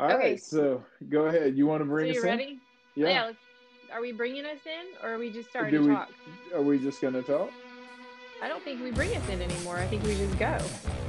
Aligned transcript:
All 0.00 0.06
right, 0.08 0.16
Okay. 0.16 0.36
so 0.38 0.82
go 1.10 1.26
ahead. 1.26 1.56
You 1.58 1.66
want 1.66 1.82
to 1.82 1.84
So 1.86 1.90
bring 1.90 2.10
us 2.10 2.16
you 2.16 2.22
in? 2.22 2.28
ready? 2.28 2.58
Yeah. 2.94 3.24
let's- 3.26 3.36
are 3.92 4.00
we 4.00 4.12
bringing 4.12 4.44
us 4.46 4.58
in, 4.64 4.86
or 5.04 5.14
are 5.14 5.18
we 5.18 5.30
just 5.30 5.50
starting 5.50 5.72
Do 5.72 5.78
to 5.82 5.88
we- 5.88 5.94
talk? 5.94 6.10
Are 6.54 6.62
we 6.62 6.78
just 6.78 7.00
gonna 7.02 7.22
talk? 7.22 7.50
I 8.40 8.48
don't 8.48 8.62
think 8.62 8.82
we 8.82 8.90
bring 8.92 9.14
us 9.14 9.28
in 9.28 9.42
anymore. 9.42 9.76
I 9.76 9.86
think 9.88 10.02
we 10.04 10.14
just 10.14 10.38
go. 10.38 10.56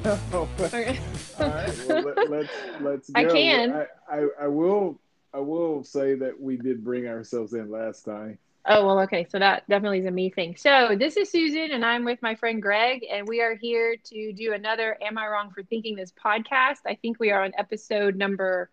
All 0.33 0.49
Okay. 0.59 0.99
right. 1.39 1.87
Well, 1.87 2.01
let, 2.01 2.29
let's 2.29 2.49
let's 2.81 3.09
go. 3.11 3.21
I 3.21 3.25
can. 3.25 3.71
I, 3.71 3.85
I 4.09 4.27
I 4.41 4.47
will 4.47 4.99
I 5.33 5.39
will 5.39 5.83
say 5.83 6.15
that 6.15 6.37
we 6.41 6.57
did 6.57 6.83
bring 6.83 7.07
ourselves 7.07 7.53
in 7.53 7.69
last 7.71 8.03
time. 8.03 8.37
Oh, 8.65 8.85
well, 8.85 8.99
okay. 9.01 9.25
So 9.29 9.39
that 9.39 9.67
definitely 9.69 9.99
is 9.99 10.05
a 10.07 10.11
me 10.11 10.29
thing. 10.29 10.55
So 10.55 10.95
this 10.97 11.15
is 11.17 11.31
Susan, 11.31 11.71
and 11.71 11.85
I'm 11.85 12.03
with 12.03 12.21
my 12.21 12.35
friend 12.35 12.61
Greg, 12.61 13.05
and 13.09 13.27
we 13.27 13.41
are 13.41 13.55
here 13.55 13.95
to 13.95 14.33
do 14.33 14.53
another 14.53 14.97
Am 15.01 15.17
I 15.17 15.27
Wrong 15.27 15.51
for 15.51 15.63
Thinking 15.63 15.95
This 15.95 16.11
podcast. 16.11 16.79
I 16.85 16.95
think 16.95 17.19
we 17.19 17.31
are 17.31 17.43
on 17.43 17.53
episode 17.57 18.15
number 18.17 18.69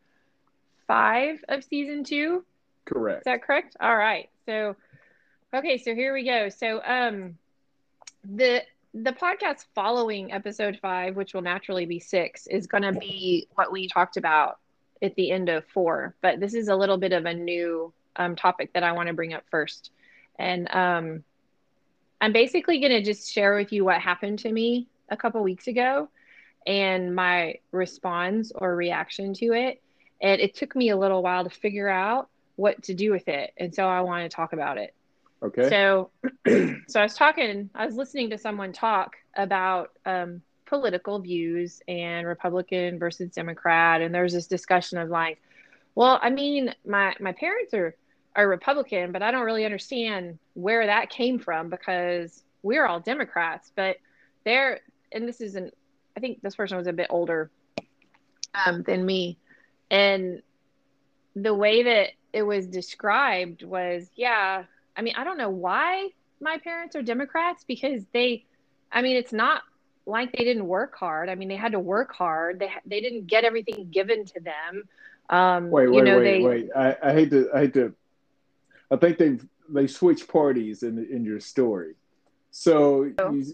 five 0.88 1.44
of 1.48 1.62
season 1.62 2.02
two. 2.02 2.44
Correct. 2.84 3.20
Is 3.20 3.24
that 3.24 3.42
correct? 3.42 3.76
All 3.78 3.96
right. 3.96 4.28
So, 4.46 4.74
okay. 5.54 5.78
So 5.78 5.94
here 5.94 6.12
we 6.12 6.24
go. 6.24 6.48
So, 6.48 6.82
um, 6.84 7.38
the 8.24 8.62
the 8.94 9.12
podcast 9.12 9.66
following 9.74 10.32
episode 10.32 10.78
five, 10.82 11.14
which 11.14 11.34
will 11.34 11.42
naturally 11.42 11.86
be 11.86 12.00
six, 12.00 12.48
is 12.48 12.66
going 12.66 12.82
to 12.82 12.92
be 12.98 13.46
what 13.54 13.70
we 13.70 13.86
talked 13.86 14.16
about 14.16 14.58
at 15.00 15.14
the 15.14 15.30
end 15.30 15.48
of 15.48 15.64
four. 15.66 16.16
But 16.20 16.40
this 16.40 16.54
is 16.54 16.66
a 16.66 16.74
little 16.74 16.96
bit 16.96 17.12
of 17.12 17.26
a 17.26 17.34
new 17.34 17.92
um, 18.16 18.34
topic 18.34 18.72
that 18.72 18.82
I 18.82 18.90
want 18.92 19.06
to 19.06 19.14
bring 19.14 19.34
up 19.34 19.44
first, 19.50 19.92
and 20.38 20.74
um, 20.74 21.22
I'm 22.20 22.32
basically 22.32 22.80
going 22.80 22.92
to 22.92 23.02
just 23.02 23.32
share 23.32 23.54
with 23.54 23.72
you 23.72 23.84
what 23.84 24.00
happened 24.00 24.40
to 24.40 24.50
me 24.50 24.88
a 25.08 25.16
couple 25.16 25.42
weeks 25.42 25.68
ago 25.68 26.08
and 26.66 27.14
my 27.14 27.54
response 27.72 28.52
or 28.54 28.74
reaction 28.74 29.34
to 29.34 29.52
it. 29.52 29.80
And 30.20 30.40
it 30.40 30.54
took 30.54 30.74
me 30.74 30.90
a 30.90 30.96
little 30.96 31.22
while 31.22 31.44
to 31.44 31.50
figure 31.50 31.88
out 31.88 32.28
what 32.56 32.82
to 32.84 32.94
do 32.94 33.12
with 33.12 33.28
it. 33.28 33.52
And 33.56 33.74
so 33.74 33.86
I 33.86 34.00
want 34.00 34.28
to 34.28 34.34
talk 34.34 34.52
about 34.52 34.78
it. 34.78 34.94
Okay. 35.42 35.68
So, 35.68 36.10
so 36.88 37.00
I 37.00 37.04
was 37.04 37.14
talking, 37.14 37.70
I 37.74 37.86
was 37.86 37.94
listening 37.94 38.30
to 38.30 38.38
someone 38.38 38.72
talk 38.72 39.16
about 39.36 39.92
um, 40.04 40.42
political 40.66 41.20
views 41.20 41.80
and 41.86 42.26
Republican 42.26 42.98
versus 42.98 43.30
Democrat, 43.30 44.02
and 44.02 44.12
there 44.12 44.24
was 44.24 44.32
this 44.32 44.48
discussion 44.48 44.98
of 44.98 45.08
like, 45.08 45.40
well, 45.94 46.18
I 46.20 46.30
mean, 46.30 46.74
my 46.84 47.14
my 47.20 47.32
parents 47.32 47.72
are 47.74 47.94
are 48.38 48.48
Republican, 48.48 49.12
but 49.12 49.22
I 49.22 49.30
don't 49.30 49.44
really 49.44 49.64
understand 49.64 50.38
where 50.54 50.86
that 50.86 51.10
came 51.10 51.38
from 51.38 51.70
because 51.70 52.44
we're 52.62 52.86
all 52.86 53.00
Democrats, 53.00 53.72
but 53.74 53.96
they're, 54.44 54.80
and 55.12 55.26
this 55.26 55.40
isn't, 55.40 55.74
I 56.16 56.20
think 56.20 56.40
this 56.40 56.54
person 56.54 56.76
was 56.76 56.86
a 56.86 56.92
bit 56.92 57.08
older 57.10 57.50
um, 58.54 58.82
than 58.84 59.04
me, 59.04 59.38
and 59.90 60.42
the 61.34 61.54
way 61.54 61.82
that 61.84 62.10
it 62.32 62.42
was 62.42 62.66
described 62.66 63.62
was, 63.62 64.10
yeah, 64.16 64.64
I 64.96 65.02
mean, 65.02 65.14
I 65.16 65.24
don't 65.24 65.38
know 65.38 65.50
why 65.50 66.10
my 66.40 66.58
parents 66.58 66.96
are 66.96 67.02
Democrats 67.02 67.64
because 67.66 68.02
they, 68.12 68.44
I 68.92 69.02
mean, 69.02 69.16
it's 69.16 69.32
not 69.32 69.62
like 70.06 70.32
they 70.32 70.44
didn't 70.44 70.66
work 70.66 70.96
hard. 70.96 71.28
I 71.28 71.34
mean, 71.34 71.48
they 71.48 71.56
had 71.56 71.72
to 71.72 71.80
work 71.80 72.14
hard. 72.14 72.58
They 72.58 72.70
they 72.86 73.00
didn't 73.00 73.26
get 73.26 73.44
everything 73.44 73.88
given 73.90 74.24
to 74.26 74.40
them. 74.40 74.84
Um, 75.30 75.70
wait, 75.70 75.84
you 75.84 75.90
wait, 75.92 76.04
know, 76.04 76.18
wait, 76.18 76.24
they, 76.24 76.42
wait. 76.42 76.68
I, 76.74 76.96
I 77.02 77.12
hate 77.12 77.30
to 77.30 77.50
I 77.54 77.60
hate 77.60 77.74
to 77.74 77.94
I 78.90 78.96
think 78.96 79.18
they 79.18 79.38
they 79.68 79.86
switched 79.86 80.28
parties 80.28 80.82
in 80.82 80.98
in 81.10 81.24
your 81.24 81.40
story. 81.40 81.94
So 82.50 83.12
Oh. 83.18 83.32
you, 83.32 83.44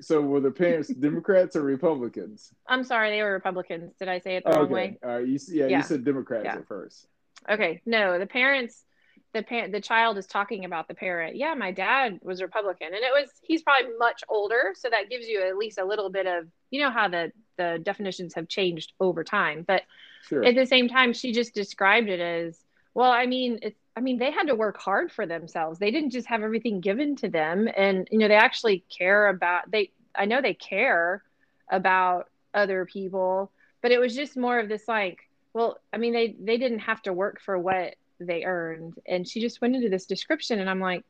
so 0.00 0.20
were 0.20 0.40
the 0.40 0.50
parents 0.50 0.88
Democrats 1.08 1.56
or 1.56 1.62
Republicans? 1.62 2.52
I'm 2.66 2.84
sorry, 2.84 3.10
they 3.10 3.22
were 3.22 3.32
Republicans. 3.32 3.92
Did 3.98 4.08
I 4.08 4.18
say 4.18 4.36
it 4.36 4.44
the 4.44 4.50
wrong 4.50 4.70
way? 4.70 4.98
All 5.02 5.18
right. 5.18 5.26
You, 5.26 5.38
yeah, 5.48 5.66
Yeah. 5.66 5.76
you 5.78 5.82
said 5.82 6.04
Democrats 6.04 6.44
Yeah. 6.44 6.56
at 6.56 6.66
first. 6.66 7.06
Okay, 7.50 7.80
no, 7.86 8.18
the 8.18 8.26
parents, 8.26 8.84
the 9.32 9.42
parent, 9.42 9.72
the 9.72 9.80
child 9.80 10.16
is 10.18 10.26
talking 10.26 10.64
about 10.64 10.86
the 10.88 10.94
parent. 10.94 11.36
Yeah, 11.36 11.54
my 11.54 11.72
dad 11.72 12.20
was 12.22 12.40
Republican, 12.42 12.88
and 12.88 12.96
it 13.02 13.12
was 13.12 13.30
he's 13.42 13.62
probably 13.62 13.90
much 13.98 14.22
older, 14.28 14.74
so 14.74 14.88
that 14.90 15.10
gives 15.10 15.26
you 15.26 15.42
at 15.42 15.56
least 15.56 15.78
a 15.78 15.84
little 15.84 16.10
bit 16.10 16.26
of 16.26 16.46
you 16.70 16.80
know 16.80 16.90
how 16.90 17.08
the 17.08 17.32
the 17.58 17.80
definitions 17.82 18.34
have 18.34 18.48
changed 18.48 18.92
over 19.00 19.24
time. 19.24 19.64
But 19.66 19.82
Sure. 20.28 20.44
at 20.44 20.54
the 20.54 20.66
same 20.66 20.88
time, 20.88 21.12
she 21.12 21.32
just 21.32 21.52
described 21.52 22.08
it 22.08 22.20
as 22.20 22.58
well. 22.94 23.10
I 23.10 23.26
mean, 23.26 23.58
it's 23.62 23.78
I 23.96 24.00
mean 24.00 24.18
they 24.18 24.30
had 24.30 24.46
to 24.48 24.54
work 24.54 24.78
hard 24.78 25.12
for 25.12 25.26
themselves. 25.26 25.78
They 25.78 25.90
didn't 25.90 26.10
just 26.10 26.28
have 26.28 26.42
everything 26.42 26.80
given 26.80 27.16
to 27.16 27.28
them, 27.28 27.68
and 27.76 28.08
you 28.10 28.18
know 28.18 28.28
they 28.28 28.36
actually 28.36 28.84
care 28.96 29.28
about 29.28 29.70
they. 29.70 29.90
I 30.14 30.26
know 30.26 30.40
they 30.42 30.54
care 30.54 31.22
about 31.70 32.28
other 32.54 32.84
people, 32.84 33.50
but 33.82 33.92
it 33.92 33.98
was 33.98 34.14
just 34.14 34.36
more 34.36 34.58
of 34.58 34.68
this 34.68 34.88
like 34.88 35.28
well 35.52 35.78
i 35.92 35.98
mean 35.98 36.12
they 36.12 36.34
they 36.40 36.56
didn't 36.56 36.80
have 36.80 37.02
to 37.02 37.12
work 37.12 37.40
for 37.40 37.58
what 37.58 37.96
they 38.20 38.44
earned 38.44 38.94
and 39.06 39.28
she 39.28 39.40
just 39.40 39.60
went 39.60 39.74
into 39.74 39.88
this 39.88 40.06
description 40.06 40.60
and 40.60 40.70
i'm 40.70 40.80
like 40.80 41.04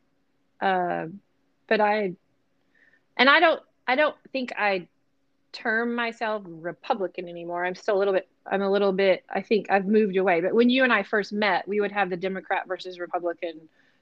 uh 0.60 1.06
but 1.68 1.80
i 1.80 2.12
and 3.16 3.28
i 3.28 3.38
don't 3.38 3.60
i 3.86 3.94
don't 3.94 4.16
think 4.32 4.52
i 4.56 4.88
term 5.52 5.94
myself 5.94 6.42
republican 6.46 7.28
anymore 7.28 7.64
i'm 7.64 7.74
still 7.74 7.96
a 7.96 7.98
little 7.98 8.14
bit 8.14 8.28
i'm 8.46 8.62
a 8.62 8.70
little 8.70 8.92
bit 8.92 9.24
i 9.30 9.40
think 9.40 9.70
i've 9.70 9.86
moved 9.86 10.16
away 10.16 10.40
but 10.40 10.54
when 10.54 10.70
you 10.70 10.82
and 10.84 10.92
i 10.92 11.02
first 11.02 11.32
met 11.32 11.66
we 11.68 11.80
would 11.80 11.92
have 11.92 12.10
the 12.10 12.16
democrat 12.16 12.66
versus 12.66 12.98
republican 12.98 13.60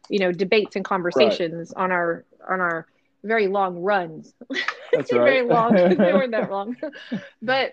you 0.09 0.19
know 0.19 0.33
debates 0.33 0.77
and 0.77 0.84
conversations 0.84 1.72
on 1.72 1.91
our 1.91 2.25
on 2.49 2.61
our 2.61 2.87
very 3.25 3.49
long 3.49 3.78
runs 3.78 4.33
That's 4.93 5.12
right. 5.12 5.19
very 5.19 5.43
long. 5.43 5.75
they 5.75 5.94
weren't 6.12 6.33
that 6.33 6.50
long. 6.50 6.77
but 7.43 7.72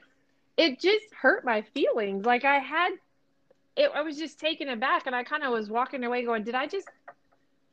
it 0.57 0.79
just 0.79 1.05
hurt 1.13 1.45
my 1.45 1.61
feelings. 1.73 2.25
Like 2.25 2.45
I 2.45 2.59
had 2.59 2.91
it 3.75 3.91
I 3.94 4.01
was 4.01 4.17
just 4.17 4.39
taken 4.39 4.69
aback 4.69 5.05
and 5.05 5.15
I 5.15 5.23
kind 5.23 5.44
of 5.44 5.51
was 5.51 5.69
walking 5.69 6.03
away 6.03 6.23
going, 6.25 6.44
Did 6.44 6.55
I 6.55 6.67
just 6.67 6.88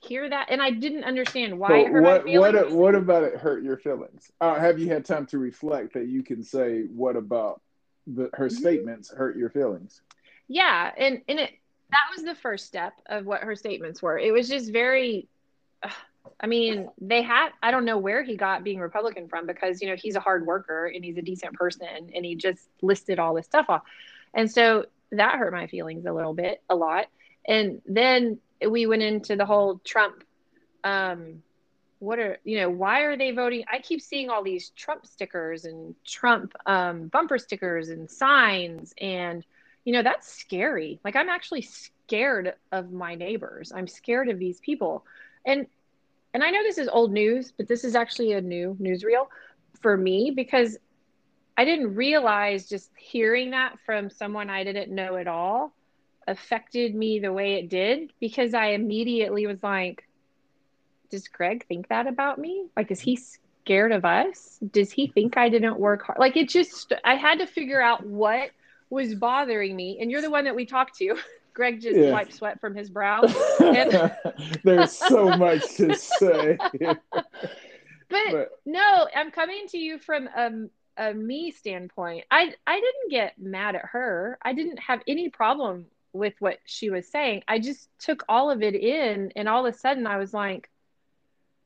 hear 0.07 0.29
that? 0.29 0.49
And 0.51 0.63
I 0.63 0.71
didn't 0.71 1.05
understand 1.05 1.59
why 1.59 1.85
hurt 1.85 2.03
what 2.03 2.25
my 2.25 2.33
feelings. 2.33 2.55
what 2.55 2.73
what 2.73 2.95
about 2.95 3.25
it 3.25 3.37
hurt 3.37 3.63
your 3.63 3.77
feelings? 3.77 4.31
Uh, 4.41 4.59
have 4.59 4.79
you 4.79 4.89
had 4.89 5.05
time 5.05 5.27
to 5.27 5.39
reflect 5.39 5.95
that 5.95 6.07
you 6.09 6.23
can 6.23 6.43
say 6.43 6.83
what 6.85 7.17
about 7.17 7.61
the 8.07 8.31
her 8.35 8.49
Mhm. 8.49 8.53
statements 8.53 9.11
hurt 9.11 9.37
your 9.37 9.51
feelings? 9.51 10.03
yeah, 10.49 10.93
and 10.97 11.23
and 11.29 11.41
it 11.41 11.51
that 11.91 12.09
was 12.15 12.25
the 12.25 12.35
first 12.35 12.67
step 12.67 12.95
of 13.07 13.25
what 13.27 13.43
her 13.43 13.55
statements 13.55 14.03
were. 14.03 14.19
It 14.19 14.33
was 14.33 14.49
just 14.49 14.73
very 14.73 15.29
I 16.41 16.47
mean, 16.47 16.91
they 17.01 17.23
had 17.23 17.51
I 17.63 17.71
don't 17.71 17.85
know 17.85 17.99
where 17.99 18.23
he 18.23 18.37
got 18.37 18.65
being 18.65 18.81
Republican 18.81 19.29
from 19.29 19.47
because 19.47 19.81
you 19.83 19.89
know 19.89 19.97
he's 19.97 20.17
a 20.17 20.21
hard 20.21 20.47
worker 20.47 20.87
and 20.87 21.05
he's 21.05 21.19
a 21.19 21.23
decent 21.23 21.55
person 21.55 22.11
and 22.15 22.25
he 22.25 22.35
just 22.35 22.69
listed 22.83 23.19
all 23.19 23.35
this 23.35 23.47
stuff 23.47 23.67
off. 23.69 23.83
And 24.35 24.51
so 24.51 24.87
that 25.13 25.37
hurt 25.37 25.53
my 25.53 25.67
feelings 25.67 26.07
a 26.07 26.13
little 26.13 26.35
bit, 26.35 26.63
a 26.69 26.75
lot. 26.75 27.07
And 27.47 27.83
then 27.87 28.39
we 28.69 28.87
went 28.87 29.03
into 29.03 29.37
the 29.37 29.47
whole 29.47 29.81
Trump 29.85 30.25
um 30.85 31.43
what 31.99 32.19
are 32.19 32.39
you 32.45 32.59
know 32.59 32.71
why 32.71 33.03
are 33.03 33.17
they 33.17 33.31
voting? 33.31 33.65
I 33.73 33.79
keep 33.79 34.01
seeing 34.01 34.29
all 34.29 34.43
these 34.43 34.71
trump 34.71 35.07
stickers 35.07 35.65
and 35.65 35.95
trump 36.05 36.53
um, 36.67 37.09
bumper 37.09 37.39
stickers 37.39 37.89
and 37.89 38.11
signs 38.11 38.93
and 39.01 39.45
you 39.85 39.93
know 39.93 40.03
that's 40.03 40.29
scary. 40.31 41.01
Like 41.05 41.17
i'm 41.17 41.29
actually 41.29 41.63
scared 41.63 42.55
of 42.73 42.93
my 42.93 43.15
neighbors. 43.15 43.73
I'm 43.75 43.89
scared 43.89 44.29
of 44.29 44.39
these 44.39 44.61
people. 44.61 45.05
And 45.47 45.67
and 46.35 46.43
i 46.43 46.51
know 46.51 46.63
this 46.63 46.79
is 46.79 46.89
old 46.89 47.13
news 47.13 47.53
but 47.57 47.69
this 47.69 47.85
is 47.85 47.95
actually 47.95 48.33
a 48.33 48.41
new 48.41 48.77
newsreel 48.81 49.29
for 49.81 49.97
me 49.97 50.33
because 50.35 50.77
i 51.57 51.65
didn't 51.65 51.95
realize 51.95 52.69
just 52.69 52.91
hearing 52.97 53.51
that 53.53 53.79
from 53.87 54.11
someone 54.11 54.51
i 54.51 54.65
didn't 54.65 54.93
know 54.93 55.17
at 55.17 55.29
all 55.29 55.73
affected 56.27 56.95
me 56.95 57.19
the 57.19 57.33
way 57.33 57.55
it 57.55 57.69
did 57.69 58.13
because 58.21 58.55
i 58.55 58.69
immediately 58.69 59.47
was 59.47 59.63
like 59.63 60.07
does 61.11 61.29
greg 61.29 61.65
think 61.69 61.89
that 61.89 62.07
about 62.09 62.39
me? 62.39 62.67
Like 62.77 62.91
is 62.91 62.99
he 62.99 63.17
scared 63.17 63.93
of 63.93 64.05
us? 64.05 64.59
Does 64.73 64.91
he 64.91 65.07
think 65.07 65.37
i 65.37 65.49
didn't 65.49 65.79
work 65.79 66.03
hard? 66.03 66.19
Like 66.19 66.37
it 66.37 66.49
just 66.49 66.93
i 67.05 67.15
had 67.15 67.39
to 67.39 67.47
figure 67.47 67.81
out 67.81 68.05
what 68.05 68.51
was 68.91 69.15
bothering 69.15 69.77
me. 69.77 69.99
And 70.01 70.11
you're 70.11 70.23
the 70.23 70.31
one 70.31 70.45
that 70.45 70.57
we 70.57 70.67
talked 70.67 70.97
to. 70.99 71.17
Greg 71.55 71.81
just 71.81 71.97
Yeah. 71.97 72.11
wiped 72.11 72.33
sweat 72.35 72.61
from 72.61 72.75
his 72.75 72.91
brow. 72.91 73.23
And- 73.61 74.13
There's 74.65 74.91
so 74.93 75.37
much 75.37 75.63
to 75.77 75.95
say. 75.95 76.59
but, 76.81 76.99
But- 78.09 78.51
no 78.67 79.07
i'm 79.15 79.31
coming 79.31 79.67
to 79.69 79.79
you 79.79 79.99
from 79.99 80.29
um, 80.37 80.71
a 80.97 81.13
me 81.15 81.51
standpoint. 81.53 82.25
I 82.31 82.55
i 82.67 82.75
didn't 82.81 83.11
get 83.11 83.39
mad 83.39 83.77
at 83.77 83.85
her. 83.87 84.39
I 84.43 84.53
didn't 84.53 84.79
have 84.81 85.01
any 85.07 85.29
problem 85.29 85.87
with 86.15 86.35
what 86.39 86.59
she 86.65 86.91
was 86.91 87.07
saying 87.09 87.43
i 87.49 87.59
just 87.59 87.89
took 87.99 88.25
all 88.29 88.51
of 88.51 88.63
it 88.63 88.75
in 88.75 89.33
and 89.37 89.49
all 89.49 89.67
of 89.67 89.75
a 89.75 89.77
sudden 89.77 90.07
i 90.07 90.17
was 90.17 90.33
like 90.33 90.71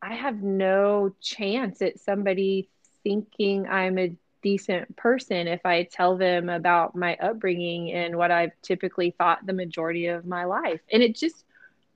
i 0.03 0.15
have 0.15 0.43
no 0.43 1.15
chance 1.21 1.81
at 1.83 2.01
somebody 2.01 2.69
thinking 3.05 3.69
i'm 3.69 3.99
a 3.99 4.13
decent 4.43 4.97
person 4.97 5.47
if 5.47 5.65
i 5.67 5.83
tell 5.83 6.17
them 6.17 6.49
about 6.49 6.97
my 6.97 7.17
upbringing 7.17 7.93
and 7.93 8.17
what 8.17 8.31
i've 8.31 8.53
typically 8.63 9.11
thought 9.11 9.45
the 9.47 9.53
majority 9.53 10.07
of 10.07 10.25
my 10.25 10.45
life 10.45 10.81
and 10.93 11.03
it 11.03 11.15
just 11.15 11.45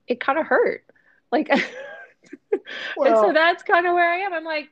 it 0.07 0.19
kind 0.19 0.37
of 0.37 0.45
hurt 0.45 0.85
like 1.31 1.49
and 2.51 3.15
so 3.15 3.31
that's 3.33 3.63
kind 3.63 3.85
of 3.85 3.93
where 3.93 4.09
I 4.09 4.17
am. 4.19 4.33
I'm 4.33 4.43
like, 4.43 4.69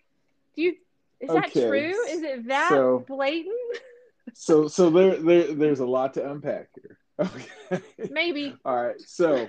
do 0.55 0.61
you 0.61 0.75
is 1.19 1.29
that 1.29 1.51
true? 1.51 1.93
Is 2.09 2.21
it 2.23 2.47
that 2.47 2.69
so- 2.69 3.03
blatant? 3.07 3.55
so 4.33 4.67
so 4.67 4.89
there, 4.89 5.17
there 5.17 5.53
there's 5.53 5.79
a 5.79 5.85
lot 5.85 6.13
to 6.15 6.31
unpack 6.31 6.69
here. 6.75 6.97
Okay. 7.19 7.81
Maybe. 8.09 8.55
All 8.65 8.83
right. 8.83 8.99
So, 9.01 9.47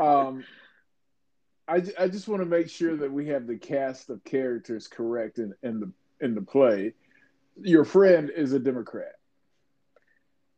um, 0.00 0.44
I, 1.68 1.82
I 1.98 2.08
just 2.08 2.28
want 2.28 2.42
to 2.42 2.46
make 2.46 2.68
sure 2.68 2.96
that 2.96 3.10
we 3.10 3.28
have 3.28 3.46
the 3.46 3.56
cast 3.56 4.10
of 4.10 4.22
characters 4.24 4.88
correct 4.88 5.38
in, 5.38 5.54
in 5.62 5.80
the 5.80 5.92
in 6.20 6.34
the 6.34 6.42
play. 6.42 6.94
Your 7.60 7.84
friend 7.84 8.30
is 8.34 8.52
a 8.52 8.58
Democrat. 8.58 9.14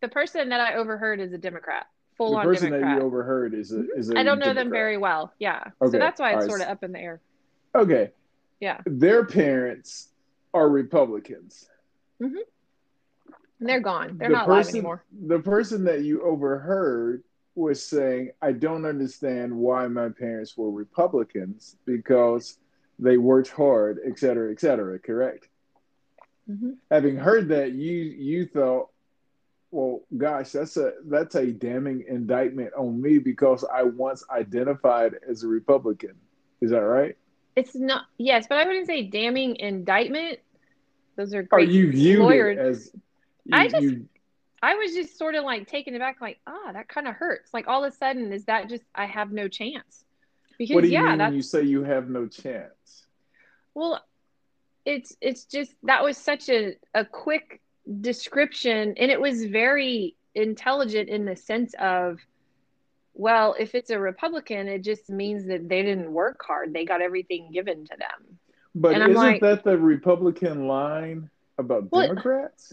The 0.01 0.09
person 0.09 0.51
that 0.51 0.61
I 0.61 0.75
overheard 0.75 1.21
is 1.21 1.33
a 1.33 1.39
Democrat. 1.39 1.87
Full 2.17 2.27
on 2.27 2.33
the 2.33 2.39
on 2.39 2.45
person 2.45 2.71
Democrat. 2.71 2.97
that 2.97 3.01
you 3.01 3.07
overheard 3.07 3.55
is 3.55 3.73
a 3.73 3.85
is 3.97 4.11
a 4.11 4.19
I 4.19 4.23
don't 4.23 4.39
know 4.39 4.55
them 4.55 4.71
very 4.71 4.97
well. 4.97 5.33
Yeah. 5.39 5.63
Okay, 5.83 5.93
So 5.93 5.99
that's 5.99 6.21
why 6.21 6.33
it's 6.33 6.41
right. 6.41 6.49
sort 6.49 6.61
of 6.61 6.69
up 6.69 6.85
in 6.85 6.93
the 6.93 7.01
air. 7.01 7.21
Okay. 7.75 8.13
Yeah. 8.61 8.81
Their 8.87 9.25
parents 9.25 10.09
are 10.53 10.69
Republicans. 10.69 11.69
And 13.61 13.69
they're 13.69 13.81
gone. 13.81 14.19
They're 14.19 14.29
the 14.29 14.35
not 14.35 14.49
live 14.49 14.65
person, 14.65 14.77
anymore. 14.77 15.05
The 15.27 15.39
person 15.41 15.85
that 15.85 16.03
you 16.03 16.23
overheard 16.23 17.23
was 17.55 17.83
saying, 17.83 18.33
I 18.43 18.53
don't 18.53 18.85
understand 18.85 19.55
why 19.57 19.87
my 19.87 20.09
parents 20.09 20.57
were 20.57 20.71
Republicans 20.71 21.77
because 21.87 22.59
they 22.99 23.17
worked 23.17 23.51
hard, 23.51 24.01
et 24.05 24.19
cetera, 24.19 24.51
et 24.51 24.61
cetera, 24.61 24.99
correct? 24.99 25.49
Mhm. 26.51 26.77
Having 26.91 27.17
heard 27.17 27.49
that, 27.49 27.73
you 27.73 27.93
you 27.93 28.47
thought, 28.47 28.91
well, 29.71 30.03
gosh, 30.17 30.53
that's 30.53 30.77
a 30.77 30.93
that's 31.07 31.35
a 31.37 31.53
damning 31.53 32.05
indictment 32.09 32.75
on 32.75 33.01
me 33.01 33.19
because 33.19 33.65
I 33.65 33.85
once 33.85 34.25
identified 34.31 35.15
as 35.29 35.43
a 35.43 35.49
Republican. 35.49 36.15
Is 36.61 36.71
that 36.71 36.81
right? 36.83 37.17
It's 37.57 37.75
not 37.75 38.03
yes, 38.19 38.47
but 38.49 38.59
I 38.59 38.67
wouldn't 38.67 38.87
say 38.89 39.03
damning 39.05 39.57
indictment. 39.57 40.41
Those 41.17 41.33
are 41.35 41.41
Or 41.41 41.45
great 41.45 41.69
you 41.71 41.91
viewed 41.93 42.21
lawyers. 42.21 42.59
it 42.59 42.61
as 42.61 42.93
you, 43.45 43.57
I 43.57 43.69
just- 43.69 43.83
you- 43.83 44.09
I 44.63 44.77
was 44.77 44.95
just 44.95 45.19
sort 45.19 45.35
of 45.35 45.45
like 45.45 45.69
taken 45.69 45.95
aback, 45.95 46.23
like, 46.23 46.41
ah, 46.47 46.73
that 46.73 46.89
kind 46.89 47.07
of 47.07 47.15
hurts. 47.15 47.53
Like 47.53 47.69
all 47.69 47.85
of 47.85 47.93
a 47.93 47.97
sudden, 47.97 48.33
is 48.33 48.47
that 48.47 48.71
just 48.71 48.83
I 48.95 49.05
have 49.05 49.31
no 49.31 49.47
chance? 49.47 50.05
Because 50.57 50.75
what 50.75 50.81
do 50.83 50.87
you 50.89 50.95
yeah, 50.95 51.09
mean 51.11 51.19
that's 51.19 51.29
when 51.31 51.37
you 51.37 51.43
say 51.43 51.63
you 51.63 51.83
have 51.85 52.09
no 52.09 52.27
chance? 52.27 53.05
well, 53.75 54.03
it's 54.87 55.17
it's 55.21 55.45
just 55.45 55.75
that 55.83 56.03
was 56.03 56.17
such 56.17 56.49
a 56.49 56.77
a 56.95 57.05
quick 57.05 57.61
description, 58.01 58.95
and 58.97 59.11
it 59.11 59.21
was 59.21 59.45
very 59.45 60.15
intelligent 60.35 61.11
in 61.11 61.27
the 61.27 61.37
sense 61.37 61.75
of, 61.79 62.21
well, 63.13 63.55
if 63.59 63.75
it's 63.75 63.91
a 63.91 63.99
Republican, 63.99 64.69
it 64.69 64.83
just 64.83 65.11
means 65.11 65.47
that 65.47 65.69
they 65.69 65.83
didn't 65.83 66.11
work 66.11 66.43
hard; 66.47 66.73
they 66.73 66.87
got 66.87 67.03
everything 67.03 67.51
given 67.53 67.85
to 67.85 67.97
them. 67.99 68.39
But 68.75 68.97
isn't 68.97 69.13
like- 69.13 69.41
that 69.43 69.63
the 69.65 69.77
Republican 69.77 70.67
line 70.69 71.29
about 71.59 71.93
Well, 71.93 72.07
Democrats? 72.07 72.73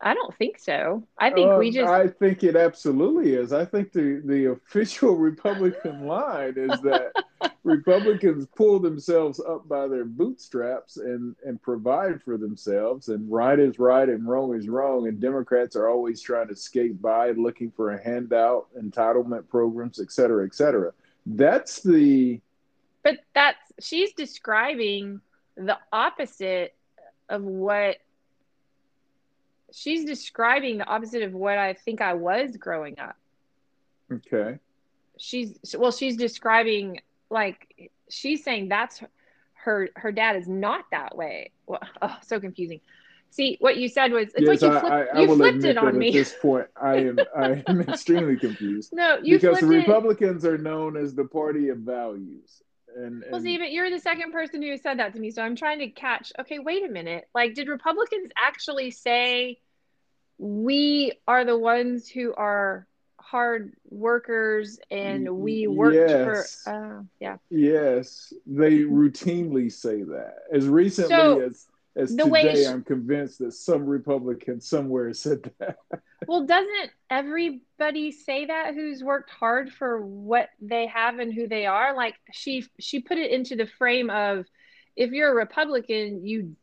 I 0.00 0.12
don't 0.14 0.34
think 0.36 0.58
so. 0.58 1.06
I 1.18 1.30
think 1.30 1.56
we 1.58 1.68
Uh, 1.68 1.72
just 1.72 1.88
I 1.90 2.08
think 2.08 2.44
it 2.44 2.54
absolutely 2.54 3.32
is. 3.34 3.52
I 3.52 3.64
think 3.64 3.92
the, 3.92 4.20
the 4.24 4.46
official 4.52 5.16
Republican 5.16 6.06
line 6.06 6.54
is 6.56 6.80
that 6.82 7.12
Republicans 7.64 8.46
pull 8.54 8.78
themselves 8.78 9.40
up 9.40 9.66
by 9.68 9.88
their 9.88 10.04
bootstraps 10.04 10.98
and, 10.98 11.34
and 11.44 11.60
provide 11.62 12.22
for 12.22 12.36
themselves, 12.36 13.08
and 13.08 13.30
right 13.32 13.58
is 13.58 13.78
right 13.78 14.08
and 14.08 14.28
wrong 14.28 14.54
is 14.54 14.68
wrong. 14.68 15.08
And 15.08 15.18
Democrats 15.18 15.76
are 15.76 15.88
always 15.88 16.20
trying 16.20 16.48
to 16.48 16.56
skate 16.56 17.00
by, 17.00 17.30
looking 17.30 17.70
for 17.70 17.92
a 17.92 18.02
handout, 18.02 18.66
entitlement 18.78 19.48
programs, 19.48 19.98
et 19.98 20.12
cetera, 20.12 20.44
et 20.44 20.54
cetera. 20.54 20.92
That's 21.24 21.82
the 21.82 22.40
But 23.02 23.18
that's 23.34 23.58
she's 23.80 24.12
describing 24.12 25.20
the 25.56 25.78
opposite 25.92 26.74
of 27.28 27.42
what 27.42 27.96
she's 29.76 30.04
describing 30.04 30.78
the 30.78 30.86
opposite 30.86 31.22
of 31.22 31.34
what 31.34 31.58
I 31.58 31.74
think 31.74 32.00
I 32.00 32.14
was 32.14 32.56
growing 32.56 32.98
up. 32.98 33.16
okay. 34.10 34.58
She's 35.18 35.58
well, 35.78 35.92
she's 35.92 36.16
describing 36.16 37.00
like 37.30 37.90
she's 38.08 38.42
saying 38.42 38.68
that's 38.68 39.00
her 39.54 39.88
her 39.94 40.12
dad 40.12 40.36
is 40.36 40.48
not 40.48 40.84
that 40.90 41.16
way. 41.16 41.50
Well, 41.66 41.80
oh, 42.02 42.16
so 42.26 42.40
confusing. 42.40 42.80
See, 43.30 43.58
what 43.60 43.76
you 43.76 43.88
said 43.88 44.12
was 44.12 44.28
it's 44.34 44.40
yes, 44.40 44.48
like 44.48 44.62
you, 44.62 44.80
flip, 44.80 44.92
I, 44.92 45.04
I 45.06 45.20
you 45.20 45.36
flipped 45.36 45.64
it 45.64 45.76
on 45.76 45.88
at 45.88 45.94
me. 45.94 46.10
this 46.10 46.34
point 46.40 46.68
I 46.80 46.96
am 46.96 47.18
I 47.36 47.62
am 47.66 47.82
extremely 47.82 48.36
confused. 48.36 48.92
no, 48.92 49.18
you 49.22 49.36
because 49.36 49.60
the 49.60 49.66
flipped 49.66 49.88
it. 49.88 49.88
Republicans 49.88 50.44
are 50.44 50.58
known 50.58 50.96
as 50.96 51.14
the 51.14 51.24
party 51.24 51.68
of 51.68 51.78
values. 51.78 52.62
And, 52.96 53.22
Well, 53.26 53.36
and 53.36 53.44
see, 53.44 53.58
but 53.58 53.72
you're 53.72 53.90
the 53.90 53.98
second 53.98 54.32
person 54.32 54.62
who 54.62 54.74
said 54.78 54.98
that 55.00 55.12
to 55.12 55.20
me, 55.20 55.30
so 55.30 55.42
I'm 55.42 55.54
trying 55.54 55.80
to 55.80 55.88
catch. 55.88 56.32
Okay, 56.40 56.58
wait 56.60 56.82
a 56.82 56.88
minute. 56.88 57.28
Like, 57.34 57.54
did 57.54 57.68
Republicans 57.68 58.30
actually 58.42 58.90
say 58.90 59.58
we 60.38 61.12
are 61.26 61.44
the 61.44 61.58
ones 61.58 62.08
who 62.08 62.34
are 62.34 62.86
hard 63.20 63.72
workers 63.88 64.78
and 64.90 65.28
we 65.38 65.66
worked 65.66 65.96
Yes. 65.96 66.62
for? 66.64 66.98
Uh, 66.98 67.02
yeah. 67.20 67.36
yes, 67.50 68.32
they 68.46 68.78
routinely 68.80 69.72
say 69.72 70.02
that. 70.02 70.34
As 70.52 70.66
recently 70.66 71.16
So, 71.16 71.40
as 71.40 71.66
as 71.96 72.14
today, 72.14 72.62
sh- 72.62 72.66
I'm 72.66 72.84
convinced 72.84 73.38
that 73.38 73.52
some 73.52 73.86
Republican 73.86 74.60
somewhere 74.60 75.12
said 75.14 75.50
that. 75.58 75.78
Well, 76.26 76.44
doesn't 76.44 76.90
everybody 77.10 78.12
say 78.12 78.46
that 78.46 78.74
who's 78.74 79.02
worked 79.02 79.30
hard 79.30 79.72
for 79.72 80.04
what 80.04 80.50
they 80.60 80.86
have 80.88 81.18
and 81.18 81.32
who 81.32 81.48
they 81.48 81.66
are? 81.66 81.94
Like 81.96 82.14
she 82.32 82.66
she 82.78 83.00
put 83.00 83.18
it 83.18 83.30
into 83.30 83.56
the 83.56 83.66
frame 83.66 84.10
of 84.10 84.44
if 84.96 85.10
you're 85.12 85.30
a 85.32 85.34
Republican, 85.34 86.26
you 86.26 86.56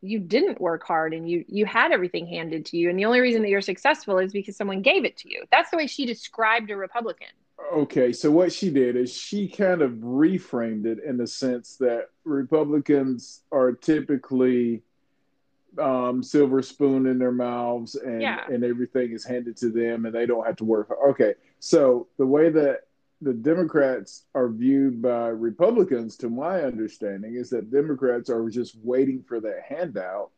you 0.00 0.18
didn't 0.20 0.60
work 0.60 0.84
hard 0.86 1.12
and 1.12 1.28
you 1.28 1.44
you 1.48 1.66
had 1.66 1.90
everything 1.92 2.26
handed 2.26 2.64
to 2.66 2.76
you 2.76 2.88
and 2.88 2.98
the 2.98 3.04
only 3.04 3.20
reason 3.20 3.42
that 3.42 3.48
you're 3.48 3.60
successful 3.60 4.18
is 4.18 4.32
because 4.32 4.56
someone 4.56 4.80
gave 4.82 5.04
it 5.04 5.16
to 5.16 5.28
you. 5.30 5.42
That's 5.50 5.70
the 5.70 5.76
way 5.76 5.86
she 5.86 6.06
described 6.06 6.70
a 6.70 6.76
Republican. 6.76 7.28
Okay, 7.74 8.12
so 8.12 8.30
what 8.30 8.52
she 8.52 8.70
did 8.70 8.94
is 8.96 9.12
she 9.12 9.48
kind 9.48 9.82
of 9.82 9.92
reframed 9.94 10.86
it 10.86 10.98
in 11.04 11.16
the 11.16 11.26
sense 11.26 11.76
that 11.76 12.10
Republicans 12.24 13.42
are 13.50 13.72
typically 13.72 14.82
um, 15.78 16.22
silver 16.22 16.62
spoon 16.62 17.06
in 17.06 17.18
their 17.18 17.32
mouths 17.32 17.94
and, 17.94 18.22
Yeah. 18.22 18.44
and 18.50 18.64
everything 18.64 19.12
is 19.12 19.24
handed 19.24 19.56
to 19.58 19.70
them 19.70 20.06
and 20.06 20.14
they 20.14 20.24
don't 20.26 20.46
have 20.46 20.56
to 20.56 20.64
work. 20.64 20.90
Okay, 21.10 21.34
so 21.58 22.06
the 22.16 22.26
way 22.26 22.48
that 22.50 22.82
the 23.20 23.34
Democrats 23.34 24.24
are 24.34 24.48
viewed 24.48 25.02
by 25.02 25.28
Republicans, 25.28 26.16
to 26.18 26.28
my 26.28 26.62
understanding, 26.62 27.34
is 27.34 27.50
that 27.50 27.70
Democrats 27.70 28.30
are 28.30 28.48
just 28.48 28.76
waiting 28.82 29.22
for 29.22 29.40
that 29.40 29.62
handout 29.68 30.30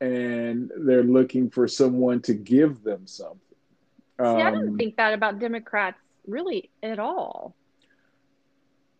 and 0.00 0.70
they're 0.76 1.02
looking 1.02 1.48
for 1.48 1.66
someone 1.66 2.20
to 2.20 2.34
give 2.34 2.82
them 2.82 3.06
something. 3.06 3.38
See, 4.20 4.24
I 4.24 4.50
don't 4.50 4.68
Um, 4.68 4.76
think 4.76 4.96
that 4.96 5.14
about 5.14 5.38
Democrats 5.38 5.98
really 6.26 6.70
at 6.82 6.98
all. 6.98 7.54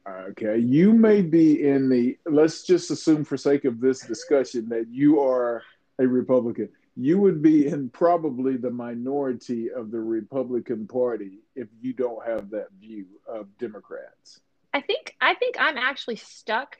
Okay, 0.06 0.58
you 0.58 0.92
may 0.92 1.22
be 1.22 1.66
in 1.66 1.88
the. 1.88 2.18
Let's 2.26 2.62
just 2.62 2.90
assume, 2.90 3.24
for 3.24 3.38
sake 3.38 3.64
of 3.64 3.80
this 3.80 4.00
discussion, 4.00 4.68
that 4.68 4.86
you 4.88 5.20
are 5.20 5.62
a 5.98 6.06
Republican. 6.06 6.68
You 6.96 7.20
would 7.20 7.42
be 7.42 7.66
in 7.66 7.90
probably 7.90 8.56
the 8.56 8.70
minority 8.70 9.70
of 9.70 9.90
the 9.90 10.00
Republican 10.00 10.86
Party 10.86 11.40
if 11.56 11.68
you 11.80 11.92
don't 11.92 12.24
have 12.24 12.50
that 12.50 12.68
view 12.80 13.06
of 13.26 13.46
Democrats. 13.58 14.40
I 14.72 14.80
think 14.80 15.16
I 15.20 15.34
think 15.34 15.56
I'm 15.58 15.76
actually 15.76 16.16
stuck 16.16 16.76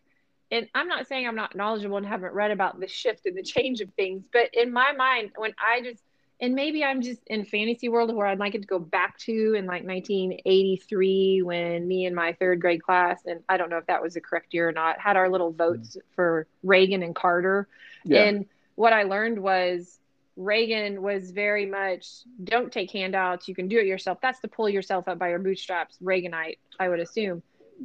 and 0.51 0.69
I'm 0.75 0.89
not 0.89 1.09
saying 1.09 1.27
I'm 1.27 1.35
not 1.35 1.57
knowledgeable 1.57 1.97
and 1.97 2.07
haven't 2.07 2.33
read 2.33 2.51
about 2.51 2.79
the 2.79 2.87
shift 2.87 3.27
and 3.27 3.37
the 3.37 3.43
change 3.43 3.81
of 3.81 3.93
things, 3.95 4.25
but 4.33 4.51
in 4.53 4.73
my 4.73 4.93
mind, 4.93 5.33
when 5.37 5.55
I 5.59 5.81
just 5.81 6.03
and 6.41 6.55
maybe 6.55 6.85
I'm 6.85 7.01
just 7.01 7.21
in 7.29 7.45
fantasy 7.45 7.89
world 7.89 8.15
where 8.15 8.27
I'd 8.27 8.41
like 8.41 8.55
it 8.55 8.63
to 8.63 8.67
go 8.67 8.79
back 8.79 9.19
to 9.21 9.55
in 9.55 9.67
like 9.67 9.85
1983 9.85 11.43
when 11.43 11.87
me 11.87 12.07
and 12.07 12.15
my 12.15 12.33
third 12.35 12.61
grade 12.61 12.83
class, 12.83 13.23
and 13.25 13.41
I 13.49 13.57
don't 13.57 13.71
know 13.71 13.79
if 13.79 13.87
that 13.87 14.03
was 14.03 14.15
the 14.15 14.21
correct 14.21 14.53
year 14.53 14.69
or 14.69 14.73
not, 14.73 15.01
had 15.01 15.17
our 15.17 15.31
little 15.31 15.53
votes 15.53 15.91
mm-hmm. 15.91 16.15
for 16.15 16.47
Reagan 16.65 17.03
and 17.03 17.15
Carter. 17.15 17.69
Yeah, 18.05 18.25
And 18.25 18.47
what 18.75 18.93
I 18.93 19.05
learned 19.05 19.39
was 19.39 20.01
Reagan 20.37 21.01
was 21.03 21.31
very 21.31 21.67
much 21.67 22.07
don't 22.43 22.73
take 22.73 22.91
handouts, 22.91 23.47
you 23.47 23.55
can 23.55 23.69
do 23.69 23.79
it 23.79 23.87
yourself. 23.87 24.19
That's 24.21 24.41
to 24.41 24.49
pull 24.49 24.69
yourself 24.69 25.09
up 25.09 25.19
by 25.19 25.31
your 25.31 25.39
bootstraps, 25.39 25.97
Reaganite, 26.03 26.59
I 26.81 26.89
would 26.89 27.01
assume. 27.01 27.43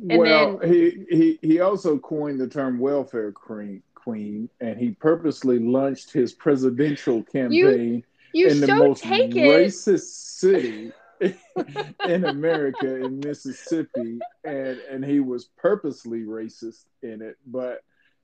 and 0.10 0.20
well, 0.20 0.60
he, 0.60 1.06
he 1.10 1.40
he 1.42 1.60
also 1.60 1.98
coined 1.98 2.40
the 2.40 2.48
term 2.48 2.80
welfare 2.80 3.32
queen, 3.32 3.84
queen, 3.94 4.50
and 4.60 4.78
he 4.78 4.92
purposely 4.92 5.60
launched 5.60 6.12
his 6.12 6.34
presidential 6.34 7.24
campaign 7.24 8.04
You 8.34 8.48
in 8.48 8.62
the 8.62 8.68
so 8.68 8.76
most 8.76 9.04
racist 9.04 10.38
city 10.40 10.92
in 11.22 12.26
America, 12.26 12.96
in 13.04 13.20
Mississippi, 13.20 14.20
and 14.44 14.80
and 14.90 15.06
he 15.06 15.20
was 15.20 15.50
purposely 15.58 16.22
racist 16.22 16.86
in 17.04 17.22
it. 17.22 17.38
But 17.46 17.82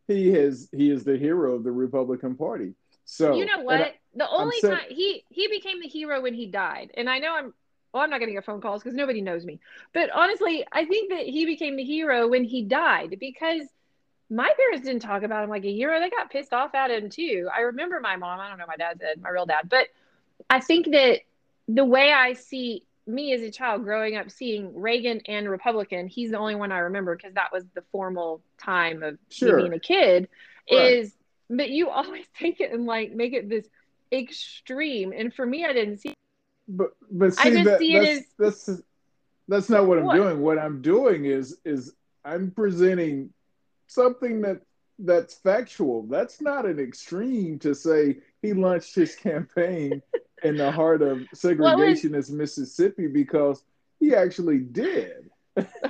he 0.08 0.32
has 0.34 0.70
he 0.72 0.90
is 0.90 1.04
the 1.04 1.18
hero 1.18 1.56
of 1.56 1.64
the 1.64 1.72
Republican 1.72 2.36
Party. 2.36 2.74
So 3.06 3.36
you 3.36 3.46
know 3.46 3.60
what? 3.62 3.82
I- 3.82 3.96
the 4.16 4.30
only 4.30 4.60
saying- 4.60 4.76
time 4.76 4.86
he 4.90 5.24
he 5.30 5.48
became 5.48 5.80
the 5.82 5.88
hero 5.88 6.22
when 6.22 6.34
he 6.34 6.48
died, 6.48 6.92
and 6.96 7.10
I 7.10 7.20
know 7.20 7.36
I'm. 7.36 7.54
Well, 7.94 8.04
I'm 8.04 8.10
not 8.10 8.20
going 8.20 8.28
to 8.28 8.34
get 8.34 8.44
phone 8.44 8.60
calls 8.60 8.84
because 8.84 8.94
nobody 8.94 9.22
knows 9.22 9.46
me. 9.46 9.62
But 9.94 10.10
honestly, 10.10 10.68
I 10.70 10.84
think 10.84 11.12
that 11.12 11.28
he 11.28 11.46
became 11.46 11.78
the 11.78 11.84
hero 11.86 12.28
when 12.28 12.44
he 12.44 12.62
died 12.62 13.16
because 13.22 13.62
my 14.30 14.52
parents 14.58 14.86
didn't 14.86 15.02
talk 15.02 15.24
about 15.24 15.46
him 15.46 15.50
like 15.50 15.64
a 15.64 15.72
hero. 15.72 15.98
They 16.02 16.10
got 16.10 16.30
pissed 16.30 16.52
off 16.52 16.76
at 16.76 16.92
him 16.92 17.10
too. 17.10 17.48
I 17.56 17.62
remember 17.62 18.02
my 18.02 18.18
mom. 18.18 18.42
I 18.42 18.50
don't 18.50 18.58
know 18.58 18.66
my 18.68 18.76
dad 18.76 19.00
said 19.00 19.22
my 19.22 19.30
real 19.30 19.46
dad, 19.46 19.70
but 19.70 19.88
I 20.50 20.60
think 20.60 20.92
that 20.92 21.22
the 21.70 21.86
way 21.86 22.12
I 22.12 22.34
see 22.34 22.84
me 23.08 23.34
as 23.34 23.42
a 23.42 23.52
child 23.52 23.84
growing 23.84 24.16
up 24.18 24.32
seeing 24.32 24.78
Reagan 24.80 25.22
and 25.28 25.50
Republican, 25.50 26.08
he's 26.08 26.32
the 26.32 26.38
only 26.38 26.56
one 26.56 26.72
I 26.72 26.80
remember 26.80 27.16
because 27.16 27.36
that 27.36 27.54
was 27.54 27.64
the 27.76 27.84
formal 27.92 28.42
time 28.58 29.04
of 29.04 29.18
sure. 29.30 29.58
being 29.58 29.74
a 29.74 29.80
kid. 29.80 30.28
Right. 30.72 30.94
Is 30.94 31.16
but 31.50 31.70
you 31.70 31.90
always 31.90 32.26
take 32.40 32.60
it 32.60 32.72
and 32.72 32.86
like 32.86 33.14
make 33.14 33.34
it 33.34 33.50
this 33.50 33.68
extreme, 34.12 35.14
and 35.16 35.34
for 35.34 35.46
me, 35.46 35.66
I 35.66 35.74
didn't 35.74 36.00
see. 36.00 36.14
But 36.68 36.92
but 37.12 37.36
see, 37.36 37.50
I 37.50 37.52
just 37.52 37.66
that, 37.66 37.80
see 37.80 37.96
it 37.96 38.26
that's, 38.38 38.70
as 38.70 38.78
that's 38.78 38.82
that's 39.48 39.70
not 39.70 39.86
what 39.86 40.00
I'm 40.00 40.16
doing. 40.16 40.42
What 40.42 40.58
I'm 40.58 40.82
doing 40.82 41.26
is 41.26 41.58
is 41.64 41.94
I'm 42.24 42.52
presenting 42.52 43.32
something 43.88 44.42
that 44.42 44.62
that's 45.00 45.36
factual. 45.36 46.04
That's 46.04 46.42
not 46.42 46.66
an 46.66 46.80
extreme 46.80 47.60
to 47.60 47.76
say 47.76 48.18
he 48.42 48.54
launched 48.54 48.96
his 48.96 49.16
campaign 49.16 50.02
in 50.44 50.58
the 50.58 50.72
heart 50.72 51.02
of 51.02 51.20
segregationist 51.36 52.32
Mississippi 52.32 53.08
because 53.08 53.64
he 54.00 54.16
actually 54.16 54.60
did. 54.60 55.30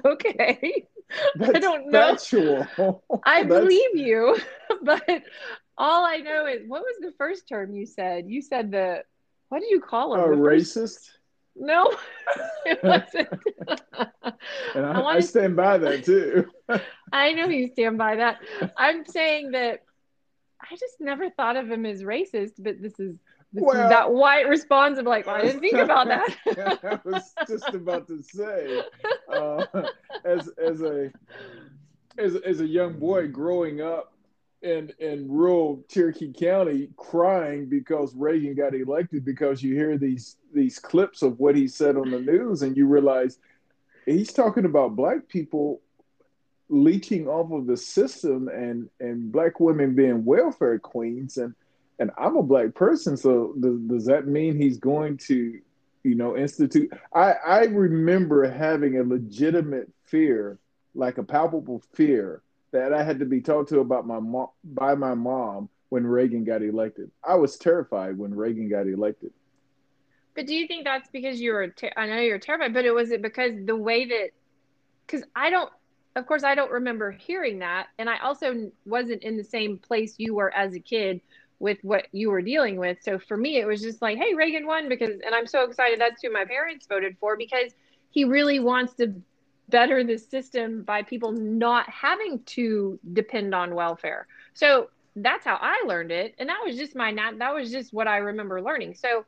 Okay. 0.03 0.87
I 1.41 1.59
don't 1.59 1.91
know. 1.91 2.15
Factual. 2.15 2.67
I 3.25 3.43
believe 3.43 3.95
you, 3.95 4.37
but 4.81 5.23
all 5.77 6.05
I 6.05 6.17
know 6.17 6.45
is 6.47 6.61
what 6.67 6.81
was 6.81 6.95
the 7.01 7.13
first 7.17 7.47
term 7.47 7.73
you 7.73 7.85
said? 7.85 8.25
You 8.27 8.41
said 8.41 8.71
the 8.71 9.03
what 9.49 9.59
did 9.59 9.69
you 9.69 9.81
call 9.81 10.15
him? 10.15 10.21
A 10.21 10.35
racist. 10.35 11.09
No, 11.55 11.93
it 12.65 12.83
wasn't. 12.83 13.29
and 14.75 14.85
I, 14.85 15.01
I, 15.01 15.15
I 15.15 15.19
stand 15.21 15.55
by 15.55 15.77
that 15.77 16.03
too. 16.03 16.49
I 17.13 17.31
know 17.31 17.47
you 17.47 17.69
stand 17.69 17.97
by 17.97 18.17
that. 18.17 18.39
I'm 18.75 19.05
saying 19.05 19.51
that 19.51 19.83
I 20.61 20.75
just 20.75 20.99
never 20.99 21.29
thought 21.29 21.55
of 21.55 21.69
him 21.69 21.85
as 21.85 22.03
racist, 22.03 22.53
but 22.59 22.81
this 22.81 22.99
is 22.99 23.15
well, 23.63 23.89
that 23.89 24.11
white 24.11 24.47
response 24.47 24.99
of 24.99 25.05
like, 25.05 25.25
well, 25.25 25.35
I 25.35 25.41
didn't 25.41 25.61
think 25.61 25.75
about 25.75 26.07
that. 26.07 26.35
I 26.83 26.99
was 27.07 27.33
just 27.47 27.73
about 27.73 28.07
to 28.07 28.21
say, 28.21 28.83
uh, 29.29 29.65
as 30.23 30.49
as 30.57 30.81
a 30.81 31.11
as 32.17 32.35
as 32.35 32.61
a 32.61 32.65
young 32.65 32.99
boy 32.99 33.27
growing 33.27 33.81
up 33.81 34.13
in 34.61 34.91
in 34.99 35.29
rural 35.29 35.83
Cherokee 35.89 36.33
County, 36.33 36.89
crying 36.97 37.67
because 37.67 38.13
Reagan 38.15 38.55
got 38.55 38.73
elected, 38.73 39.23
because 39.23 39.63
you 39.63 39.75
hear 39.75 39.97
these 39.97 40.37
these 40.53 40.79
clips 40.79 41.21
of 41.21 41.39
what 41.39 41.55
he 41.55 41.67
said 41.67 41.95
on 41.95 42.11
the 42.11 42.19
news, 42.19 42.61
and 42.61 42.75
you 42.75 42.87
realize 42.87 43.39
he's 44.05 44.33
talking 44.33 44.65
about 44.65 44.95
black 44.95 45.27
people 45.27 45.81
leeching 46.67 47.27
off 47.27 47.51
of 47.51 47.67
the 47.67 47.77
system 47.77 48.47
and 48.47 48.89
and 48.99 49.31
black 49.31 49.59
women 49.59 49.95
being 49.95 50.25
welfare 50.25 50.79
queens 50.79 51.37
and 51.37 51.53
and 51.99 52.11
I'm 52.17 52.35
a 52.35 52.43
black 52.43 52.73
person, 52.73 53.15
so 53.17 53.53
does, 53.59 53.79
does 53.87 54.05
that 54.05 54.27
mean 54.27 54.57
he's 54.57 54.77
going 54.77 55.17
to, 55.29 55.59
you 56.03 56.15
know, 56.15 56.35
institute? 56.35 56.91
I 57.13 57.33
I 57.33 57.63
remember 57.65 58.49
having 58.49 58.99
a 58.99 59.03
legitimate 59.03 59.91
fear, 60.03 60.59
like 60.93 61.17
a 61.17 61.23
palpable 61.23 61.81
fear, 61.93 62.41
that 62.71 62.93
I 62.93 63.03
had 63.03 63.19
to 63.19 63.25
be 63.25 63.41
talked 63.41 63.69
to 63.69 63.79
about 63.79 64.05
my 64.05 64.19
mom 64.19 64.49
by 64.63 64.95
my 64.95 65.13
mom 65.13 65.69
when 65.89 66.05
Reagan 66.05 66.43
got 66.43 66.61
elected. 66.61 67.09
I 67.23 67.35
was 67.35 67.57
terrified 67.57 68.17
when 68.17 68.35
Reagan 68.35 68.69
got 68.69 68.87
elected. 68.87 69.31
But 70.35 70.47
do 70.47 70.53
you 70.53 70.67
think 70.67 70.83
that's 70.83 71.09
because 71.09 71.39
you 71.39 71.53
were? 71.53 71.69
Ter- 71.69 71.93
I 71.95 72.07
know 72.07 72.19
you're 72.19 72.39
terrified, 72.39 72.73
but 72.73 72.83
it 72.83 72.91
was 72.93 73.11
it 73.11 73.21
because 73.21 73.53
the 73.63 73.75
way 73.75 74.05
that, 74.05 74.29
because 75.05 75.23
I 75.35 75.49
don't. 75.49 75.71
Of 76.17 76.27
course, 76.27 76.45
I 76.45 76.55
don't 76.55 76.71
remember 76.71 77.11
hearing 77.11 77.59
that, 77.59 77.87
and 77.97 78.09
I 78.09 78.19
also 78.19 78.71
wasn't 78.85 79.23
in 79.23 79.35
the 79.35 79.43
same 79.43 79.77
place 79.77 80.15
you 80.17 80.33
were 80.33 80.53
as 80.53 80.73
a 80.73 80.79
kid 80.79 81.19
with 81.59 81.77
what 81.83 82.07
you 82.11 82.29
were 82.29 82.41
dealing 82.41 82.77
with. 82.77 82.97
So 83.01 83.17
for 83.19 83.37
me, 83.37 83.57
it 83.57 83.65
was 83.65 83.81
just 83.81 84.01
like, 84.01 84.17
hey, 84.17 84.33
Reagan 84.33 84.67
won 84.67 84.89
because, 84.89 85.19
and 85.25 85.33
I'm 85.33 85.47
so 85.47 85.63
excited 85.63 85.99
that's 85.99 86.21
who 86.21 86.31
my 86.31 86.45
parents 86.45 86.85
voted 86.87 87.17
for 87.19 87.37
because 87.37 87.71
he 88.11 88.25
really 88.25 88.59
wants 88.59 88.93
to 88.95 89.13
better 89.69 90.03
the 90.03 90.17
system 90.17 90.83
by 90.83 91.01
people 91.01 91.31
not 91.31 91.89
having 91.89 92.39
to 92.43 92.99
depend 93.13 93.55
on 93.55 93.73
welfare. 93.73 94.27
So 94.53 94.89
that's 95.15 95.45
how 95.45 95.57
I 95.59 95.83
learned 95.87 96.11
it. 96.11 96.35
And 96.37 96.49
that 96.49 96.59
was 96.65 96.77
just 96.77 96.95
my, 96.95 97.13
that 97.13 97.53
was 97.53 97.71
just 97.71 97.93
what 97.93 98.07
I 98.07 98.17
remember 98.17 98.61
learning. 98.61 98.95
So 98.95 99.25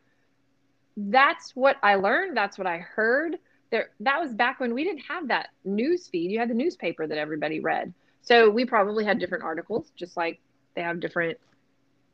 that's 0.98 1.56
what 1.56 1.78
I 1.82 1.96
learned. 1.96 2.36
That's 2.36 2.58
what 2.58 2.68
I 2.68 2.80
heard. 2.80 3.38
There, 3.72 3.90
that 4.02 4.20
was 4.20 4.34
back 4.34 4.60
when 4.60 4.74
we 4.74 4.84
didn't 4.84 5.04
have 5.08 5.30
that 5.30 5.50
news 5.64 6.08
feed. 6.08 6.32
You 6.32 6.40
had 6.40 6.50
the 6.50 6.56
newspaper 6.56 7.08
that 7.08 7.18
everybody 7.18 7.60
read. 7.60 7.94
So 8.22 8.50
we 8.50 8.66
probably 8.66 9.06
had 9.06 9.20
different 9.20 9.44
articles, 9.44 9.92
just 9.96 10.18
like 10.18 10.40
they 10.76 10.82
have 10.82 11.00
different 11.00 11.38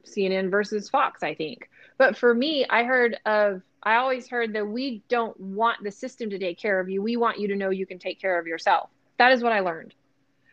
CNN 0.06 0.50
versus 0.50 0.90
Fox, 0.90 1.24
I 1.24 1.34
think. 1.34 1.70
But 1.98 2.18
for 2.18 2.34
me, 2.34 2.66
I 2.70 2.84
heard 2.84 3.18
of, 3.26 3.62
I 3.82 3.96
always 3.96 4.28
heard 4.28 4.54
that 4.54 4.68
we 4.68 5.04
don't 5.10 5.40
want 5.40 5.84
the 5.84 5.92
system 5.92 6.30
to 6.32 6.40
take 6.40 6.58
care 6.58 6.80
of 6.80 6.90
you. 6.90 7.02
We 7.02 7.18
want 7.18 7.40
you 7.40 7.50
to 7.50 7.56
know 7.56 7.70
you 7.70 7.86
can 7.86 8.00
take 8.00 8.20
care 8.20 8.40
of 8.40 8.48
yourself. 8.48 8.90
That 9.18 9.32
is 9.32 9.44
what 9.44 9.52
I 9.52 9.60
learned. 9.60 9.94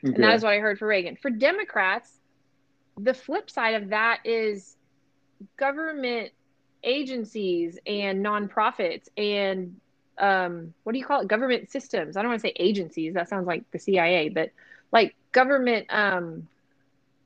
Okay. 0.04 0.14
And 0.14 0.25
that 0.25 0.35
is 0.35 0.42
what 0.42 0.52
I 0.52 0.59
heard 0.59 0.78
for 0.78 0.87
Reagan. 0.87 1.16
For 1.16 1.30
Democrats, 1.30 2.11
the 2.99 3.14
flip 3.14 3.50
side 3.50 3.83
of 3.83 3.90
that 3.90 4.21
is 4.25 4.76
government 5.57 6.33
agencies 6.83 7.78
and 7.87 8.25
nonprofits 8.25 9.09
and 9.16 9.76
um, 10.19 10.75
what 10.83 10.92
do 10.92 10.99
you 10.99 11.04
call 11.04 11.23
it? 11.23 11.28
Government 11.28 11.71
systems. 11.71 12.16
I 12.16 12.23
don't 12.23 12.30
want 12.30 12.42
to 12.42 12.49
say 12.49 12.52
agencies. 12.57 13.14
That 13.14 13.30
sounds 13.30 13.47
like 13.47 13.71
the 13.71 13.78
CIA, 13.78 14.28
but 14.28 14.50
like 14.92 15.14
government 15.33 15.87
um, 15.88 16.47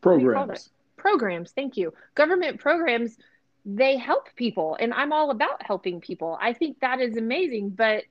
programs 0.00 0.70
programs. 1.04 1.52
Thank 1.52 1.76
you. 1.76 1.92
Government 2.14 2.58
programs 2.58 3.18
they 3.66 3.96
help 3.96 4.28
people 4.36 4.76
and 4.78 4.92
i'm 4.92 5.12
all 5.12 5.30
about 5.30 5.62
helping 5.64 6.00
people. 6.00 6.38
I 6.40 6.52
think 6.52 6.80
that 6.80 7.00
is 7.00 7.16
amazing 7.16 7.70
but 7.70 8.04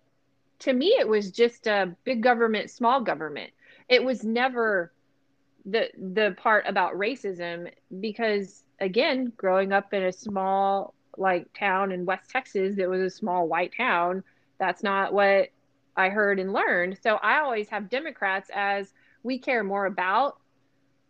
to 0.60 0.74
me 0.74 0.88
it 1.00 1.08
was 1.08 1.32
just 1.32 1.68
a 1.68 1.96
big 2.04 2.22
government 2.24 2.70
small 2.70 3.02
government. 3.02 3.52
It 3.90 4.04
was 4.04 4.24
never 4.24 4.92
the 5.66 5.90
the 5.98 6.36
part 6.38 6.66
about 6.68 6.94
racism 6.94 7.72
because 8.00 8.64
again 8.80 9.32
growing 9.38 9.72
up 9.72 9.94
in 9.94 10.04
a 10.04 10.12
small 10.12 10.94
like 11.18 11.46
town 11.54 11.92
in 11.92 12.06
west 12.06 12.30
texas 12.30 12.76
that 12.76 12.90
was 12.90 13.02
a 13.02 13.10
small 13.10 13.48
white 13.48 13.72
town 13.78 14.24
that's 14.60 14.84
not 14.84 15.14
what 15.14 15.50
i 15.96 16.10
heard 16.10 16.40
and 16.40 16.54
learned. 16.54 16.98
So 17.02 17.16
i 17.16 17.40
always 17.40 17.70
have 17.70 17.90
democrats 17.90 18.50
as 18.54 18.94
we 19.24 19.40
care 19.40 19.64
more 19.64 19.86
about 19.86 20.38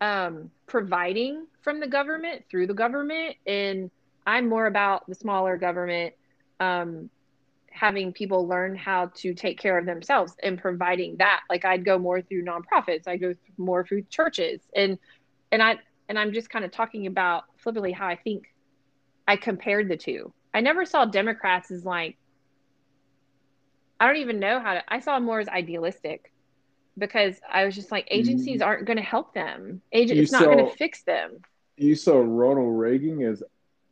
um, 0.03 0.51
providing 0.67 1.47
from 1.61 1.79
the 1.79 1.87
government 1.87 2.43
through 2.51 2.67
the 2.67 2.73
government. 2.73 3.37
And 3.47 3.89
I'm 4.27 4.49
more 4.49 4.65
about 4.65 5.07
the 5.07 5.15
smaller 5.15 5.55
government 5.55 6.13
um, 6.59 7.09
having 7.71 8.11
people 8.11 8.45
learn 8.45 8.75
how 8.75 9.11
to 9.15 9.33
take 9.33 9.57
care 9.57 9.77
of 9.77 9.85
themselves 9.85 10.35
and 10.43 10.59
providing 10.59 11.15
that. 11.17 11.39
Like 11.49 11.63
I'd 11.63 11.85
go 11.85 11.97
more 11.97 12.21
through 12.21 12.43
nonprofits, 12.43 13.07
I 13.07 13.15
go 13.15 13.33
more 13.57 13.85
through 13.85 14.03
churches, 14.09 14.59
and 14.75 14.99
and 15.53 15.63
I 15.63 15.79
and 16.09 16.19
I'm 16.19 16.33
just 16.33 16.49
kind 16.49 16.65
of 16.65 16.71
talking 16.71 17.07
about 17.07 17.45
flippantly 17.55 17.93
how 17.93 18.07
I 18.07 18.17
think 18.17 18.53
I 19.25 19.37
compared 19.37 19.87
the 19.87 19.95
two. 19.95 20.33
I 20.53 20.59
never 20.59 20.85
saw 20.85 21.05
Democrats 21.05 21.71
as 21.71 21.85
like 21.85 22.17
I 24.01 24.07
don't 24.07 24.17
even 24.17 24.41
know 24.41 24.59
how 24.59 24.73
to. 24.73 24.83
I 24.93 24.99
saw 24.99 25.17
more 25.21 25.39
as 25.39 25.47
idealistic 25.47 26.32
because 26.97 27.39
I 27.49 27.65
was 27.65 27.75
just 27.75 27.91
like, 27.91 28.07
agencies 28.11 28.61
mm. 28.61 28.65
aren't 28.65 28.85
going 28.85 28.97
to 28.97 29.03
help 29.03 29.33
them. 29.33 29.81
Agent, 29.91 30.19
it's 30.19 30.31
not 30.31 30.45
going 30.45 30.69
to 30.69 30.75
fix 30.75 31.03
them. 31.03 31.39
You 31.77 31.95
saw 31.95 32.17
Ronald 32.19 32.77
Reagan 32.77 33.21
as 33.23 33.43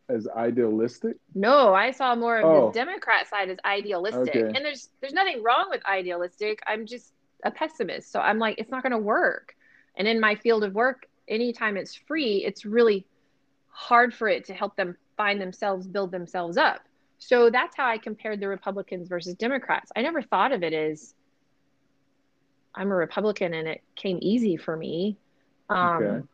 as 0.10 0.27
idealistic? 0.27 1.15
No, 1.34 1.74
I 1.74 1.91
saw 1.91 2.15
more 2.15 2.38
of 2.38 2.46
oh. 2.46 2.67
the 2.67 2.74
Democrat 2.74 3.29
side 3.29 3.50
as 3.50 3.58
idealistic. 3.63 4.36
Okay. 4.36 4.41
And 4.41 4.65
there's 4.65 4.89
there's 5.00 5.13
nothing 5.13 5.41
wrong 5.41 5.67
with 5.70 5.81
idealistic. 5.86 6.60
I'm 6.67 6.86
just 6.86 7.13
a 7.43 7.51
pessimist. 7.51 8.12
So 8.12 8.20
I'm 8.20 8.38
like, 8.38 8.60
it's 8.60 8.70
not 8.70 8.84
going 8.84 8.91
to 8.91 8.98
work. 8.98 9.55
And 9.96 10.08
in 10.08 10.20
my 10.20 10.36
field 10.36 10.63
of 10.63 10.74
work, 10.74 11.08
anytime 11.27 11.77
it's 11.77 11.96
free, 11.96 12.43
it's 12.46 12.65
really 12.65 13.05
hard 13.70 14.13
for 14.13 14.27
it 14.27 14.46
to 14.46 14.53
help 14.53 14.75
them 14.75 14.96
find 15.17 15.41
themselves, 15.41 15.88
build 15.88 16.12
themselves 16.12 16.58
up. 16.58 16.81
So 17.17 17.50
that's 17.50 17.75
how 17.75 17.88
I 17.88 17.98
compared 17.98 18.39
the 18.39 18.48
Republicans 18.48 19.08
versus 19.08 19.36
Democrats. 19.36 19.91
I 19.96 20.01
never 20.01 20.22
thought 20.22 20.51
of 20.51 20.63
it 20.63 20.74
as 20.74 21.13
I'm 22.75 22.92
a 22.92 22.96
Republican 22.96 23.54
and 23.54 23.68
it 23.68 23.82
came 23.96 24.20
easy 24.22 24.58
for 24.58 24.75
me. 24.75 25.18
Um, 25.70 26.04
okay. 26.04 26.28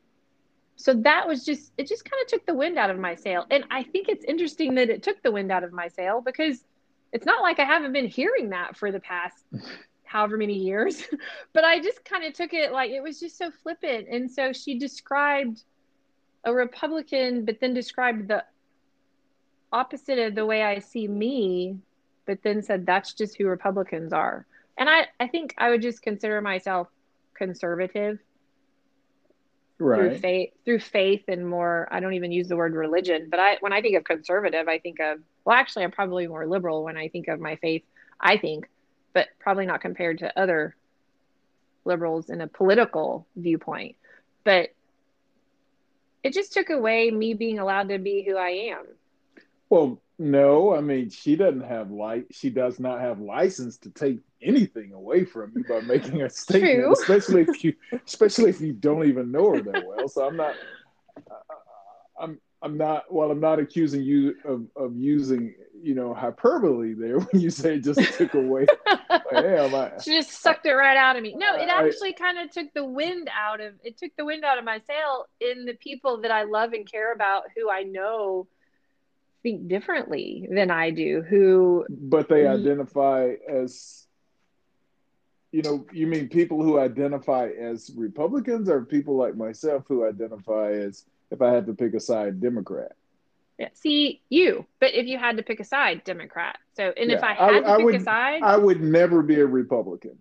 So 0.76 0.94
that 0.94 1.28
was 1.28 1.44
just, 1.44 1.72
it 1.78 1.88
just 1.88 2.10
kind 2.10 2.22
of 2.22 2.28
took 2.28 2.46
the 2.46 2.54
wind 2.54 2.78
out 2.78 2.92
of 2.92 3.00
my 3.00 3.16
sail. 3.16 3.46
And 3.50 3.66
I 3.72 3.84
think 3.84 4.10
it's 4.10 4.24
interesting 4.24 4.76
that 4.76 4.90
it 4.90 5.02
took 5.02 5.22
the 5.24 5.32
wind 5.32 5.52
out 5.52 5.64
of 5.64 5.74
my 5.74 5.88
sail 5.88 6.22
because 6.22 6.64
it's 7.12 7.26
not 7.26 7.42
like 7.42 7.60
I 7.60 7.66
haven't 7.66 7.94
been 7.94 8.08
hearing 8.08 8.50
that 8.50 8.78
for 8.78 8.92
the 8.92 9.00
past 9.00 9.44
however 10.04 10.38
many 10.38 10.54
years. 10.54 11.04
but 11.54 11.64
I 11.64 11.80
just 11.82 12.06
kind 12.06 12.24
of 12.24 12.34
took 12.34 12.54
it 12.54 12.72
like 12.72 12.92
it 12.92 13.02
was 13.02 13.20
just 13.20 13.38
so 13.38 13.50
flippant. 13.50 14.08
And 14.10 14.30
so 14.30 14.54
she 14.54 14.78
described 14.78 15.64
a 16.44 16.54
Republican, 16.54 17.44
but 17.44 17.60
then 17.60 17.74
described 17.74 18.28
the 18.28 18.46
opposite 19.74 20.20
of 20.20 20.36
the 20.36 20.46
way 20.46 20.64
I 20.64 20.80
see 20.80 21.08
me, 21.08 21.78
but 22.28 22.44
then 22.44 22.62
said 22.62 22.86
that's 22.86 23.14
just 23.14 23.36
who 23.36 23.48
Republicans 23.48 24.14
are 24.14 24.46
and 24.78 24.90
I, 24.90 25.08
I 25.20 25.28
think 25.28 25.56
I 25.58 25.70
would 25.70 25.82
just 25.82 26.02
consider 26.02 26.42
myself 26.42 26.88
conservative. 27.36 28.20
right. 29.80 30.00
through 30.00 30.18
faith 30.20 30.50
through 30.66 30.80
faith 30.80 31.24
and 31.28 31.48
more 31.48 31.88
I 31.92 32.00
don't 32.00 32.14
even 32.14 32.32
use 32.32 32.48
the 32.48 32.56
word 32.56 32.74
religion, 32.74 33.28
but 33.30 33.40
I 33.40 33.58
when 33.60 33.74
I 33.74 33.82
think 33.82 33.96
of 33.98 34.04
conservative, 34.04 34.68
I 34.68 34.80
think 34.80 35.00
of 35.00 35.20
well 35.46 35.56
actually 35.56 35.84
I'm 35.84 35.92
probably 35.92 36.28
more 36.28 36.48
liberal 36.48 36.84
when 36.84 36.98
I 36.98 37.10
think 37.10 37.28
of 37.28 37.40
my 37.40 37.56
faith, 37.58 37.84
I 38.20 38.38
think, 38.38 38.68
but 39.14 39.28
probably 39.40 39.66
not 39.66 39.82
compared 39.82 40.20
to 40.20 40.40
other 40.40 40.76
liberals 41.86 42.30
in 42.30 42.42
a 42.42 42.48
political 42.48 43.28
viewpoint. 43.36 43.96
But 44.44 44.70
it 46.24 46.34
just 46.34 46.54
took 46.54 46.70
away 46.70 47.12
me 47.12 47.34
being 47.34 47.60
allowed 47.60 47.90
to 47.90 48.00
be 48.00 48.24
who 48.28 48.36
I 48.36 48.72
am. 48.72 48.86
Well, 49.70 50.02
no, 50.20 50.76
I 50.76 50.82
mean 50.82 51.10
she 51.10 51.36
doesn't 51.36 51.66
have 51.66 51.92
light. 51.92 52.26
She 52.32 52.50
does 52.50 52.80
not 52.80 53.00
have 53.02 53.20
license 53.20 53.78
to 53.80 53.90
take 53.92 54.20
anything 54.42 54.94
away 54.94 55.26
from 55.26 55.52
you 55.56 55.64
by 55.64 55.82
making 55.82 56.22
a 56.22 56.30
statement, 56.30 56.76
True. 56.76 56.94
especially 56.94 57.42
if 57.48 57.64
you, 57.64 57.74
especially 58.06 58.50
if 58.50 58.62
you 58.62 58.74
don't 58.74 59.08
even 59.08 59.32
know 59.32 59.56
her 59.56 59.62
that 59.62 59.86
well. 59.86 60.08
So 60.08 60.28
I'm 60.28 60.38
not, 60.38 60.56
I'm, 62.20 62.40
I'm 62.62 62.78
not. 62.78 63.14
Well, 63.14 63.30
I'm 63.30 63.40
not 63.40 63.60
accusing 63.60 64.02
you 64.02 64.36
of, 64.44 64.66
of 64.76 64.96
using, 64.96 65.54
you 65.80 65.94
know, 65.94 66.14
hyperbole 66.14 66.94
there 66.94 67.20
when 67.20 67.42
you 67.42 67.50
say 67.50 67.76
it 67.76 67.84
just 67.84 68.02
took 68.14 68.34
away. 68.34 68.66
Damn, 69.32 69.76
I, 69.76 69.92
she 70.02 70.12
just 70.18 70.42
sucked 70.42 70.66
it 70.66 70.74
right 70.74 70.98
out 70.98 71.16
of 71.16 71.24
me. 71.24 71.36
No, 71.36 71.56
it 71.56 71.70
actually 71.70 72.14
kind 72.14 72.40
of 72.40 72.50
took 72.50 72.74
the 72.74 72.84
wind 72.84 73.30
out 73.34 73.62
of 73.62 73.74
it 73.84 73.98
took 73.98 74.12
the 74.18 74.26
wind 74.26 74.44
out 74.44 74.58
of 74.58 74.66
my 74.66 74.80
sail 74.88 75.26
in 75.40 75.66
the 75.66 75.76
people 75.76 76.22
that 76.22 76.32
I 76.32 76.44
love 76.44 76.74
and 76.74 76.90
care 76.90 77.14
about 77.14 77.44
who 77.56 77.70
I 77.70 77.84
know 77.84 78.48
think 79.44 79.68
differently 79.68 80.48
than 80.52 80.72
I 80.72 80.90
do, 80.90 81.22
who 81.22 81.86
but 81.90 82.28
they 82.28 82.44
mm. 82.44 82.60
identify 82.60 83.34
as 83.48 84.07
you 85.52 85.62
know 85.62 85.86
you 85.92 86.08
mean 86.08 86.28
people 86.28 86.62
who 86.62 86.78
identify 86.80 87.48
as 87.60 87.92
republicans 87.96 88.70
or 88.70 88.84
people 88.84 89.16
like 89.16 89.36
myself 89.36 89.84
who 89.88 90.06
identify 90.06 90.72
as 90.72 91.06
if 91.32 91.42
i 91.42 91.52
had 91.52 91.66
to 91.66 91.74
pick 91.74 91.94
a 91.94 92.00
side 92.00 92.40
democrat 92.42 92.94
yeah, 93.60 93.70
see 93.74 94.22
you. 94.30 94.68
But 94.80 94.94
if 94.94 95.08
you 95.08 95.18
had 95.18 95.38
to 95.38 95.42
pick 95.42 95.60
a 95.60 95.64
side, 95.64 96.04
Democrat. 96.04 96.60
So 96.76 96.94
and 96.96 97.10
if 97.12 97.22
Yeah, 97.22 97.26
I 97.26 97.32
I- 97.50 97.54
had 97.54 97.64
to 97.64 97.70
I 97.72 97.78
pick 97.78 97.82
a 97.82 97.86
would- 97.86 98.04
side, 98.04 98.42
i 98.44 98.56
would 98.56 98.82
never 98.82 99.24
be 99.24 99.40
a 99.40 99.48
republican 99.48 100.16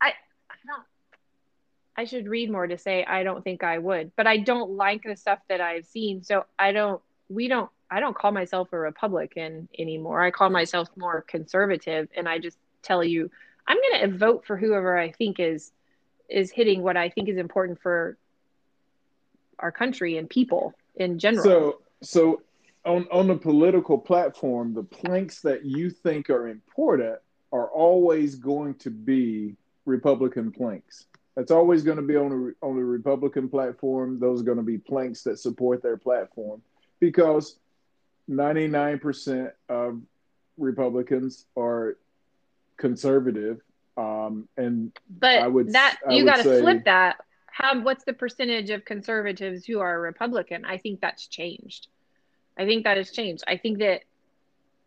I, 0.00 0.10
I 0.48 0.54
don't 0.64 0.82
I 1.96 2.04
should 2.04 2.28
read 2.28 2.48
more 2.48 2.68
to 2.68 2.78
say 2.78 3.04
I 3.04 3.24
don't 3.24 3.42
think 3.42 3.64
I 3.64 3.78
would, 3.78 4.12
but 4.14 4.28
I 4.28 4.36
don't 4.36 4.70
like 4.76 5.02
the 5.02 5.16
stuff 5.16 5.40
that 5.48 5.60
I've 5.60 5.86
seen. 5.86 6.22
So 6.22 6.44
I 6.56 6.70
don't 6.70 7.02
we 7.28 7.48
don't 7.48 7.68
I 7.90 7.98
don't 7.98 8.16
call 8.16 8.30
myself 8.30 8.68
a 8.72 8.78
Republican 8.78 9.68
anymore. 9.76 10.22
I 10.22 10.30
call 10.30 10.50
myself 10.50 10.88
more 10.96 11.22
conservative 11.22 12.08
and 12.16 12.28
I 12.28 12.38
just 12.38 12.58
tell 12.82 13.02
you 13.02 13.28
I'm 13.70 13.76
going 13.76 14.10
to 14.10 14.18
vote 14.18 14.44
for 14.44 14.56
whoever 14.56 14.98
I 14.98 15.12
think 15.12 15.38
is 15.38 15.70
is 16.28 16.50
hitting 16.50 16.82
what 16.82 16.96
I 16.96 17.08
think 17.08 17.28
is 17.28 17.36
important 17.36 17.80
for 17.80 18.18
our 19.60 19.70
country 19.70 20.16
and 20.16 20.28
people 20.28 20.74
in 20.96 21.20
general. 21.20 21.44
so 21.44 21.78
so 22.02 22.42
on 22.84 23.06
on 23.12 23.28
the 23.28 23.36
political 23.36 23.96
platform 23.96 24.74
the 24.74 24.82
planks 24.82 25.40
that 25.42 25.64
you 25.64 25.88
think 25.88 26.30
are 26.30 26.48
important 26.48 27.16
are 27.52 27.68
always 27.68 28.34
going 28.34 28.74
to 28.74 28.90
be 28.90 29.54
republican 29.84 30.50
planks 30.50 31.06
that's 31.36 31.52
always 31.52 31.82
going 31.82 31.96
to 31.96 32.02
be 32.02 32.16
on 32.16 32.32
a 32.32 32.66
on 32.66 32.76
the 32.76 32.84
republican 32.84 33.48
platform 33.48 34.18
those 34.18 34.40
are 34.40 34.44
going 34.44 34.56
to 34.56 34.64
be 34.64 34.78
planks 34.78 35.22
that 35.22 35.38
support 35.38 35.80
their 35.82 35.96
platform 35.96 36.60
because 36.98 37.58
99% 38.28 39.52
of 39.68 40.00
republicans 40.56 41.46
are 41.56 41.98
conservative 42.80 43.60
um, 43.96 44.48
and 44.56 44.92
but 45.08 45.38
I 45.38 45.46
would- 45.46 45.72
that 45.72 45.98
I 46.08 46.14
you 46.14 46.24
got 46.24 46.36
to 46.36 46.60
flip 46.60 46.84
that. 46.84 47.16
How 47.46 47.80
what's 47.80 48.04
the 48.04 48.12
percentage 48.12 48.70
of 48.70 48.84
conservatives 48.84 49.66
who 49.66 49.80
are 49.80 50.00
Republican? 50.00 50.64
I 50.64 50.78
think 50.78 51.00
that's 51.00 51.26
changed. 51.26 51.88
I 52.56 52.64
think 52.64 52.84
that 52.84 52.96
has 52.96 53.10
changed. 53.10 53.44
I 53.46 53.56
think 53.56 53.78
that 53.78 54.02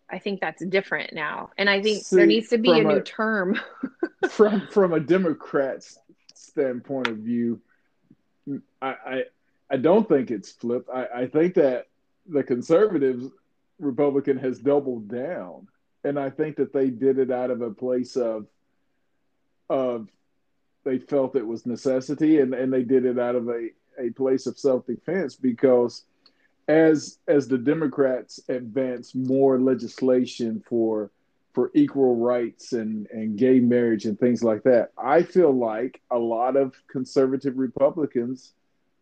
I 0.10 0.20
think 0.20 0.42
that's 0.42 0.64
different 0.66 1.14
now, 1.14 1.52
and 1.58 1.70
I 1.70 1.82
think 1.82 2.08
there 2.10 2.26
needs 2.26 2.50
to 2.50 2.58
be 2.58 2.72
a 2.72 2.76
from 2.76 2.88
new 2.88 3.02
term. 3.02 3.60
from 4.30 4.68
from 4.68 4.94
a 4.94 5.00
Democrat's 5.00 6.00
standpoint 6.34 7.08
of 7.08 7.18
view, 7.18 7.62
I 8.82 8.88
I, 9.06 9.24
I 9.70 9.78
don't 9.78 10.08
think 10.08 10.32
it's 10.32 10.52
flipped. 10.52 10.90
I, 10.90 11.06
I 11.14 11.28
think 11.28 11.56
that 11.56 11.88
the 12.28 12.44
conservatives 12.44 13.28
Republican 13.80 14.38
has 14.38 14.60
doubled 14.60 15.10
down, 15.10 15.68
and 16.04 16.20
I 16.20 16.30
think 16.30 16.58
that 16.58 16.74
they 16.74 16.90
did 16.90 17.18
it 17.18 17.32
out 17.32 17.52
of 17.52 17.62
a 17.62 17.72
place 17.72 18.16
of 18.16 18.48
of 19.70 20.10
they 20.84 21.00
felt 21.00 21.36
it 21.36 21.48
was 21.48 21.66
necessity, 21.66 22.40
and 22.40 22.54
and 22.54 22.72
they 22.72 22.84
did 22.84 23.06
it 23.06 23.20
out 23.20 23.36
of 23.36 23.48
a 23.50 23.70
a 24.00 24.10
place 24.12 24.48
of 24.48 24.58
self 24.58 24.86
defense 24.86 25.36
because 25.36 26.04
as 26.68 27.20
as 27.28 27.48
the 27.48 27.58
Democrats 27.58 28.40
advance 28.50 29.16
more 29.16 29.60
legislation 29.60 30.64
for 30.68 31.12
for 31.54 31.70
equal 31.76 32.16
rights 32.16 32.74
and, 32.74 33.08
and 33.12 33.38
gay 33.38 33.60
marriage 33.60 34.06
and 34.06 34.20
things 34.20 34.44
like 34.44 34.64
that. 34.64 34.92
I 34.98 35.22
feel 35.22 35.52
like 35.52 36.02
a 36.10 36.18
lot 36.18 36.56
of 36.56 36.74
conservative 36.88 37.58
Republicans 37.58 38.54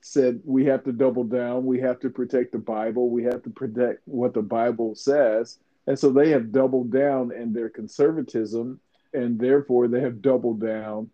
said 0.02 0.42
we 0.44 0.66
have 0.66 0.84
to 0.84 0.92
double 0.92 1.24
down, 1.24 1.66
we 1.66 1.80
have 1.80 2.00
to 2.02 2.10
protect 2.10 2.52
the 2.52 2.58
Bible, 2.58 3.10
we 3.10 3.24
have 3.24 3.42
to 3.44 3.50
protect 3.50 4.02
what 4.06 4.34
the 4.34 4.42
Bible 4.42 4.96
says. 4.96 5.60
And 5.88 5.98
so 5.98 6.12
they 6.12 6.30
have 6.30 6.52
doubled 6.52 6.92
down 6.92 7.32
in 7.32 7.54
their 7.54 7.70
conservatism, 7.70 8.80
and 9.14 9.40
therefore 9.40 9.88
they 9.88 10.02
have 10.02 10.22
doubled 10.22 10.62
down, 10.62 11.10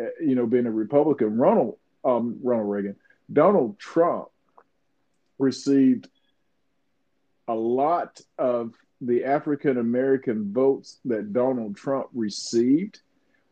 uh, 0.00 0.04
you 0.20 0.34
know, 0.34 0.46
being 0.46 0.66
a 0.66 0.70
Republican. 0.70 1.36
Ronald, 1.36 1.78
um, 2.04 2.38
Ronald 2.42 2.70
Reagan, 2.70 2.96
Donald 3.32 3.78
Trump 3.78 4.28
received 5.38 6.08
a 7.48 7.54
lot 7.54 8.20
of 8.38 8.74
the 9.00 9.24
African 9.24 9.78
American 9.78 10.52
votes 10.52 10.98
that 11.04 11.32
Donald 11.32 11.76
Trump 11.76 12.08
received 12.14 13.00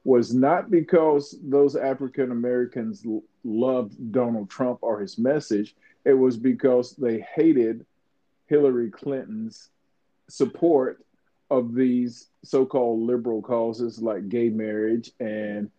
was 0.05 0.35
not 0.35 0.71
because 0.71 1.37
those 1.43 1.77
African 1.77 2.31
Americans 2.31 3.05
loved 3.43 4.13
Donald 4.13 4.51
Trump 4.51 4.79
or 4.83 5.01
his 5.01 5.19
message. 5.19 5.75
It 6.05 6.13
was 6.13 6.37
because 6.37 6.95
they 6.97 7.27
hated 7.35 7.87
Hillary 8.47 8.91
Clinton's 8.91 9.71
support 10.29 11.05
of 11.51 11.75
these 11.75 12.29
so-called 12.43 13.01
liberal 13.01 13.43
causes 13.43 14.01
like 14.01 14.29
gay 14.29 14.49
marriage 14.49 15.11
and 15.21 15.71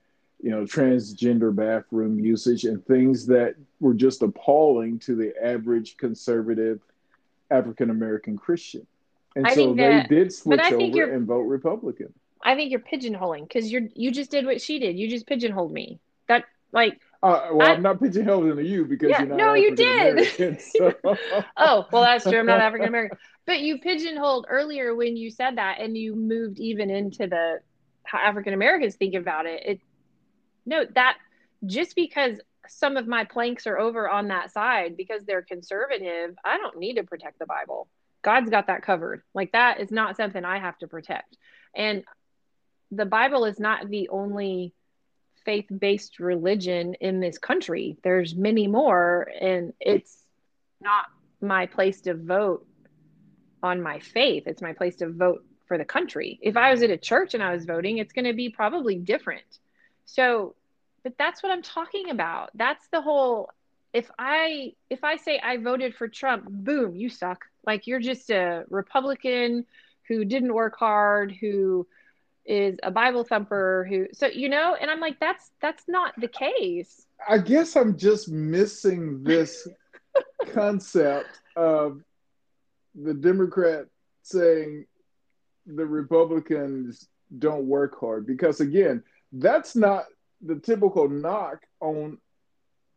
you 0.41 0.51
know 0.51 0.63
transgender 0.63 1.55
bathroom 1.55 2.19
usage 2.19 2.65
and 2.65 2.85
things 2.85 3.25
that 3.25 3.55
were 3.79 3.93
just 3.93 4.21
appalling 4.21 4.99
to 4.99 5.15
the 5.15 5.33
average 5.43 5.97
conservative 5.97 6.79
African 7.51 7.89
American 7.89 8.37
Christian. 8.37 8.85
And 9.35 9.45
I 9.45 9.49
so 9.51 9.55
think 9.55 9.77
they 9.77 10.05
did 10.07 10.33
switch 10.33 10.59
over 10.71 11.11
and 11.11 11.27
vote 11.27 11.41
Republican. 11.41 12.13
I 12.41 12.55
think 12.55 12.71
you're 12.71 12.79
pigeonholing 12.79 13.47
because 13.47 13.71
you're 13.71 13.87
you 13.95 14.11
just 14.11 14.31
did 14.31 14.45
what 14.45 14.61
she 14.61 14.79
did. 14.79 14.97
You 14.97 15.09
just 15.09 15.27
pigeonholed 15.27 15.71
me. 15.71 15.99
That 16.27 16.45
like 16.71 16.99
Uh, 17.23 17.49
well, 17.53 17.67
I- 17.67 17.71
am 17.73 17.81
not 17.81 17.99
pigeonholing 17.99 18.65
you 18.67 18.85
because 18.85 19.09
Yeah, 19.09 19.19
you're 19.19 19.29
not 19.29 19.37
no, 19.37 19.53
you 19.55 19.71
African-American, 19.71 20.59
So. 20.59 20.93
oh 21.57 21.87
well 21.91 22.03
that's 22.03 22.23
true. 22.27 22.39
I'm 22.39 22.45
not 22.45 22.59
african 22.61 22.87
american. 22.87 23.17
But 23.45 23.59
you 23.59 23.79
pigeonholed 23.79 24.47
earlier 24.49 24.95
when 24.95 25.15
you 25.15 25.29
said 25.29 25.57
that 25.57 25.79
and 25.79 25.97
you 25.97 26.15
moved 26.15 26.59
even 26.59 26.89
into 26.89 27.27
the 27.27 27.59
how 28.03 28.19
african 28.19 28.53
americans 28.53 28.95
think 28.95 29.15
about 29.15 29.45
it. 29.45 29.63
It 29.65 29.81
no 30.65 30.85
that 30.95 31.17
just 31.65 31.95
because 31.95 32.39
some 32.67 32.97
of 32.97 33.07
my 33.07 33.23
planks 33.23 33.67
are 33.67 33.77
over 33.77 34.09
on 34.09 34.27
that 34.29 34.51
side 34.51 34.97
because 34.97 35.23
they're 35.25 35.43
conservative 35.43 36.35
i 36.43 36.57
don't 36.57 36.77
need 36.79 36.95
to 36.95 37.03
protect 37.03 37.39
the 37.39 37.45
bible. 37.45 37.87
God's 38.23 38.49
got 38.49 38.67
that 38.67 38.81
covered. 38.81 39.21
Like 39.35 39.51
that 39.51 39.79
is 39.79 39.91
not 39.91 40.17
something 40.17 40.43
i 40.43 40.57
have 40.59 40.77
to 40.79 40.87
protect. 40.87 41.37
And 41.75 42.03
the 42.91 43.05
bible 43.05 43.45
is 43.45 43.59
not 43.59 43.89
the 43.89 44.09
only 44.09 44.73
faith-based 45.45 46.19
religion 46.19 46.95
in 46.95 47.19
this 47.19 47.37
country 47.37 47.97
there's 48.03 48.35
many 48.35 48.67
more 48.67 49.31
and 49.39 49.73
it's 49.79 50.23
not 50.81 51.05
my 51.41 51.65
place 51.65 52.01
to 52.01 52.13
vote 52.13 52.65
on 53.65 53.81
my 53.81 53.99
faith. 53.99 54.43
It's 54.45 54.61
my 54.61 54.73
place 54.73 54.97
to 54.97 55.09
vote 55.09 55.43
for 55.67 55.77
the 55.77 55.85
country. 55.85 56.39
If 56.41 56.55
I 56.55 56.71
was 56.71 56.83
at 56.83 56.91
a 56.91 56.97
church 56.97 57.33
and 57.33 57.41
I 57.41 57.51
was 57.51 57.65
voting, 57.65 57.97
it's 57.97 58.13
going 58.13 58.25
to 58.25 58.33
be 58.33 58.49
probably 58.49 58.95
different. 58.95 59.59
So, 60.05 60.55
but 61.03 61.17
that's 61.17 61.41
what 61.41 61.51
I'm 61.51 61.63
talking 61.63 62.11
about. 62.11 62.51
That's 62.53 62.87
the 62.89 63.01
whole 63.01 63.49
if 63.93 64.11
I 64.19 64.73
if 64.89 65.03
I 65.03 65.15
say 65.15 65.39
I 65.39 65.57
voted 65.57 65.95
for 65.95 66.07
Trump, 66.07 66.47
boom, 66.49 66.95
you 66.95 67.09
suck. 67.09 67.45
Like 67.65 67.87
you're 67.87 67.99
just 67.99 68.29
a 68.29 68.65
Republican 68.69 69.65
who 70.07 70.25
didn't 70.25 70.53
work 70.53 70.77
hard, 70.77 71.31
who 71.31 71.87
is 72.45 72.77
a 72.83 72.91
Bible 72.91 73.23
thumper, 73.23 73.85
who 73.89 74.07
so 74.13 74.27
you 74.27 74.49
know, 74.49 74.75
and 74.79 74.89
I'm 74.89 74.99
like 74.99 75.19
that's 75.19 75.51
that's 75.61 75.83
not 75.87 76.13
the 76.19 76.27
case. 76.27 77.05
I 77.27 77.37
guess 77.39 77.75
I'm 77.75 77.97
just 77.97 78.29
missing 78.29 79.23
this 79.23 79.67
concept 80.53 81.41
of 81.55 82.01
the 82.93 83.13
Democrat 83.13 83.85
saying 84.21 84.85
the 85.65 85.85
Republicans 85.85 87.07
don't 87.39 87.65
work 87.65 87.99
hard 87.99 88.25
because 88.25 88.61
again, 88.61 89.03
that's 89.31 89.75
not 89.75 90.05
the 90.41 90.55
typical 90.55 91.09
knock 91.09 91.65
on 91.81 92.17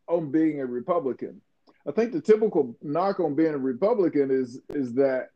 on 0.09 0.31
being 0.31 0.61
a 0.61 0.67
Republican. 0.67 1.41
I 1.87 1.93
think 1.93 2.13
the 2.13 2.21
typical 2.21 2.77
knock 2.83 3.21
on 3.21 3.35
being 3.35 3.55
a 3.55 3.59
Republican 3.59 4.31
is 4.31 4.61
is 4.71 4.95
that 4.95 5.31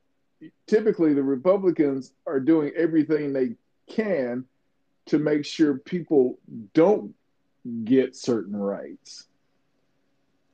typically 0.67 1.15
the 1.15 1.23
Republicans 1.23 2.13
are 2.27 2.41
doing 2.41 2.73
everything 2.77 3.33
they 3.33 3.55
can 3.89 4.45
to 5.07 5.19
make 5.19 5.45
sure 5.45 5.79
people 5.79 6.39
don't 6.75 7.15
get 7.85 8.17
certain 8.17 8.57
rights. 8.57 9.27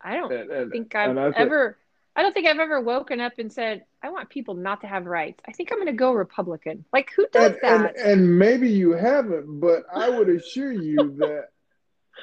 I 0.00 0.16
don't 0.16 0.32
and, 0.32 0.50
and, 0.50 0.70
think 0.70 0.94
I've 0.94 1.16
I 1.16 1.30
ever. 1.36 1.76
I 2.14 2.22
don't 2.22 2.32
think 2.32 2.48
I've 2.48 2.58
ever 2.58 2.80
woken 2.80 3.20
up 3.20 3.32
and 3.38 3.52
said, 3.52 3.84
"I 4.02 4.10
want 4.10 4.28
people 4.28 4.54
not 4.54 4.80
to 4.82 4.86
have 4.86 5.06
rights." 5.06 5.40
I 5.46 5.52
think 5.52 5.70
I'm 5.70 5.78
going 5.78 5.86
to 5.86 5.92
go 5.92 6.12
Republican. 6.12 6.84
Like 6.92 7.10
who 7.16 7.26
does 7.32 7.52
and, 7.62 7.84
that? 7.84 7.96
And, 7.96 8.38
maybe 8.38 8.70
you 8.70 8.92
haven't, 8.92 9.60
but 9.60 9.84
I 9.92 10.08
would 10.08 10.28
assure 10.28 10.72
you 10.72 10.96
that, 11.18 11.48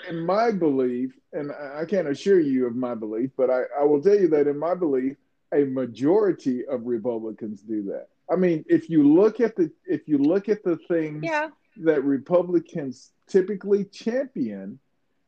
in 0.09 0.25
my 0.25 0.51
belief, 0.51 1.11
and 1.33 1.51
I 1.51 1.85
can't 1.85 2.07
assure 2.07 2.39
you 2.39 2.65
of 2.67 2.75
my 2.75 2.95
belief, 2.95 3.31
but 3.37 3.49
I, 3.49 3.63
I 3.79 3.83
will 3.83 4.01
tell 4.01 4.19
you 4.19 4.29
that 4.29 4.47
in 4.47 4.57
my 4.57 4.73
belief, 4.73 5.17
a 5.53 5.63
majority 5.63 6.65
of 6.65 6.85
Republicans 6.85 7.61
do 7.61 7.83
that. 7.83 8.07
I 8.29 8.35
mean, 8.35 8.65
if 8.67 8.89
you 8.89 9.07
look 9.07 9.39
at 9.39 9.55
the 9.55 9.71
if 9.85 10.07
you 10.07 10.17
look 10.17 10.49
at 10.49 10.63
the 10.63 10.77
things 10.88 11.23
yeah. 11.23 11.49
that 11.77 12.03
Republicans 12.03 13.11
typically 13.27 13.85
champion, 13.85 14.79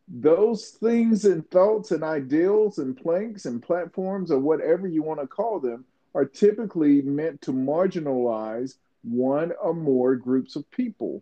those 0.07 0.69
things 0.69 1.25
and 1.25 1.49
thoughts 1.51 1.91
and 1.91 2.03
ideals 2.03 2.79
and 2.79 2.97
planks 2.97 3.45
and 3.45 3.61
platforms 3.61 4.31
or 4.31 4.39
whatever 4.39 4.87
you 4.87 5.03
want 5.03 5.19
to 5.19 5.27
call 5.27 5.59
them 5.59 5.85
are 6.15 6.25
typically 6.25 7.01
meant 7.01 7.41
to 7.41 7.51
marginalize 7.51 8.75
one 9.03 9.51
or 9.61 9.73
more 9.73 10.15
groups 10.15 10.55
of 10.55 10.69
people. 10.71 11.21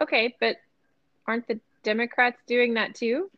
Okay, 0.00 0.34
but 0.40 0.56
aren't 1.26 1.46
the 1.46 1.60
Democrats 1.82 2.38
doing 2.46 2.74
that 2.74 2.94
too? 2.94 3.30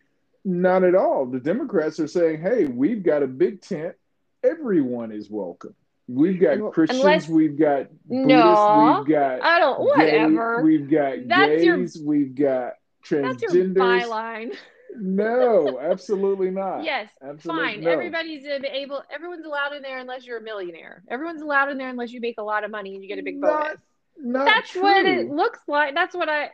Not 0.44 0.82
at 0.82 0.94
all. 0.94 1.26
The 1.26 1.40
Democrats 1.40 2.00
are 2.00 2.08
saying, 2.08 2.40
hey, 2.40 2.64
we've 2.64 3.02
got 3.02 3.22
a 3.22 3.28
big 3.28 3.60
tent. 3.60 3.94
Everyone 4.42 5.12
is 5.12 5.30
welcome. 5.30 5.74
We've 6.14 6.40
got 6.40 6.72
Christians, 6.72 7.00
Unless, 7.00 7.28
we've 7.28 7.58
got 7.58 7.86
Buddhists, 8.04 8.28
no, 8.28 8.96
we've 8.98 9.14
got 9.14 9.42
I 9.42 9.58
don't 9.58 9.80
whatever. 9.80 10.58
Gay, 10.58 10.62
we've 10.62 10.90
got 10.90 11.14
That's 11.26 11.48
gays, 11.48 11.64
your, 11.96 12.06
we've 12.06 12.34
got 12.34 12.72
transgenders. 13.04 13.40
That's 13.40 13.54
your 13.54 13.64
byline. 13.66 14.56
no, 14.96 15.78
absolutely 15.80 16.50
not. 16.50 16.84
Yes, 16.84 17.08
absolutely, 17.22 17.62
fine. 17.62 17.80
No. 17.80 17.90
Everybody's 17.90 18.44
able. 18.46 19.02
Everyone's 19.10 19.46
allowed 19.46 19.72
in 19.74 19.82
there 19.82 19.98
unless 19.98 20.26
you're 20.26 20.38
a 20.38 20.42
millionaire. 20.42 21.02
Everyone's 21.08 21.40
allowed 21.40 21.70
in 21.70 21.78
there 21.78 21.88
unless 21.88 22.12
you 22.12 22.20
make 22.20 22.36
a 22.38 22.42
lot 22.42 22.64
of 22.64 22.70
money 22.70 22.94
and 22.94 23.02
you 23.02 23.08
get 23.08 23.18
a 23.18 23.22
big 23.22 23.40
bonus. 23.40 23.78
Not, 24.18 24.44
not 24.44 24.44
that's 24.44 24.70
true. 24.70 24.82
what 24.82 25.06
it 25.06 25.30
looks 25.30 25.60
like. 25.66 25.94
That's 25.94 26.14
what 26.14 26.28
I. 26.28 26.50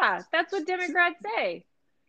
Yeah, 0.00 0.22
that's 0.32 0.52
what 0.52 0.66
Democrats 0.66 1.16
say. 1.36 1.64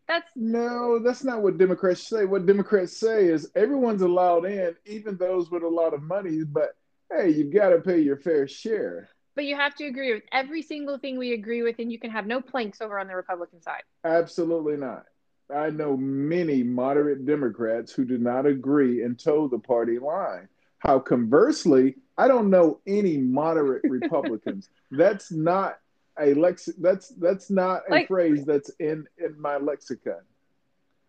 That's 0.07 0.29
no, 0.35 0.99
that's 0.99 1.23
not 1.23 1.41
what 1.41 1.57
Democrats 1.57 2.01
say. 2.07 2.25
What 2.25 2.45
Democrats 2.45 2.97
say 2.97 3.25
is 3.25 3.49
everyone's 3.55 4.01
allowed 4.01 4.45
in, 4.45 4.75
even 4.85 5.17
those 5.17 5.49
with 5.49 5.63
a 5.63 5.67
lot 5.67 5.93
of 5.93 6.03
money. 6.03 6.43
But 6.43 6.75
hey, 7.11 7.29
you've 7.29 7.53
got 7.53 7.69
to 7.69 7.79
pay 7.79 7.99
your 7.99 8.17
fair 8.17 8.47
share. 8.47 9.09
But 9.35 9.45
you 9.45 9.55
have 9.55 9.75
to 9.75 9.85
agree 9.85 10.13
with 10.13 10.23
every 10.31 10.61
single 10.61 10.97
thing 10.97 11.17
we 11.17 11.33
agree 11.33 11.63
with, 11.63 11.79
and 11.79 11.91
you 11.91 11.99
can 11.99 12.11
have 12.11 12.27
no 12.27 12.41
planks 12.41 12.81
over 12.81 12.99
on 12.99 13.07
the 13.07 13.15
Republican 13.15 13.61
side. 13.61 13.83
Absolutely 14.03 14.77
not. 14.77 15.05
I 15.53 15.69
know 15.69 15.97
many 15.97 16.63
moderate 16.63 17.25
Democrats 17.25 17.91
who 17.91 18.05
do 18.05 18.17
not 18.17 18.45
agree 18.45 19.03
and 19.03 19.17
toe 19.17 19.47
the 19.47 19.59
party 19.59 19.99
line. 19.99 20.47
How 20.79 20.99
conversely, 20.99 21.95
I 22.17 22.27
don't 22.27 22.49
know 22.49 22.79
any 22.87 23.17
moderate 23.17 23.83
Republicans. 23.89 24.69
that's 24.91 25.31
not 25.31 25.79
a 26.19 26.33
lex. 26.33 26.69
That's 26.79 27.09
that's 27.09 27.49
not 27.49 27.83
a 27.87 27.91
like, 27.91 28.07
phrase 28.07 28.45
that's 28.45 28.71
in 28.79 29.05
in 29.17 29.39
my 29.39 29.57
lexicon. 29.57 30.21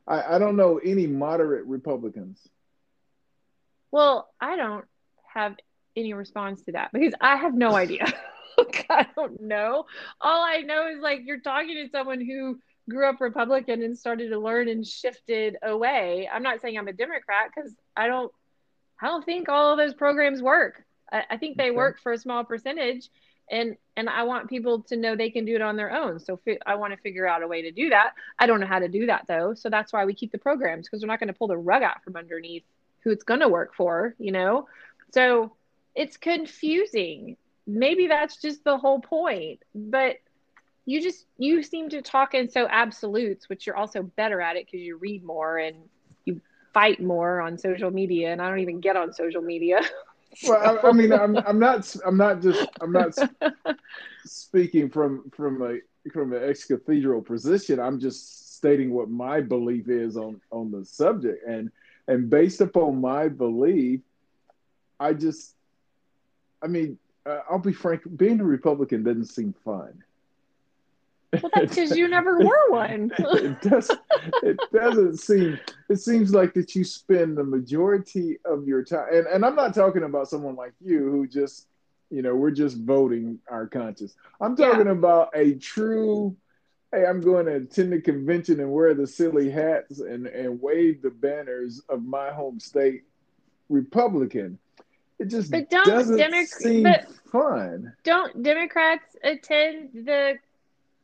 I, 0.06 0.36
I 0.36 0.38
don't 0.38 0.56
know 0.56 0.78
any 0.78 1.06
moderate 1.06 1.64
Republicans. 1.66 2.48
Well, 3.90 4.30
I 4.40 4.56
don't 4.56 4.84
have 5.32 5.56
any 5.96 6.12
response 6.14 6.62
to 6.62 6.72
that 6.72 6.90
because 6.92 7.14
I 7.20 7.36
have 7.36 7.54
no 7.54 7.74
idea. 7.74 8.06
I 8.90 9.06
don't 9.16 9.40
know. 9.40 9.86
All 10.20 10.44
I 10.44 10.58
know 10.58 10.88
is 10.88 11.00
like 11.00 11.20
you're 11.24 11.40
talking 11.40 11.74
to 11.74 11.88
someone 11.90 12.20
who 12.20 12.58
grew 12.88 13.08
up 13.08 13.20
Republican 13.20 13.82
and 13.82 13.96
started 13.96 14.30
to 14.30 14.38
learn 14.38 14.68
and 14.68 14.86
shifted 14.86 15.56
away. 15.62 16.28
I'm 16.32 16.42
not 16.42 16.60
saying 16.60 16.76
I'm 16.76 16.88
a 16.88 16.92
Democrat 16.92 17.50
because 17.54 17.72
I 17.96 18.06
don't 18.08 18.32
I 19.00 19.06
don't 19.06 19.24
think 19.24 19.48
all 19.48 19.72
of 19.72 19.78
those 19.78 19.94
programs 19.94 20.42
work. 20.42 20.84
I, 21.10 21.24
I 21.30 21.36
think 21.36 21.56
they 21.56 21.70
okay. 21.70 21.76
work 21.76 22.00
for 22.00 22.12
a 22.12 22.18
small 22.18 22.44
percentage 22.44 23.08
and 23.50 23.76
and 23.96 24.08
I 24.08 24.22
want 24.22 24.48
people 24.48 24.82
to 24.84 24.96
know 24.96 25.14
they 25.14 25.30
can 25.30 25.44
do 25.44 25.54
it 25.54 25.62
on 25.62 25.76
their 25.76 25.92
own. 25.92 26.20
So 26.20 26.38
fi- 26.44 26.58
I 26.66 26.76
want 26.76 26.92
to 26.92 27.00
figure 27.00 27.26
out 27.26 27.42
a 27.42 27.48
way 27.48 27.62
to 27.62 27.70
do 27.70 27.90
that. 27.90 28.14
I 28.38 28.46
don't 28.46 28.60
know 28.60 28.66
how 28.66 28.78
to 28.78 28.88
do 28.88 29.06
that 29.06 29.24
though. 29.28 29.54
So 29.54 29.68
that's 29.68 29.92
why 29.92 30.04
we 30.04 30.14
keep 30.14 30.32
the 30.32 30.38
programs 30.38 30.86
because 30.86 31.02
we're 31.02 31.08
not 31.08 31.20
going 31.20 31.28
to 31.28 31.34
pull 31.34 31.48
the 31.48 31.56
rug 31.56 31.82
out 31.82 32.02
from 32.02 32.16
underneath 32.16 32.64
who 33.00 33.10
it's 33.10 33.24
going 33.24 33.40
to 33.40 33.48
work 33.48 33.74
for, 33.74 34.14
you 34.18 34.32
know? 34.32 34.68
So 35.12 35.52
it's 35.94 36.16
confusing. 36.16 37.36
Maybe 37.66 38.06
that's 38.06 38.36
just 38.36 38.64
the 38.64 38.78
whole 38.78 39.00
point. 39.00 39.60
But 39.74 40.16
you 40.84 41.00
just 41.00 41.26
you 41.38 41.62
seem 41.62 41.90
to 41.90 42.02
talk 42.02 42.34
in 42.34 42.50
so 42.50 42.66
absolutes, 42.68 43.48
which 43.48 43.66
you're 43.66 43.76
also 43.76 44.02
better 44.02 44.40
at 44.40 44.56
it 44.56 44.66
because 44.66 44.80
you 44.80 44.96
read 44.96 45.22
more 45.22 45.58
and 45.58 45.76
you 46.24 46.40
fight 46.74 47.00
more 47.00 47.40
on 47.40 47.58
social 47.58 47.90
media. 47.90 48.32
And 48.32 48.42
I 48.42 48.48
don't 48.48 48.60
even 48.60 48.80
get 48.80 48.96
on 48.96 49.12
social 49.12 49.42
media. 49.42 49.80
well, 50.48 50.78
I, 50.82 50.88
I, 50.88 50.92
mean, 50.92 51.12
I'm, 51.12 51.36
I'm 51.36 51.58
not, 51.58 51.94
I'm 52.04 52.16
not 52.16 52.42
just, 52.42 52.68
I'm 52.80 52.92
not 52.92 53.16
speaking 54.24 54.88
from 54.88 55.30
from 55.30 55.62
a 55.62 55.78
from 56.10 56.32
an 56.32 56.42
ex 56.42 56.64
cathedral 56.64 57.22
position. 57.22 57.78
I'm 57.78 58.00
just 58.00 58.56
stating 58.56 58.92
what 58.92 59.10
my 59.10 59.40
belief 59.40 59.88
is 59.88 60.16
on 60.16 60.40
on 60.50 60.70
the 60.70 60.84
subject, 60.84 61.46
and 61.46 61.70
and 62.08 62.28
based 62.28 62.60
upon 62.60 63.00
my 63.00 63.28
belief, 63.28 64.00
I 64.98 65.12
just 65.12 65.54
I 66.62 66.66
mean, 66.68 66.98
uh, 67.26 67.40
I'll 67.50 67.58
be 67.58 67.72
frank. 67.72 68.02
Being 68.16 68.40
a 68.40 68.44
Republican 68.44 69.02
doesn't 69.02 69.26
seem 69.26 69.54
fun. 69.64 70.02
Well, 71.32 71.50
that's 71.54 71.74
because 71.74 71.96
you 71.96 72.08
never 72.08 72.38
were 72.38 72.70
one. 72.70 73.10
it 73.18 73.60
does. 73.62 73.90
It 74.42 74.58
doesn't 74.72 75.18
seem. 75.18 75.58
It 75.88 75.96
seems 75.96 76.34
like 76.34 76.54
that 76.54 76.74
you 76.74 76.84
spend 76.84 77.36
the 77.36 77.44
majority 77.44 78.38
of 78.44 78.66
your 78.66 78.84
time, 78.84 79.08
and, 79.12 79.26
and 79.26 79.44
I'm 79.44 79.56
not 79.56 79.74
talking 79.74 80.02
about 80.02 80.28
someone 80.28 80.56
like 80.56 80.72
you 80.80 81.10
who 81.10 81.26
just, 81.26 81.66
you 82.10 82.22
know, 82.22 82.34
we're 82.34 82.50
just 82.50 82.78
voting 82.78 83.38
our 83.48 83.66
conscience. 83.66 84.14
I'm 84.40 84.56
talking 84.56 84.86
yeah. 84.86 84.92
about 84.92 85.30
a 85.34 85.54
true. 85.54 86.36
Hey, 86.94 87.06
I'm 87.06 87.22
going 87.22 87.46
to 87.46 87.54
attend 87.54 87.94
the 87.94 88.02
convention 88.02 88.60
and 88.60 88.70
wear 88.70 88.92
the 88.92 89.06
silly 89.06 89.50
hats 89.50 90.00
and, 90.00 90.26
and 90.26 90.60
wave 90.60 91.00
the 91.00 91.08
banners 91.08 91.80
of 91.88 92.04
my 92.04 92.30
home 92.30 92.60
state 92.60 93.04
Republican. 93.70 94.58
It 95.22 95.28
just 95.28 95.52
but 95.52 95.70
don't 95.70 95.86
doesn't 95.86 96.16
Demo- 96.16 96.44
seem 96.44 96.86
fun. 97.30 97.94
Don't 98.02 98.42
Democrats 98.42 99.16
attend 99.22 99.90
the 99.94 100.38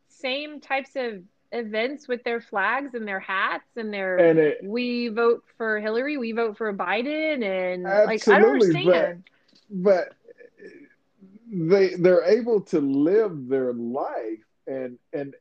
same 0.08 0.60
types 0.60 0.96
of 0.96 1.22
events 1.52 2.08
with 2.08 2.24
their 2.24 2.40
flags 2.40 2.94
and 2.94 3.06
their 3.06 3.20
hats 3.20 3.76
and 3.76 3.94
their 3.94 4.16
and 4.16 4.38
it, 4.40 4.58
we 4.64 5.06
vote 5.06 5.44
for 5.56 5.78
Hillary, 5.78 6.16
we 6.16 6.32
vote 6.32 6.58
for 6.58 6.74
Biden, 6.74 7.44
and 7.44 7.84
like 7.84 8.26
I 8.26 8.40
don't 8.40 8.60
understand. 8.60 9.22
But, 9.70 10.08
but 10.08 10.14
they 11.52 11.94
they're 11.94 12.24
able 12.24 12.62
to 12.62 12.80
live 12.80 13.46
their 13.48 13.72
life 13.72 14.44
and 14.66 14.98
and 15.12 15.34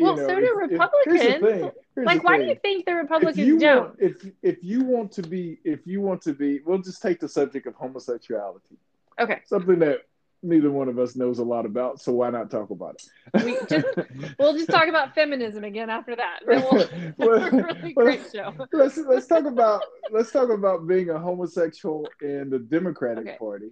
well, 0.00 0.16
know, 0.16 0.26
so 0.26 0.40
do 0.40 0.54
Republicans. 0.54 1.72
like, 1.96 2.24
why 2.24 2.38
do 2.38 2.44
you 2.44 2.56
think 2.62 2.86
the 2.86 2.94
Republicans 2.94 3.60
don't? 3.60 3.80
Want, 3.80 3.96
if 3.98 4.30
if 4.42 4.58
you 4.62 4.84
want 4.84 5.12
to 5.12 5.22
be, 5.22 5.58
if 5.64 5.86
you 5.86 6.00
want 6.00 6.22
to 6.22 6.32
be, 6.32 6.60
we'll 6.64 6.78
just 6.78 7.02
take 7.02 7.20
the 7.20 7.28
subject 7.28 7.66
of 7.66 7.74
homosexuality. 7.74 8.76
Okay. 9.20 9.40
Something 9.46 9.78
that 9.80 10.00
neither 10.42 10.70
one 10.70 10.88
of 10.88 10.98
us 10.98 11.16
knows 11.16 11.38
a 11.38 11.44
lot 11.44 11.66
about, 11.66 12.00
so 12.00 12.12
why 12.12 12.30
not 12.30 12.50
talk 12.50 12.70
about 12.70 12.94
it? 12.94 13.44
We 13.44 13.58
just, 13.68 13.86
we'll 14.38 14.54
just 14.54 14.70
talk 14.70 14.88
about 14.88 15.14
feminism 15.14 15.64
again 15.64 15.90
after 15.90 16.14
that. 16.16 16.40
We'll, 16.46 16.88
well, 17.16 17.50
really 17.50 17.92
great 17.92 18.22
show. 18.32 18.54
let's 18.72 18.96
let's 18.98 19.26
talk 19.26 19.46
about 19.46 19.82
let's 20.10 20.30
talk 20.30 20.50
about 20.50 20.86
being 20.86 21.10
a 21.10 21.18
homosexual 21.18 22.08
in 22.20 22.50
the 22.50 22.58
Democratic 22.58 23.26
okay. 23.26 23.36
Party, 23.38 23.70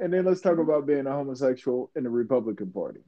and 0.00 0.12
then 0.12 0.24
let's 0.24 0.40
talk 0.40 0.52
mm-hmm. 0.52 0.62
about 0.62 0.86
being 0.86 1.06
a 1.06 1.12
homosexual 1.12 1.90
in 1.94 2.04
the 2.04 2.10
Republican 2.10 2.70
Party 2.72 3.00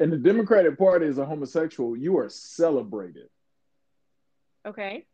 in 0.00 0.10
the 0.10 0.16
Democratic 0.16 0.78
Party 0.78 1.06
as 1.06 1.18
a 1.18 1.26
homosexual, 1.26 1.94
you 1.96 2.18
are 2.18 2.30
celebrated. 2.30 3.28
Okay. 4.66 5.06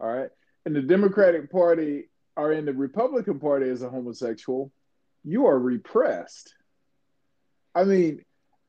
All 0.00 0.10
right. 0.10 0.30
In 0.64 0.72
the 0.72 0.80
Democratic 0.80 1.52
Party 1.52 2.08
or 2.36 2.52
in 2.52 2.64
the 2.64 2.72
Republican 2.72 3.38
Party 3.38 3.68
as 3.68 3.82
a 3.82 3.90
homosexual, 3.90 4.72
you 5.24 5.46
are 5.46 5.58
repressed. 5.58 6.54
I 7.74 7.84
mean, 7.84 8.24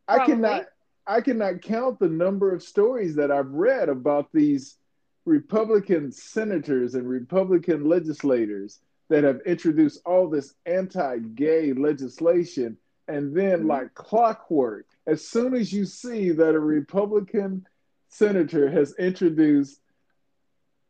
Probably. 0.08 0.24
I 0.24 0.26
cannot 0.26 0.66
I 1.08 1.22
cannot 1.22 1.62
count 1.62 2.00
the 2.00 2.10
number 2.10 2.54
of 2.54 2.62
stories 2.62 3.16
that 3.16 3.32
I've 3.32 3.50
read 3.50 3.90
about 3.90 4.30
these 4.34 4.78
Republican 5.26 6.12
senators 6.12 6.96
and 6.96 7.08
Republican 7.08 7.86
legislators 7.86 8.80
that 9.10 9.24
have 9.24 9.40
introduced 9.46 10.02
all 10.06 10.30
this 10.30 10.54
anti-gay 10.66 11.74
legislation 11.74 12.78
and 13.08 13.36
then 13.36 13.60
mm-hmm. 13.60 13.70
like 13.70 13.94
clockwork 13.94 14.88
as 15.08 15.28
soon 15.28 15.54
as 15.54 15.74
you 15.74 15.86
see 15.86 16.32
that 16.32 16.56
a 16.56 16.60
Republican 16.60 17.66
senator 18.10 18.70
has 18.70 18.94
introduced 19.00 19.80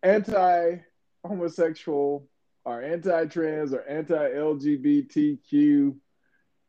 anti-homosexual 0.04 2.28
or 2.66 2.82
anti-trans 2.82 3.74
or 3.74 3.88
anti-LGBTQ, 3.88 5.96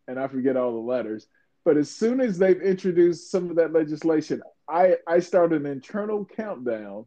and 0.09 0.18
I 0.18 0.26
forget 0.28 0.57
all 0.57 0.72
the 0.72 0.78
letters. 0.78 1.26
But 1.64 1.76
as 1.76 1.90
soon 1.90 2.20
as 2.20 2.38
they've 2.38 2.61
introduced 2.61 3.31
some 3.31 3.50
of 3.50 3.57
that 3.57 3.72
legislation, 3.72 4.42
I, 4.68 4.96
I 5.07 5.20
start 5.20 5.52
an 5.52 5.66
internal 5.66 6.24
countdown 6.24 7.07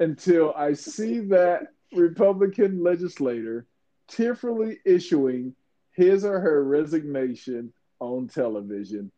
until 0.00 0.52
I 0.54 0.74
see 0.74 1.20
that 1.20 1.68
Republican 1.92 2.82
legislator 2.82 3.66
tearfully 4.08 4.80
issuing 4.84 5.54
his 5.98 6.24
or 6.24 6.38
her 6.38 6.62
resignation 6.62 7.72
on 7.98 8.28
television 8.28 9.10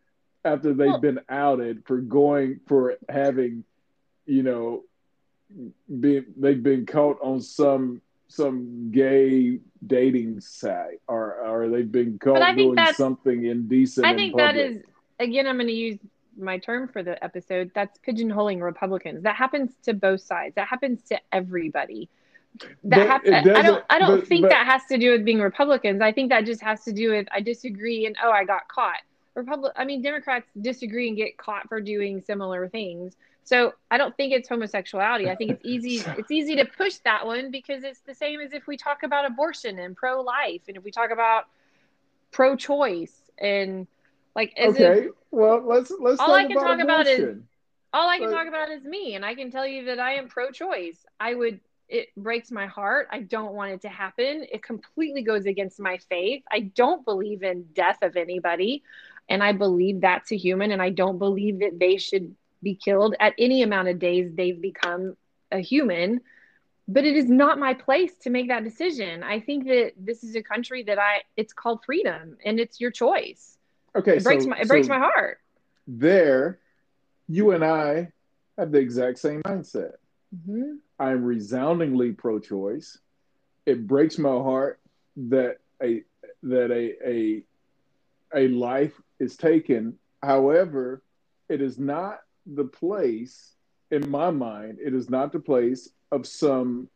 after 0.46 0.72
they've 0.72 1.00
been 1.02 1.20
outed 1.28 1.84
for 1.84 1.98
going 1.98 2.58
for 2.66 2.96
having, 3.06 3.64
you 4.24 4.42
know, 4.42 4.82
being 6.00 6.24
they've 6.38 6.62
been 6.62 6.86
caught 6.86 7.18
on 7.22 7.42
some 7.42 8.00
some 8.28 8.90
gay 8.90 9.58
dating 9.86 10.40
site 10.40 11.02
or 11.06 11.34
or 11.34 11.68
they've 11.68 11.92
been 11.92 12.18
caught 12.18 12.56
doing 12.56 12.78
something 12.94 13.44
indecent. 13.44 14.06
I 14.06 14.14
think 14.14 14.32
in 14.32 14.38
that 14.38 14.56
is 14.56 14.82
again 15.18 15.46
I'm 15.46 15.56
going 15.56 15.66
to 15.66 15.74
use 15.74 15.98
my 16.38 16.56
term 16.56 16.88
for 16.88 17.02
the 17.02 17.22
episode. 17.22 17.72
That's 17.74 17.98
pigeonholing 17.98 18.62
Republicans. 18.62 19.24
That 19.24 19.36
happens 19.36 19.72
to 19.82 19.92
both 19.92 20.22
sides. 20.22 20.54
That 20.54 20.68
happens 20.68 21.02
to 21.10 21.20
everybody. 21.30 22.08
That 22.84 23.06
happens. 23.06 23.48
I 23.48 23.62
don't 23.62 23.84
I 23.90 23.98
don't 23.98 24.20
but, 24.20 24.28
think 24.28 24.42
but, 24.42 24.50
that 24.50 24.66
has 24.66 24.84
to 24.86 24.98
do 24.98 25.12
with 25.12 25.24
being 25.24 25.40
Republicans. 25.40 26.00
I 26.00 26.12
think 26.12 26.30
that 26.30 26.44
just 26.44 26.60
has 26.62 26.84
to 26.84 26.92
do 26.92 27.10
with 27.10 27.26
I 27.32 27.40
disagree 27.40 28.06
and 28.06 28.16
oh 28.22 28.30
I 28.30 28.44
got 28.44 28.68
caught. 28.68 29.00
Republic 29.34 29.72
I 29.76 29.84
mean 29.84 30.02
Democrats 30.02 30.46
disagree 30.60 31.08
and 31.08 31.16
get 31.16 31.38
caught 31.38 31.68
for 31.68 31.80
doing 31.80 32.20
similar 32.20 32.68
things. 32.68 33.16
So 33.44 33.74
I 33.90 33.98
don't 33.98 34.16
think 34.16 34.32
it's 34.32 34.48
homosexuality. 34.48 35.30
I 35.30 35.36
think 35.36 35.52
it's 35.52 35.64
easy 35.64 36.02
it's 36.18 36.30
easy 36.30 36.56
to 36.56 36.64
push 36.64 36.96
that 37.04 37.26
one 37.26 37.50
because 37.50 37.84
it's 37.84 38.00
the 38.00 38.14
same 38.14 38.40
as 38.40 38.52
if 38.52 38.66
we 38.66 38.76
talk 38.76 39.02
about 39.02 39.24
abortion 39.24 39.78
and 39.78 39.96
pro 39.96 40.20
life 40.20 40.62
and 40.68 40.76
if 40.76 40.84
we 40.84 40.90
talk 40.90 41.10
about 41.10 41.44
pro 42.30 42.56
choice 42.56 43.14
and 43.38 43.86
like 44.36 44.52
okay. 44.60 45.06
If, 45.06 45.12
well 45.30 45.62
let's 45.64 45.92
let's 45.98 46.20
all 46.20 46.34
I 46.34 46.44
can 46.44 46.56
talk 46.56 46.78
abortion. 46.78 46.82
about 46.82 47.06
is 47.06 47.38
all 47.92 48.08
I 48.08 48.18
can 48.18 48.30
but, 48.30 48.36
talk 48.36 48.48
about 48.48 48.70
is 48.70 48.84
me 48.84 49.14
and 49.14 49.24
I 49.24 49.34
can 49.34 49.50
tell 49.50 49.66
you 49.66 49.86
that 49.86 49.98
I 49.98 50.14
am 50.14 50.28
pro 50.28 50.50
choice. 50.50 50.98
I 51.18 51.34
would 51.34 51.60
it 51.90 52.08
breaks 52.16 52.50
my 52.50 52.66
heart. 52.66 53.08
I 53.10 53.20
don't 53.20 53.52
want 53.52 53.72
it 53.72 53.82
to 53.82 53.88
happen. 53.88 54.46
It 54.50 54.62
completely 54.62 55.22
goes 55.22 55.46
against 55.46 55.80
my 55.80 55.98
faith. 56.08 56.42
I 56.50 56.60
don't 56.60 57.04
believe 57.04 57.42
in 57.42 57.66
death 57.74 57.98
of 58.02 58.16
anybody. 58.16 58.82
And 59.28 59.42
I 59.42 59.52
believe 59.52 60.00
that's 60.00 60.32
a 60.32 60.36
human. 60.36 60.70
And 60.70 60.80
I 60.80 60.90
don't 60.90 61.18
believe 61.18 61.60
that 61.60 61.78
they 61.78 61.96
should 61.98 62.34
be 62.62 62.74
killed 62.74 63.14
at 63.20 63.34
any 63.38 63.62
amount 63.62 63.88
of 63.88 63.98
days 63.98 64.30
they've 64.34 64.60
become 64.60 65.16
a 65.52 65.58
human 65.58 66.20
but 66.88 67.04
it 67.04 67.16
is 67.16 67.28
not 67.28 67.58
my 67.58 67.72
place 67.72 68.12
to 68.20 68.30
make 68.30 68.48
that 68.48 68.64
decision 68.64 69.22
i 69.22 69.40
think 69.40 69.66
that 69.66 69.92
this 69.96 70.22
is 70.22 70.36
a 70.36 70.42
country 70.42 70.82
that 70.82 70.98
i 70.98 71.20
it's 71.36 71.52
called 71.52 71.82
freedom 71.84 72.36
and 72.44 72.60
it's 72.60 72.80
your 72.80 72.90
choice 72.90 73.58
okay 73.96 74.16
it 74.16 74.24
breaks 74.24 74.44
so, 74.44 74.50
my 74.50 74.58
it 74.58 74.68
breaks 74.68 74.88
my 74.88 74.98
heart 74.98 75.38
there 75.86 76.58
you 77.28 77.52
and 77.52 77.64
i 77.64 78.08
have 78.58 78.70
the 78.72 78.78
exact 78.78 79.18
same 79.18 79.40
mindset 79.42 79.94
mm-hmm. 80.34 80.74
I'm 81.00 81.24
resoundingly 81.24 82.12
pro-choice 82.12 82.98
it 83.66 83.86
breaks 83.86 84.18
my 84.18 84.30
heart 84.30 84.78
that 85.16 85.56
a 85.82 86.02
that 86.42 86.70
a 86.70 87.08
a 87.08 87.42
a 88.34 88.48
life 88.48 88.92
is 89.18 89.36
taken 89.36 89.98
however 90.22 91.02
it 91.48 91.60
is 91.60 91.78
not 91.78 92.20
the 92.46 92.64
place, 92.64 93.52
in 93.90 94.08
my 94.08 94.30
mind, 94.30 94.78
it 94.82 94.94
is 94.94 95.10
not 95.10 95.32
the 95.32 95.40
place 95.40 95.90
of 96.12 96.26
some 96.26 96.88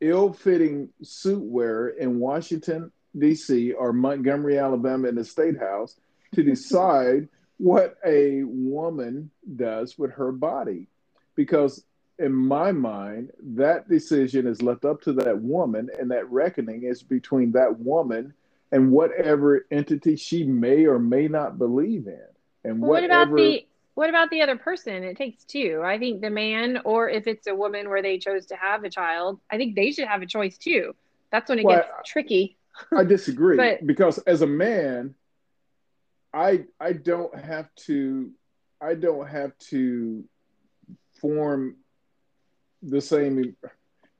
ill 0.00 0.32
fitting 0.32 0.88
suit 1.02 1.42
wearer 1.42 1.90
in 1.90 2.18
Washington, 2.18 2.90
D.C. 3.16 3.72
or 3.72 3.92
Montgomery, 3.92 4.58
Alabama 4.58 5.08
in 5.08 5.14
the 5.14 5.24
state 5.24 5.58
house 5.58 5.96
to 6.34 6.42
decide 6.42 7.28
what 7.58 7.96
a 8.04 8.42
woman 8.44 9.30
does 9.56 9.98
with 9.98 10.12
her 10.12 10.32
body. 10.32 10.88
Because 11.36 11.84
in 12.20 12.32
my 12.34 12.70
mind, 12.70 13.32
that 13.42 13.88
decision 13.88 14.46
is 14.46 14.60
left 14.60 14.84
up 14.84 15.00
to 15.02 15.12
that 15.14 15.40
woman, 15.40 15.88
and 15.98 16.10
that 16.10 16.30
reckoning 16.30 16.82
is 16.82 17.02
between 17.02 17.52
that 17.52 17.80
woman 17.80 18.34
and 18.72 18.92
whatever 18.92 19.66
entity 19.70 20.16
she 20.16 20.44
may 20.44 20.84
or 20.84 20.98
may 20.98 21.28
not 21.28 21.58
believe 21.58 22.06
in. 22.06 22.20
And 22.62 22.80
well, 22.80 22.90
whatever, 22.90 23.08
what 23.08 23.24
about 23.24 23.36
the 23.36 23.66
what 23.94 24.08
about 24.10 24.30
the 24.30 24.42
other 24.42 24.56
person? 24.56 25.02
It 25.02 25.16
takes 25.16 25.44
two. 25.44 25.82
I 25.82 25.98
think 25.98 26.20
the 26.20 26.30
man, 26.30 26.80
or 26.84 27.08
if 27.08 27.26
it's 27.26 27.46
a 27.46 27.54
woman 27.54 27.88
where 27.88 28.02
they 28.02 28.18
chose 28.18 28.46
to 28.46 28.56
have 28.56 28.84
a 28.84 28.90
child, 28.90 29.40
I 29.50 29.56
think 29.56 29.74
they 29.74 29.90
should 29.90 30.06
have 30.06 30.20
a 30.20 30.26
choice 30.26 30.58
too. 30.58 30.94
That's 31.32 31.48
when 31.48 31.58
it 31.58 31.64
well, 31.64 31.76
gets 31.76 31.88
I, 31.88 32.02
tricky. 32.04 32.58
I 32.94 33.04
disagree 33.04 33.56
but, 33.56 33.86
because 33.86 34.18
as 34.18 34.42
a 34.42 34.46
man, 34.46 35.14
I 36.34 36.66
I 36.78 36.92
don't 36.92 37.34
have 37.34 37.74
to 37.86 38.30
I 38.78 38.94
don't 38.94 39.26
have 39.26 39.56
to 39.70 40.24
form 41.20 41.76
the 42.82 43.00
same. 43.00 43.56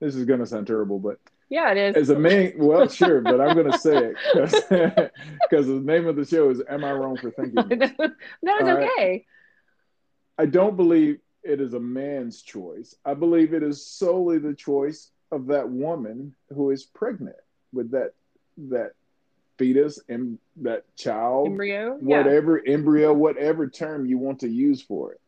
This 0.00 0.14
is 0.14 0.24
going 0.24 0.40
to 0.40 0.46
sound 0.46 0.66
terrible, 0.66 0.98
but 0.98 1.18
yeah, 1.48 1.72
it 1.72 1.76
is. 1.76 1.96
As 1.96 2.10
a 2.10 2.18
man, 2.18 2.52
well, 2.56 2.88
sure, 2.88 3.20
but 3.20 3.40
I'm 3.40 3.54
going 3.54 3.70
to 3.70 3.78
say 3.78 4.12
it 4.14 5.12
because 5.50 5.66
the 5.66 5.80
name 5.82 6.06
of 6.06 6.16
the 6.16 6.24
show 6.24 6.50
is 6.50 6.62
"Am 6.68 6.84
I 6.84 6.92
Wrong 6.92 7.16
for 7.16 7.30
Thinking?" 7.30 7.54
no, 7.78 8.54
it's 8.58 8.68
okay. 8.68 9.26
I 10.38 10.46
don't 10.46 10.76
believe 10.76 11.18
it 11.42 11.60
is 11.60 11.74
a 11.74 11.80
man's 11.80 12.42
choice. 12.42 12.94
I 13.04 13.14
believe 13.14 13.52
it 13.52 13.62
is 13.62 13.84
solely 13.84 14.38
the 14.38 14.54
choice 14.54 15.10
of 15.32 15.46
that 15.46 15.68
woman 15.68 16.34
who 16.54 16.70
is 16.70 16.84
pregnant 16.84 17.36
with 17.72 17.90
that 17.92 18.12
that 18.68 18.92
fetus 19.58 20.00
and 20.08 20.38
that 20.56 20.84
child 20.96 21.46
embryo 21.46 21.96
whatever 22.00 22.62
yeah. 22.64 22.72
embryo 22.72 23.12
whatever 23.12 23.68
term 23.68 24.06
you 24.06 24.18
want 24.18 24.40
to 24.40 24.48
use 24.48 24.80
for 24.80 25.12
it 25.12 25.20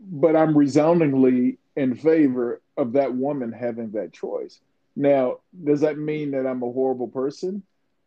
but 0.00 0.34
i'm 0.34 0.56
resoundingly 0.56 1.58
in 1.76 1.94
favor 1.94 2.60
of 2.76 2.92
that 2.92 3.14
woman 3.14 3.52
having 3.52 3.90
that 3.92 4.12
choice 4.12 4.60
now 4.96 5.38
does 5.64 5.80
that 5.80 5.98
mean 5.98 6.30
that 6.30 6.46
i'm 6.46 6.62
a 6.62 6.72
horrible 6.72 7.08
person 7.08 7.62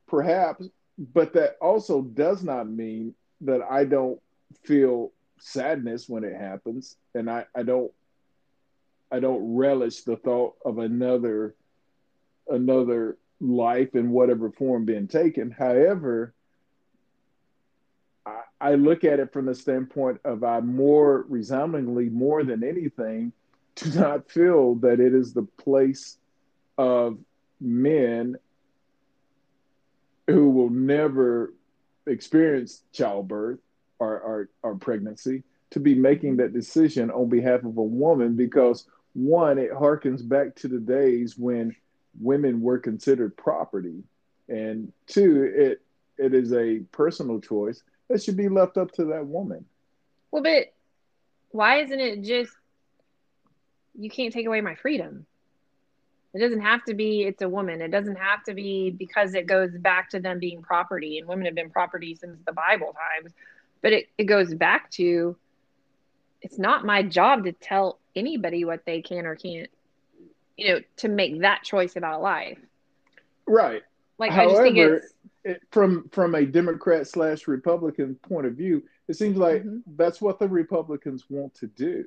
perhaps 0.07 0.67
but 1.13 1.33
that 1.33 1.55
also 1.61 2.01
does 2.01 2.43
not 2.43 2.67
mean 2.67 3.13
that 3.41 3.61
i 3.69 3.83
don't 3.83 4.19
feel 4.63 5.11
sadness 5.39 6.07
when 6.07 6.23
it 6.23 6.35
happens, 6.35 6.97
and 7.15 7.29
I, 7.29 7.45
I 7.55 7.63
don't 7.63 7.91
I 9.11 9.19
don't 9.19 9.55
relish 9.55 10.01
the 10.01 10.17
thought 10.17 10.55
of 10.63 10.77
another 10.77 11.55
another 12.47 13.17
life 13.39 13.95
in 13.95 14.11
whatever 14.11 14.51
form 14.51 14.85
being 14.85 15.07
taken. 15.07 15.49
However, 15.51 16.33
I, 18.25 18.41
I 18.59 18.75
look 18.75 19.03
at 19.03 19.19
it 19.19 19.33
from 19.33 19.45
the 19.45 19.55
standpoint 19.55 20.19
of 20.23 20.43
I 20.43 20.59
more 20.59 21.25
resoundingly 21.27 22.09
more 22.09 22.43
than 22.43 22.63
anything 22.63 23.33
do 23.79 23.99
not 23.99 24.29
feel 24.29 24.75
that 24.75 24.99
it 24.99 25.13
is 25.13 25.33
the 25.33 25.47
place 25.57 26.17
of 26.77 27.17
men 27.59 28.35
who 30.27 30.49
will 30.49 30.69
never 30.69 31.53
experience 32.05 32.83
childbirth 32.93 33.59
or, 33.99 34.19
or, 34.19 34.49
or 34.63 34.75
pregnancy 34.75 35.43
to 35.71 35.79
be 35.79 35.95
making 35.95 36.37
that 36.37 36.53
decision 36.53 37.11
on 37.11 37.29
behalf 37.29 37.63
of 37.63 37.77
a 37.77 37.83
woman 37.83 38.35
because 38.35 38.87
one, 39.13 39.57
it 39.57 39.71
harkens 39.71 40.27
back 40.27 40.55
to 40.55 40.67
the 40.67 40.79
days 40.79 41.37
when 41.37 41.75
women 42.19 42.61
were 42.61 42.79
considered 42.79 43.35
property, 43.37 44.03
and 44.47 44.91
two, 45.07 45.51
it 45.55 45.81
it 46.17 46.33
is 46.33 46.53
a 46.53 46.79
personal 46.91 47.39
choice 47.39 47.81
that 48.09 48.21
should 48.21 48.37
be 48.37 48.49
left 48.49 48.77
up 48.77 48.91
to 48.91 49.05
that 49.05 49.25
woman. 49.25 49.65
Well, 50.31 50.43
but 50.43 50.73
why 51.51 51.81
isn't 51.81 51.99
it 51.99 52.23
just 52.23 52.51
you 53.97 54.09
can't 54.09 54.33
take 54.33 54.45
away 54.45 54.61
my 54.61 54.75
freedom? 54.75 55.25
It 56.33 56.39
doesn't 56.39 56.61
have 56.61 56.83
to 56.85 56.93
be 56.93 57.23
it's 57.23 57.41
a 57.41 57.49
woman. 57.49 57.81
It 57.81 57.89
doesn't 57.89 58.17
have 58.17 58.43
to 58.43 58.53
be 58.53 58.91
because 58.91 59.33
it 59.33 59.47
goes 59.47 59.71
back 59.77 60.09
to 60.11 60.19
them 60.19 60.39
being 60.39 60.61
property, 60.61 61.17
and 61.17 61.27
women 61.27 61.45
have 61.45 61.55
been 61.55 61.71
property 61.71 62.15
since 62.15 62.37
the 62.45 62.53
Bible 62.53 62.93
times. 62.93 63.33
But 63.81 63.93
it, 63.93 64.09
it 64.17 64.25
goes 64.25 64.53
back 64.53 64.91
to 64.91 65.35
it's 66.41 66.59
not 66.59 66.85
my 66.85 67.03
job 67.03 67.45
to 67.45 67.51
tell 67.51 67.99
anybody 68.15 68.63
what 68.63 68.85
they 68.85 69.01
can 69.01 69.25
or 69.25 69.35
can't, 69.35 69.69
you 70.57 70.67
know, 70.67 70.79
to 70.97 71.07
make 71.09 71.41
that 71.41 71.63
choice 71.63 71.95
about 71.95 72.21
life. 72.21 72.59
Right. 73.47 73.81
Like 74.19 74.31
However, 74.31 74.49
I 74.49 74.51
just 74.51 74.61
think 74.61 74.77
it's 74.77 75.13
it, 75.43 75.61
from 75.71 76.09
from 76.11 76.35
a 76.35 76.45
Democrat 76.45 77.07
slash 77.07 77.47
Republican 77.47 78.15
point 78.15 78.45
of 78.45 78.53
view, 78.53 78.83
it 79.07 79.15
seems 79.15 79.37
like 79.37 79.63
mm-hmm. 79.63 79.79
that's 79.95 80.21
what 80.21 80.39
the 80.39 80.47
Republicans 80.47 81.25
want 81.29 81.55
to 81.55 81.67
do. 81.67 82.05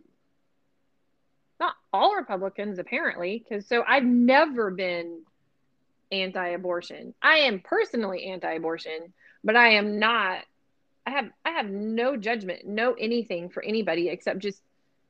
Not 1.63 1.77
all 1.93 2.17
Republicans, 2.17 2.81
apparently, 2.81 3.39
because 3.39 3.67
so 3.67 3.85
I've 3.87 4.03
never 4.05 4.73
been 4.73 5.21
anti-abortion. 6.11 7.15
I 7.23 7.37
am 7.39 7.61
personally 7.61 8.25
anti-abortion, 8.25 9.13
but 9.45 9.55
I 9.55 9.75
am 9.75 10.01
not 10.01 10.39
I 11.07 11.11
have 11.11 11.31
I 11.45 11.51
have 11.51 11.71
no 11.71 12.17
judgment, 12.17 12.67
no 12.67 12.95
anything 12.95 13.49
for 13.49 13.63
anybody 13.63 14.09
except 14.09 14.41
just 14.41 14.61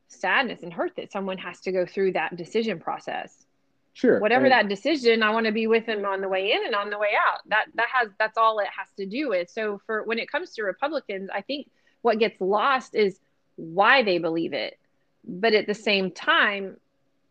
sadness 0.09 0.63
and 0.63 0.71
hurt 0.71 0.95
that 0.97 1.11
someone 1.11 1.39
has 1.39 1.61
to 1.61 1.73
go 1.73 1.87
through 1.87 2.13
that 2.13 2.37
decision 2.37 2.79
process. 2.79 3.47
Sure. 3.95 4.21
Whatever 4.21 4.45
And- 4.45 4.53
that 4.53 4.69
decision, 4.69 5.23
I 5.23 5.31
want 5.31 5.47
to 5.47 5.53
be 5.53 5.67
with 5.67 5.87
them 5.87 6.05
on 6.05 6.21
the 6.21 6.29
way 6.29 6.53
in 6.53 6.67
and 6.67 6.75
on 6.75 6.91
the 6.91 6.99
way 6.99 7.13
out. 7.17 7.41
That 7.47 7.65
that 7.77 7.89
has 7.91 8.11
that's 8.19 8.37
all 8.37 8.59
it 8.59 8.69
has 8.77 8.89
to 8.99 9.07
do 9.07 9.31
with. 9.31 9.49
So 9.49 9.81
for 9.87 10.03
when 10.03 10.19
it 10.19 10.31
comes 10.31 10.55
to 10.57 10.65
Republicans, 10.65 11.31
I 11.33 11.41
think 11.41 11.71
what 12.03 12.19
gets 12.19 12.39
lost 12.43 12.95
is 12.95 13.19
why 13.57 14.03
they 14.03 14.19
believe 14.19 14.53
it. 14.53 14.79
But 15.25 15.55
at 15.55 15.67
the 15.67 15.75
same 15.75 16.11
time, 16.11 16.77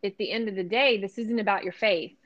at 0.04 0.16
the 0.16 0.30
end 0.30 0.48
of 0.48 0.54
the 0.54 0.64
day, 0.64 0.98
this 0.98 1.18
isn't 1.18 1.38
about 1.38 1.64
your 1.64 1.72
faith. 1.72 2.16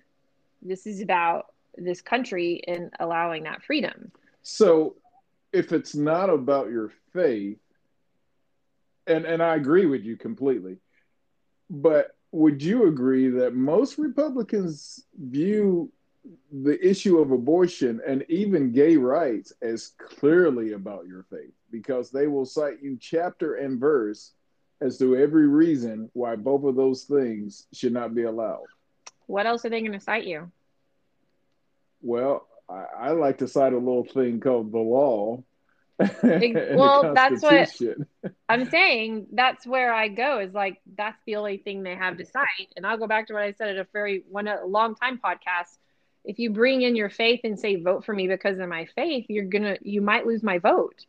This 0.63 0.87
is 0.87 1.01
about 1.01 1.47
this 1.77 2.01
country 2.01 2.63
and 2.67 2.91
allowing 2.99 3.45
that 3.45 3.63
freedom. 3.63 4.11
So 4.43 4.97
if 5.53 5.73
it's 5.73 5.95
not 5.95 6.31
about 6.31 6.71
your 6.71 6.93
faith, 7.13 7.59
and 9.07 9.25
and 9.25 9.43
I 9.43 9.55
agree 9.55 9.87
with 9.87 10.05
you 10.05 10.17
completely, 10.17 10.79
but 11.71 12.17
would 12.33 12.63
you 12.63 12.89
agree 12.89 13.29
that 13.29 13.55
most 13.55 13.99
Republicans 13.99 15.05
view 15.19 15.91
the 16.53 16.79
issue 16.85 17.19
of 17.19 17.31
abortion 17.31 18.01
and 18.07 18.25
even 18.29 18.73
gay 18.73 18.97
rights 18.97 19.53
as 19.63 19.93
clearly 19.99 20.73
about 20.73 21.07
your 21.07 21.25
faith 21.31 21.53
because 21.71 22.11
they 22.11 22.27
will 22.27 22.45
cite 22.45 22.83
you 22.83 22.97
chapter 23.01 23.55
and 23.57 23.79
verse 23.79 24.33
as 24.81 24.99
to 24.99 25.17
every 25.17 25.47
reason 25.49 26.11
why 26.13 26.37
both 26.37 26.65
of 26.65 26.77
those 26.77 27.05
things 27.05 27.67
should 27.73 27.93
not 27.93 28.15
be 28.15 28.23
allowed? 28.25 28.67
What 29.27 29.47
else 29.47 29.65
are 29.65 29.71
they 29.71 29.81
going 29.81 29.93
to 29.93 30.01
cite 30.01 30.25
you? 30.25 30.51
Well, 32.03 32.47
I, 32.69 32.85
I 32.99 33.11
like 33.13 33.39
to 33.39 33.49
cite 33.49 33.73
a 33.73 33.79
little 33.79 34.05
thing 34.05 34.41
called 34.41 34.73
the 34.73 34.79
law. 34.79 35.43
well, 36.23 37.15
that's 37.15 37.43
what- 37.43 37.71
I'm 38.49 38.69
saying 38.71 39.29
that's 39.33 39.67
where 39.67 39.93
I 39.93 40.09
go 40.09 40.41
is 40.41 40.53
like 40.53 40.81
that's 40.97 41.19
the 41.27 41.37
only 41.37 41.57
thing 41.57 41.83
they 41.83 41.95
have 41.97 42.19
to 42.19 42.25
cite. 42.27 42.69
And 42.77 42.87
I'll 42.87 42.99
go 42.99 43.07
back 43.07 43.29
to 43.29 43.33
what 43.33 43.43
I 43.43 43.53
said 43.53 43.71
at 43.71 43.79
a 43.79 43.87
very 43.93 44.23
one 44.29 44.47
a 44.47 44.65
long 44.65 44.95
time 44.95 45.19
podcast. 45.25 45.77
If 46.25 46.39
you 46.39 46.51
bring 46.51 46.83
in 46.83 46.97
your 46.97 47.09
faith 47.09 47.41
and 47.45 47.59
say 47.59 47.77
vote 47.77 48.05
for 48.05 48.13
me 48.13 48.29
because 48.29 48.59
of 48.59 48.69
my 48.69 48.87
faith, 48.95 49.27
you're 49.29 49.45
gonna 49.47 49.79
you 49.81 50.03
might 50.03 50.27
lose 50.27 50.43
my 50.43 50.59
vote. 50.59 51.07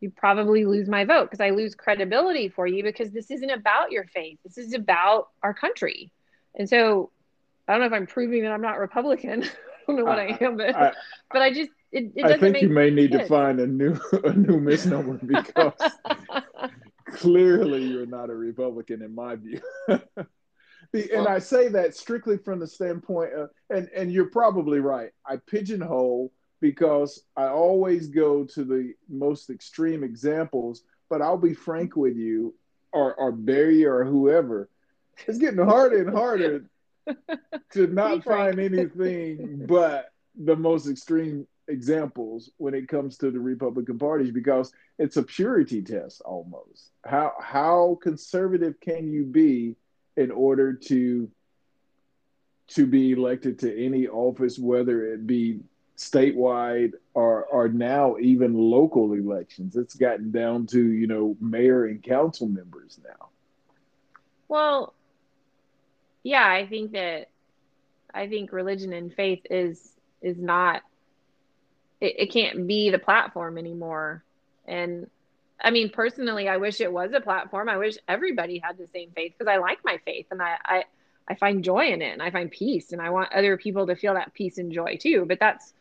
You 0.00 0.10
probably 0.10 0.64
lose 0.64 0.88
my 0.88 1.04
vote 1.04 1.30
because 1.30 1.40
I 1.40 1.50
lose 1.50 1.74
credibility 1.74 2.48
for 2.48 2.66
you 2.66 2.82
because 2.82 3.10
this 3.10 3.30
isn't 3.30 3.50
about 3.50 3.92
your 3.92 4.04
faith. 4.04 4.38
This 4.44 4.56
is 4.56 4.72
about 4.72 5.28
our 5.42 5.52
country. 5.52 6.10
And 6.54 6.68
so 6.68 7.10
I 7.68 7.72
don't 7.72 7.80
know 7.80 7.86
if 7.86 7.92
I'm 7.92 8.06
proving 8.06 8.42
that 8.42 8.52
I'm 8.52 8.62
not 8.62 8.78
Republican. 8.78 9.44
I 9.44 9.48
don't 9.86 9.96
know 9.96 10.04
what 10.04 10.18
I, 10.18 10.38
am, 10.40 10.56
but 10.56 10.74
I, 10.74 10.92
but 11.32 11.42
I 11.42 11.52
just 11.52 11.70
it, 11.92 12.12
it 12.14 12.24
I 12.24 12.28
doesn't 12.28 12.40
think 12.40 12.52
make 12.54 12.62
you 12.62 12.68
may 12.68 12.90
need 12.90 13.12
to 13.12 13.26
find 13.26 13.60
a 13.60 13.66
new 13.66 13.98
a 14.24 14.32
new 14.32 14.60
misnomer 14.60 15.18
because 15.26 15.72
clearly 17.12 17.84
you're 17.84 18.06
not 18.06 18.30
a 18.30 18.34
Republican 18.34 19.02
in 19.02 19.14
my 19.14 19.36
view. 19.36 19.60
the, 19.88 21.12
and 21.12 21.26
I 21.26 21.38
say 21.38 21.68
that 21.68 21.96
strictly 21.96 22.38
from 22.38 22.60
the 22.60 22.66
standpoint 22.66 23.32
of, 23.34 23.50
and 23.68 23.88
and 23.94 24.12
you're 24.12 24.30
probably 24.30 24.80
right. 24.80 25.10
I 25.26 25.36
pigeonhole 25.36 26.32
because 26.60 27.22
I 27.36 27.46
always 27.46 28.08
go 28.08 28.44
to 28.44 28.64
the 28.64 28.94
most 29.08 29.50
extreme 29.50 30.04
examples, 30.04 30.82
but 31.08 31.22
I'll 31.22 31.38
be 31.38 31.54
frank 31.54 31.96
with 31.96 32.16
you, 32.16 32.54
or 32.92 33.14
or 33.14 33.32
Barry 33.32 33.84
or 33.84 34.04
whoever. 34.04 34.68
It's 35.26 35.38
getting 35.38 35.64
harder 35.64 36.02
and 36.02 36.14
harder 36.16 36.64
to 37.72 37.86
not 37.86 38.24
find 38.24 38.58
anything 38.58 39.66
but 39.66 40.12
the 40.34 40.56
most 40.56 40.88
extreme 40.88 41.46
examples 41.68 42.50
when 42.56 42.74
it 42.74 42.88
comes 42.88 43.16
to 43.18 43.30
the 43.30 43.38
Republican 43.38 43.98
parties 43.98 44.32
because 44.32 44.72
it's 44.98 45.16
a 45.16 45.22
purity 45.22 45.82
test 45.82 46.20
almost. 46.22 46.90
How 47.04 47.32
how 47.40 47.98
conservative 48.02 48.80
can 48.80 49.10
you 49.10 49.24
be 49.24 49.76
in 50.16 50.30
order 50.30 50.72
to 50.74 51.30
to 52.68 52.86
be 52.86 53.12
elected 53.12 53.58
to 53.60 53.84
any 53.84 54.06
office, 54.06 54.58
whether 54.58 55.12
it 55.12 55.26
be 55.26 55.60
statewide 56.00 56.92
or 57.12 57.44
or 57.44 57.68
now 57.68 58.16
even 58.18 58.54
local 58.54 59.12
elections? 59.12 59.76
It's 59.76 59.94
gotten 59.94 60.30
down 60.30 60.66
to 60.68 60.82
you 60.82 61.06
know 61.06 61.36
mayor 61.40 61.84
and 61.84 62.02
council 62.02 62.48
members 62.48 62.98
now. 63.04 63.28
Well, 64.48 64.94
yeah, 66.22 66.46
I 66.46 66.66
think 66.66 66.92
that 66.92 67.28
I 68.14 68.28
think 68.28 68.50
religion 68.52 68.92
and 68.94 69.12
faith 69.12 69.42
is 69.50 69.92
is 70.22 70.38
not 70.38 70.82
it, 72.00 72.14
it 72.18 72.32
can't 72.32 72.66
be 72.66 72.90
the 72.90 72.98
platform 72.98 73.58
anymore. 73.58 74.24
And 74.66 75.10
I 75.62 75.70
mean, 75.70 75.90
personally, 75.90 76.48
I 76.48 76.56
wish 76.56 76.80
it 76.80 76.90
was 76.90 77.12
a 77.12 77.20
platform. 77.20 77.68
I 77.68 77.76
wish 77.76 77.96
everybody 78.08 78.58
had 78.58 78.78
the 78.78 78.86
same 78.86 79.10
faith 79.14 79.34
because 79.38 79.52
I 79.52 79.58
like 79.58 79.80
my 79.84 79.98
faith 80.06 80.26
and 80.30 80.40
I, 80.40 80.56
I 80.64 80.84
I 81.28 81.34
find 81.34 81.62
joy 81.62 81.88
in 81.88 82.00
it 82.00 82.12
and 82.12 82.22
I 82.22 82.30
find 82.30 82.50
peace 82.50 82.92
and 82.92 83.02
I 83.02 83.10
want 83.10 83.32
other 83.34 83.58
people 83.58 83.86
to 83.86 83.94
feel 83.94 84.14
that 84.14 84.32
peace 84.32 84.56
and 84.56 84.72
joy 84.72 84.96
too. 84.98 85.26
But 85.28 85.38
that's 85.38 85.74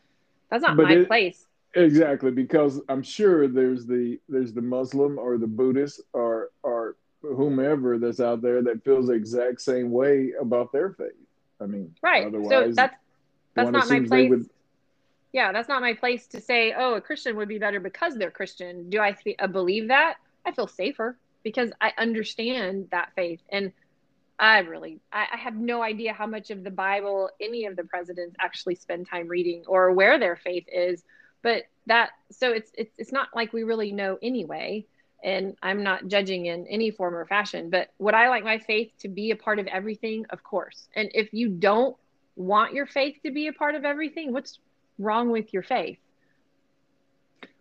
that's 0.50 0.64
not 0.64 0.78
But 0.78 0.84
my 0.84 0.94
it- 0.96 1.08
place. 1.08 1.46
Exactly, 1.76 2.32
because 2.32 2.82
I'm 2.90 3.04
sure 3.04 3.48
there's 3.48 3.86
the 3.86 4.20
there's 4.28 4.54
the 4.54 4.62
Muslim 4.62 5.20
or 5.20 5.38
the 5.38 5.46
Buddhist 5.46 6.02
or 6.14 6.50
or 6.64 6.96
whomever 7.22 8.00
that's 8.00 8.20
out 8.20 8.42
there 8.42 8.64
that 8.64 8.84
feels 8.84 9.06
the 9.08 9.14
exact 9.14 9.62
same 9.62 9.92
way 9.92 10.32
about 10.42 10.72
their 10.72 10.94
faith. 10.94 11.12
I 11.62 11.66
mean, 11.68 11.94
Right. 12.02 12.24
So 12.24 12.28
Otherwise, 12.30 12.76
that's 12.76 12.96
that's 13.54 13.72
not 13.72 13.88
my 13.88 14.00
place. 14.00 14.30
would- 14.32 14.50
yeah, 15.32 15.52
that's 15.52 15.70
not 15.70 15.82
my 15.82 15.94
place 15.94 16.26
to 16.28 16.42
say, 16.42 16.74
oh, 16.76 16.96
a 16.96 17.02
Christian 17.02 17.36
would 17.36 17.48
be 17.48 17.60
better 17.60 17.80
because 17.80 18.16
they're 18.16 18.32
Christian. 18.32 18.90
Do 18.90 19.00
I 19.00 19.14
fe- 19.14 19.36
uh, 19.38 19.46
believe 19.46 19.90
that? 19.90 20.16
I 20.46 20.52
feel 20.52 20.66
safer 20.68 21.18
because 21.44 21.72
I 21.80 21.94
understand 22.00 22.88
that 22.90 23.12
faith. 23.16 23.42
And 23.50 23.72
I 24.40 24.60
really, 24.60 25.02
I, 25.12 25.28
I 25.34 25.38
have 25.38 25.56
no 25.56 25.82
idea 25.84 26.14
how 26.14 26.28
much 26.28 26.52
of 26.52 26.64
the 26.64 26.72
Bible 26.72 27.30
any 27.42 27.66
of 27.66 27.76
the 27.76 27.84
presidents 27.84 28.36
actually 28.40 28.76
spend 28.76 29.08
time 29.10 29.28
reading 29.28 29.64
or 29.68 29.92
where 29.94 30.20
their 30.20 30.36
faith 30.38 30.66
is. 30.72 31.04
But 31.44 31.64
that, 31.88 32.12
so 32.32 32.52
it's 32.52 32.72
it's 32.78 32.94
it's 32.98 33.12
not 33.14 33.30
like 33.36 33.54
we 33.54 33.64
really 33.64 33.92
know 33.92 34.18
anyway. 34.22 34.86
And 35.24 35.56
I'm 35.62 35.84
not 35.84 36.08
judging 36.08 36.46
in 36.46 36.68
any 36.68 36.92
form 36.92 37.16
or 37.16 37.26
fashion. 37.26 37.70
But 37.70 37.90
would 38.00 38.16
I 38.16 38.30
like 38.30 38.44
my 38.44 38.60
faith 38.60 38.92
to 39.00 39.10
be 39.10 39.32
a 39.32 39.36
part 39.36 39.60
of 39.60 39.68
everything? 39.68 40.26
Of 40.30 40.44
course. 40.44 40.88
And 40.96 41.10
if 41.14 41.34
you 41.34 41.50
don't 41.50 41.98
want 42.36 42.74
your 42.74 42.86
faith 42.88 43.18
to 43.26 43.32
be 43.32 43.48
a 43.48 43.54
part 43.54 43.76
of 43.76 43.86
everything, 43.86 44.34
what's 44.34 44.60
wrong 45.00 45.30
with 45.32 45.54
your 45.54 45.64
faith 45.64 46.00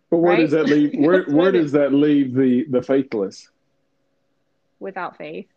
But 0.09 0.17
where 0.19 0.35
right? 0.35 0.37
does 0.37 0.51
that 0.51 0.67
leave? 0.67 0.93
Where 0.95 1.23
where 1.27 1.51
does 1.51 1.71
that 1.73 1.93
leave 1.93 2.33
the 2.33 2.65
the 2.69 2.81
faithless? 2.81 3.49
Without 4.79 5.17
faith? 5.17 5.47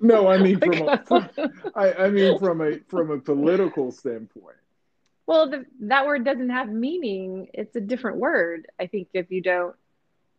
No, 0.00 0.28
I 0.28 0.38
mean 0.38 0.58
from 0.60 0.82
a, 0.88 1.04
from, 1.06 1.28
I, 1.74 1.92
I 1.92 2.10
mean 2.10 2.38
from 2.38 2.60
a 2.60 2.78
from 2.88 3.10
a 3.10 3.18
political 3.18 3.90
standpoint. 3.92 4.56
well, 5.26 5.50
the, 5.50 5.66
that 5.80 6.06
word 6.06 6.24
doesn't 6.24 6.50
have 6.50 6.68
meaning. 6.68 7.48
It's 7.54 7.76
a 7.76 7.80
different 7.80 8.18
word. 8.18 8.66
I 8.80 8.86
think 8.86 9.08
if 9.14 9.30
you 9.30 9.42
don't 9.42 9.74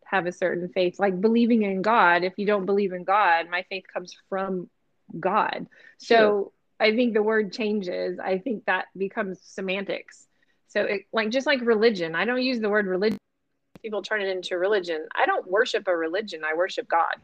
have 0.05 0.25
a 0.25 0.31
certain 0.31 0.69
faith, 0.69 0.99
like 0.99 1.21
believing 1.21 1.63
in 1.63 1.81
God, 1.81 2.23
if 2.23 2.33
you 2.37 2.45
don't 2.47 2.65
believe 2.65 2.93
in 2.93 3.03
God, 3.03 3.49
my 3.49 3.63
faith 3.69 3.85
comes 3.91 4.15
from 4.29 4.69
God. 5.19 5.67
So 5.97 6.15
Sure. 6.15 6.51
I 6.79 6.95
think 6.95 7.13
the 7.13 7.21
word 7.23 7.53
changes. 7.53 8.19
I 8.19 8.37
think 8.39 8.65
that 8.65 8.85
becomes 8.97 9.39
semantics. 9.41 10.27
So 10.69 10.83
it 10.83 11.01
like 11.11 11.29
just 11.29 11.45
like 11.45 11.61
religion, 11.61 12.15
I 12.15 12.25
don't 12.25 12.41
use 12.41 12.59
the 12.59 12.69
word 12.69 12.87
religion. 12.87 13.17
People 13.81 14.01
turn 14.01 14.21
it 14.21 14.29
into 14.29 14.57
religion. 14.57 15.07
I 15.15 15.25
don't 15.25 15.47
worship 15.49 15.87
a 15.87 15.95
religion. 15.95 16.41
I 16.43 16.55
worship 16.55 16.87
God. 16.87 17.15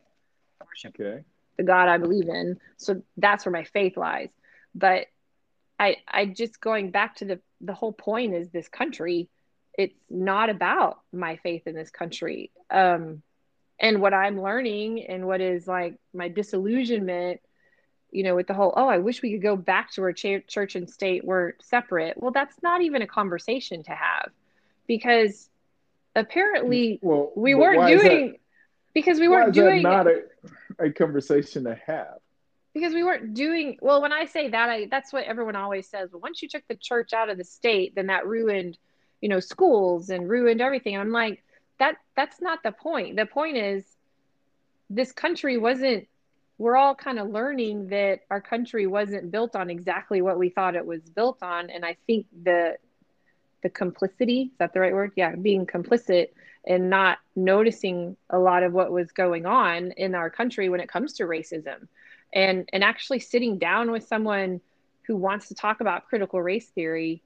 Worship 0.63 0.96
Okay. 1.00 1.24
the 1.58 1.63
God 1.63 1.88
I 1.88 1.98
believe 1.98 2.28
in. 2.28 2.60
So 2.78 3.02
that's 3.18 3.46
where 3.46 3.54
my 3.54 3.63
faith 3.63 3.98
lies. 3.98 4.30
But 4.74 5.08
I 5.80 5.98
I 6.08 6.26
just 6.26 6.60
going 6.60 6.91
back 6.91 7.18
to 7.18 7.26
the 7.26 7.39
the 7.62 7.74
whole 7.74 7.94
point 7.94 8.34
is 8.34 8.50
this 8.50 8.68
country. 8.68 9.30
It's 9.78 9.96
not 10.10 10.50
about 10.50 11.00
my 11.12 11.38
faith 11.38 11.68
in 11.68 11.76
this 11.76 11.89
country. 11.89 12.52
Um, 12.72 13.22
and 13.80 14.02
what 14.02 14.13
I'm 14.13 14.41
learning 14.41 15.06
and 15.06 15.28
what 15.28 15.41
is 15.41 15.68
like 15.68 15.96
my 16.13 16.30
disillusionment, 16.30 17.42
you 18.12 18.23
know, 18.23 18.36
with 18.36 18.48
the 18.48 18.54
whole 18.54 18.73
oh 18.75 18.88
I 18.88 19.00
wish 19.00 19.21
we 19.21 19.32
could 19.32 19.42
go 19.44 19.56
back 19.56 19.92
to 19.92 20.02
where 20.02 20.13
ch- 20.13 20.48
church 20.48 20.75
and 20.75 20.90
state 20.90 21.25
were 21.25 21.56
separate. 21.62 22.17
Well, 22.17 22.32
that's 22.32 22.62
not 22.63 22.82
even 22.82 23.02
a 23.02 23.08
conversation 23.08 23.84
to 23.84 23.92
have 23.92 24.32
because 24.88 25.50
apparently 26.15 27.00
Well, 27.02 27.32
we 27.36 27.56
weren't 27.56 27.88
doing 27.88 28.38
because 28.96 29.19
we 29.19 29.27
weren't 29.27 29.50
is 29.50 29.56
that 29.56 29.62
doing 29.62 29.83
not 29.83 30.08
a, 30.08 30.23
a 30.79 30.89
conversation 30.91 31.65
to 31.65 31.77
have. 31.85 32.17
because 32.73 32.93
we 32.93 33.04
weren't 33.04 33.35
doing 33.35 33.77
well 33.81 34.02
when 34.02 34.12
i 34.12 34.25
say 34.25 34.50
that 34.50 34.69
i 34.69 34.87
that's 34.89 35.13
what 35.13 35.25
everyone 35.25 35.56
always 35.56 35.87
says. 35.87 36.10
Well 36.12 36.21
once 36.21 36.41
you 36.41 36.50
took 36.50 36.67
the 36.67 36.75
church 36.75 37.13
out 37.13 37.29
of 37.29 37.37
the 37.37 37.43
state 37.43 37.93
then 37.93 38.08
that 38.08 38.25
ruined 38.25 38.79
you 39.21 39.29
know 39.29 39.39
schools 39.39 40.10
and 40.10 40.27
ruined 40.27 40.62
everything. 40.62 40.98
I'm 40.98 41.12
like 41.12 41.43
that 41.77 41.98
that's 42.15 42.41
not 42.41 42.63
the 42.63 42.71
point. 42.71 43.17
The 43.17 43.25
point 43.25 43.58
is 43.58 43.83
this 44.89 45.12
country 45.12 45.58
wasn't 45.58 46.08
we're 46.58 46.77
all 46.77 46.96
kind 46.96 47.19
of 47.19 47.29
learning 47.29 47.89
that 47.89 48.21
our 48.31 48.39
country 48.39 48.87
wasn't 48.87 49.29
built 49.29 49.58
on 49.58 49.69
exactly 49.69 50.21
what 50.21 50.39
we 50.39 50.48
thought 50.50 50.75
it 50.75 50.85
was 50.85 51.02
built 51.02 51.43
on. 51.43 51.69
And 51.69 51.85
i 51.85 51.98
think 52.08 52.27
the 52.43 52.77
the 53.66 53.70
complicity 53.72 54.52
is 54.52 54.58
that 54.60 54.74
the 54.74 54.80
right 54.80 54.94
word? 54.94 55.12
Yeah 55.16 55.36
being 55.36 55.66
complicit 55.66 56.28
and 56.68 56.88
not 56.88 57.18
noticing 57.36 58.16
a 58.30 58.38
lot 58.38 58.62
of 58.62 58.74
what 58.74 58.92
was 58.92 59.12
going 59.12 59.48
on 59.48 59.92
in 59.98 60.13
our 60.13 60.30
country 60.30 60.70
when 60.70 60.80
it 60.80 60.88
comes 60.88 61.13
to 61.13 61.24
racism. 61.24 61.88
And 62.32 62.70
and 62.72 62.84
actually 62.84 63.22
sitting 63.22 63.58
down 63.58 63.90
with 63.90 64.06
someone 64.08 64.62
who 65.08 65.16
wants 65.16 65.48
to 65.48 65.56
talk 65.56 65.82
about 65.82 66.06
critical 66.06 66.40
race 66.44 66.70
theory 66.70 67.24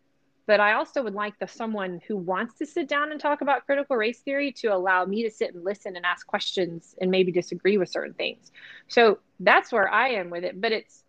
but 0.48 0.62
i 0.62 0.74
also 0.74 1.04
would 1.04 1.14
like 1.14 1.38
the 1.40 1.48
someone 1.48 2.02
who 2.08 2.16
wants 2.16 2.58
to 2.58 2.66
sit 2.66 2.88
down 2.88 3.12
and 3.12 3.20
talk 3.20 3.42
about 3.42 3.66
critical 3.66 3.98
race 3.98 4.20
theory 4.20 4.52
to 4.52 4.68
allow 4.68 5.04
me 5.04 5.24
to 5.24 5.32
sit 5.32 5.54
and 5.54 5.66
listen 5.66 5.96
and 5.98 6.06
ask 6.06 6.26
questions 6.26 6.96
and 7.02 7.12
maybe 7.12 7.32
disagree 7.32 7.78
with 7.78 7.90
certain 7.90 8.14
things. 8.14 8.52
So 8.88 9.20
that's 9.42 9.74
where 9.74 9.90
i 9.90 10.08
am 10.22 10.30
with 10.30 10.46
it 10.46 10.60
but 10.60 10.72
it's 10.72 11.04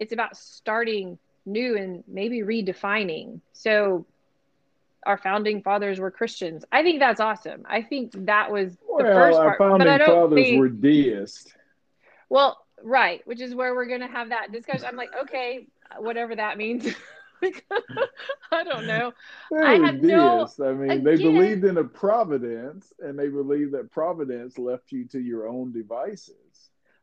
it's 0.00 0.12
about 0.12 0.36
starting 0.36 1.18
new 1.46 1.76
and 1.76 2.04
maybe 2.06 2.40
redefining. 2.40 3.40
So 3.52 4.06
our 5.04 5.18
founding 5.18 5.62
fathers 5.62 5.98
were 5.98 6.10
Christians. 6.10 6.64
I 6.70 6.82
think 6.82 7.00
that's 7.00 7.20
awesome. 7.20 7.64
I 7.68 7.82
think 7.82 8.12
that 8.26 8.50
was 8.50 8.74
the 8.74 8.78
well, 8.88 9.04
first 9.04 9.38
our 9.38 9.44
part. 9.56 9.58
founding 9.58 9.78
but 9.78 9.88
I 9.88 9.98
don't 9.98 10.08
fathers 10.08 10.44
think, 10.44 10.58
were 10.58 10.68
deists. 10.68 11.52
well, 12.28 12.64
right, 12.82 13.20
which 13.26 13.40
is 13.40 13.54
where 13.54 13.74
we're 13.74 13.86
going 13.86 14.00
to 14.00 14.06
have 14.06 14.28
that 14.30 14.52
discussion. 14.52 14.86
I'm 14.86 14.96
like, 14.96 15.10
okay, 15.22 15.66
whatever 15.98 16.36
that 16.36 16.58
means. 16.58 16.86
I 18.52 18.62
don't 18.62 18.86
know. 18.86 19.12
They 19.50 19.58
I 19.58 19.74
have 19.86 20.00
no- 20.00 20.48
I 20.64 20.72
mean, 20.72 21.02
they 21.02 21.16
believed 21.16 21.64
in 21.64 21.76
a 21.76 21.84
providence, 21.84 22.92
and 23.00 23.18
they 23.18 23.28
believed 23.28 23.72
that 23.72 23.90
providence 23.90 24.58
left 24.58 24.92
you 24.92 25.04
to 25.06 25.18
your 25.18 25.48
own 25.48 25.72
devices. 25.72 26.36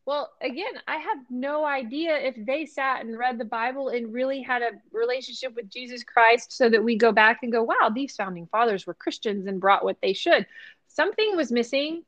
Well, 0.10 0.32
again, 0.42 0.74
I 0.88 0.96
have 0.96 1.20
no 1.30 1.64
idea 1.64 2.18
if 2.18 2.34
they 2.44 2.66
sat 2.66 3.06
and 3.06 3.16
read 3.16 3.38
the 3.38 3.46
Bible 3.46 3.90
and 3.90 4.12
really 4.12 4.42
had 4.42 4.64
a 4.64 4.72
relationship 4.92 5.56
with 5.56 5.70
Jesus 5.70 6.04
Christ 6.04 6.52
so 6.52 6.68
that 6.68 6.84
we 6.84 6.98
go 6.98 7.12
back 7.12 7.42
and 7.44 7.52
go, 7.52 7.62
wow, 7.62 7.92
these 7.94 8.16
founding 8.16 8.48
fathers 8.48 8.88
were 8.88 8.96
Christians 8.96 9.46
and 9.46 9.62
brought 9.62 9.84
what 9.84 9.98
they 10.02 10.14
should. 10.14 10.48
Something 10.88 11.36
was 11.36 11.52
missing 11.52 12.02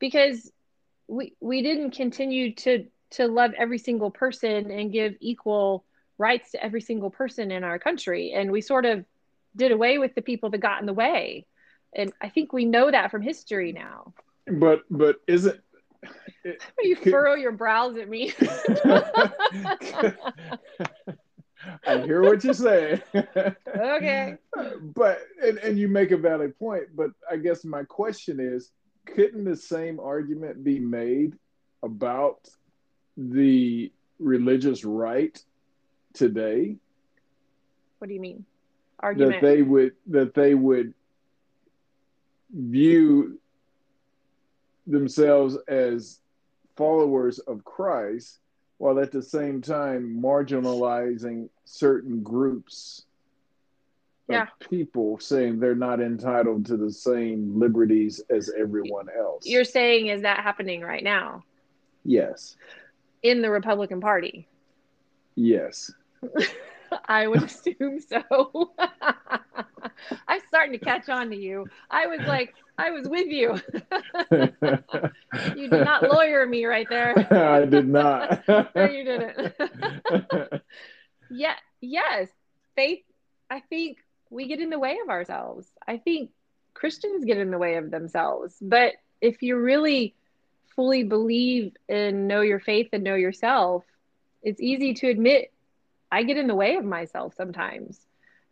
because 0.00 0.50
we 1.06 1.36
we 1.38 1.62
didn't 1.62 1.92
continue 1.92 2.56
to 2.56 2.86
to 3.10 3.28
love 3.28 3.52
every 3.56 3.78
single 3.78 4.10
person 4.10 4.72
and 4.72 4.90
give 4.90 5.14
equal 5.20 5.84
rights 6.18 6.50
to 6.50 6.64
every 6.64 6.80
single 6.80 7.10
person 7.10 7.52
in 7.52 7.62
our 7.62 7.78
country 7.78 8.32
and 8.32 8.50
we 8.50 8.62
sort 8.62 8.84
of 8.84 9.04
did 9.54 9.70
away 9.70 9.98
with 9.98 10.16
the 10.16 10.22
people 10.22 10.50
that 10.50 10.58
got 10.58 10.80
in 10.80 10.86
the 10.86 10.92
way. 10.92 11.46
And 11.94 12.12
I 12.20 12.30
think 12.30 12.52
we 12.52 12.64
know 12.64 12.90
that 12.90 13.12
from 13.12 13.22
history 13.22 13.70
now. 13.70 14.12
But 14.48 14.82
but 14.90 15.20
isn't 15.28 15.60
You 16.82 16.96
Could- 16.96 17.10
furrow 17.10 17.34
your 17.34 17.52
brows 17.52 17.96
at 17.96 18.08
me. 18.08 18.34
I 21.86 21.98
hear 22.02 22.22
what 22.22 22.44
you're 22.44 22.52
saying. 22.52 23.00
okay. 23.14 24.36
But 24.94 25.20
and, 25.42 25.56
and 25.58 25.78
you 25.78 25.88
make 25.88 26.10
a 26.10 26.18
valid 26.18 26.58
point, 26.58 26.94
but 26.94 27.10
I 27.30 27.36
guess 27.36 27.64
my 27.64 27.84
question 27.84 28.38
is 28.40 28.72
couldn't 29.06 29.44
the 29.44 29.56
same 29.56 29.98
argument 30.00 30.62
be 30.64 30.78
made 30.78 31.38
about 31.82 32.46
the 33.16 33.92
religious 34.18 34.84
right 34.84 35.42
today 36.14 36.76
What 37.98 38.08
do 38.08 38.14
you 38.14 38.20
mean? 38.20 38.44
Argument 39.00 39.40
that 39.40 39.46
they 39.46 39.62
would 39.62 39.92
that 40.08 40.34
they 40.34 40.54
would 40.54 40.94
view 42.52 43.38
themselves 44.86 45.56
as 45.68 46.20
followers 46.76 47.38
of 47.40 47.64
Christ 47.64 48.40
while 48.78 48.98
at 48.98 49.12
the 49.12 49.22
same 49.22 49.62
time 49.62 50.20
marginalizing 50.20 51.48
certain 51.64 52.22
groups 52.22 53.04
of 54.28 54.34
Yeah. 54.34 54.46
people 54.60 55.18
saying 55.18 55.60
they're 55.60 55.74
not 55.74 56.00
entitled 56.00 56.66
to 56.66 56.76
the 56.76 56.90
same 56.90 57.58
liberties 57.58 58.20
as 58.30 58.50
everyone 58.56 59.08
else. 59.16 59.46
You're 59.46 59.64
saying 59.64 60.08
is 60.08 60.22
that 60.22 60.40
happening 60.40 60.80
right 60.80 61.04
now 61.04 61.44
yes. 62.04 62.56
in 63.22 63.42
the 63.42 63.50
Republican 63.50 64.00
Party? 64.00 64.48
Yes. 65.34 65.92
I 67.08 67.26
would 67.26 67.42
assume 67.42 68.00
so. 68.00 68.72
I'm 70.28 70.40
starting 70.48 70.78
to 70.78 70.84
catch 70.84 71.08
on 71.08 71.30
to 71.30 71.36
you. 71.36 71.68
I 71.90 72.06
was 72.06 72.20
like, 72.20 72.54
I 72.76 72.90
was 72.90 73.08
with 73.08 73.28
you. 73.28 73.60
you 75.56 75.68
did 75.68 75.84
not 75.84 76.02
lawyer 76.02 76.46
me 76.46 76.64
right 76.64 76.86
there. 76.88 77.14
I 77.32 77.64
did 77.64 77.88
not. 77.88 78.42
No, 78.48 78.84
you 78.84 79.04
didn't. 79.04 79.54
yeah, 81.30 81.54
yes. 81.80 82.28
Faith, 82.74 83.04
I 83.50 83.60
think 83.60 83.98
we 84.30 84.48
get 84.48 84.60
in 84.60 84.70
the 84.70 84.78
way 84.78 84.98
of 85.02 85.08
ourselves. 85.08 85.66
I 85.86 85.98
think 85.98 86.30
Christians 86.74 87.24
get 87.24 87.38
in 87.38 87.50
the 87.50 87.58
way 87.58 87.76
of 87.76 87.90
themselves. 87.90 88.56
But 88.60 88.94
if 89.20 89.42
you 89.42 89.56
really 89.56 90.14
fully 90.74 91.04
believe 91.04 91.72
and 91.88 92.26
know 92.26 92.40
your 92.40 92.58
faith 92.58 92.88
and 92.92 93.04
know 93.04 93.14
yourself, 93.14 93.84
it's 94.42 94.60
easy 94.60 94.94
to 94.94 95.08
admit 95.08 95.52
I 96.10 96.24
get 96.24 96.36
in 96.36 96.46
the 96.46 96.54
way 96.54 96.76
of 96.76 96.84
myself 96.84 97.34
sometimes. 97.36 98.00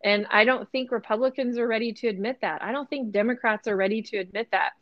And 0.05 0.26
I 0.30 0.44
don't 0.44 0.70
think 0.70 0.90
Republicans 0.90 1.59
are 1.59 1.66
ready 1.66 1.92
to 1.94 2.09
admit 2.09 2.38
that. 2.40 2.62
I 2.62 2.72
don't 2.72 2.90
think 2.90 3.12
Democrats 3.12 3.68
are 3.68 3.76
ready 3.76 4.03
to 4.03 4.18
admit 4.18 4.48
that. 4.50 4.72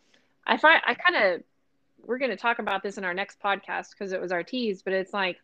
I 0.47 0.57
find 0.57 0.81
I 0.87 0.95
kind 0.95 1.25
of 1.25 1.43
we're 2.07 2.19
going 2.19 2.31
to 2.31 2.37
talk 2.37 2.59
about 2.59 2.83
this 2.83 2.99
in 2.99 3.05
our 3.05 3.15
next 3.15 3.41
podcast 3.43 3.91
because 3.91 4.13
it 4.13 4.21
was 4.21 4.33
our 4.33 4.43
tease, 4.43 4.83
but 4.83 4.93
it's 4.93 5.13
like, 5.13 5.39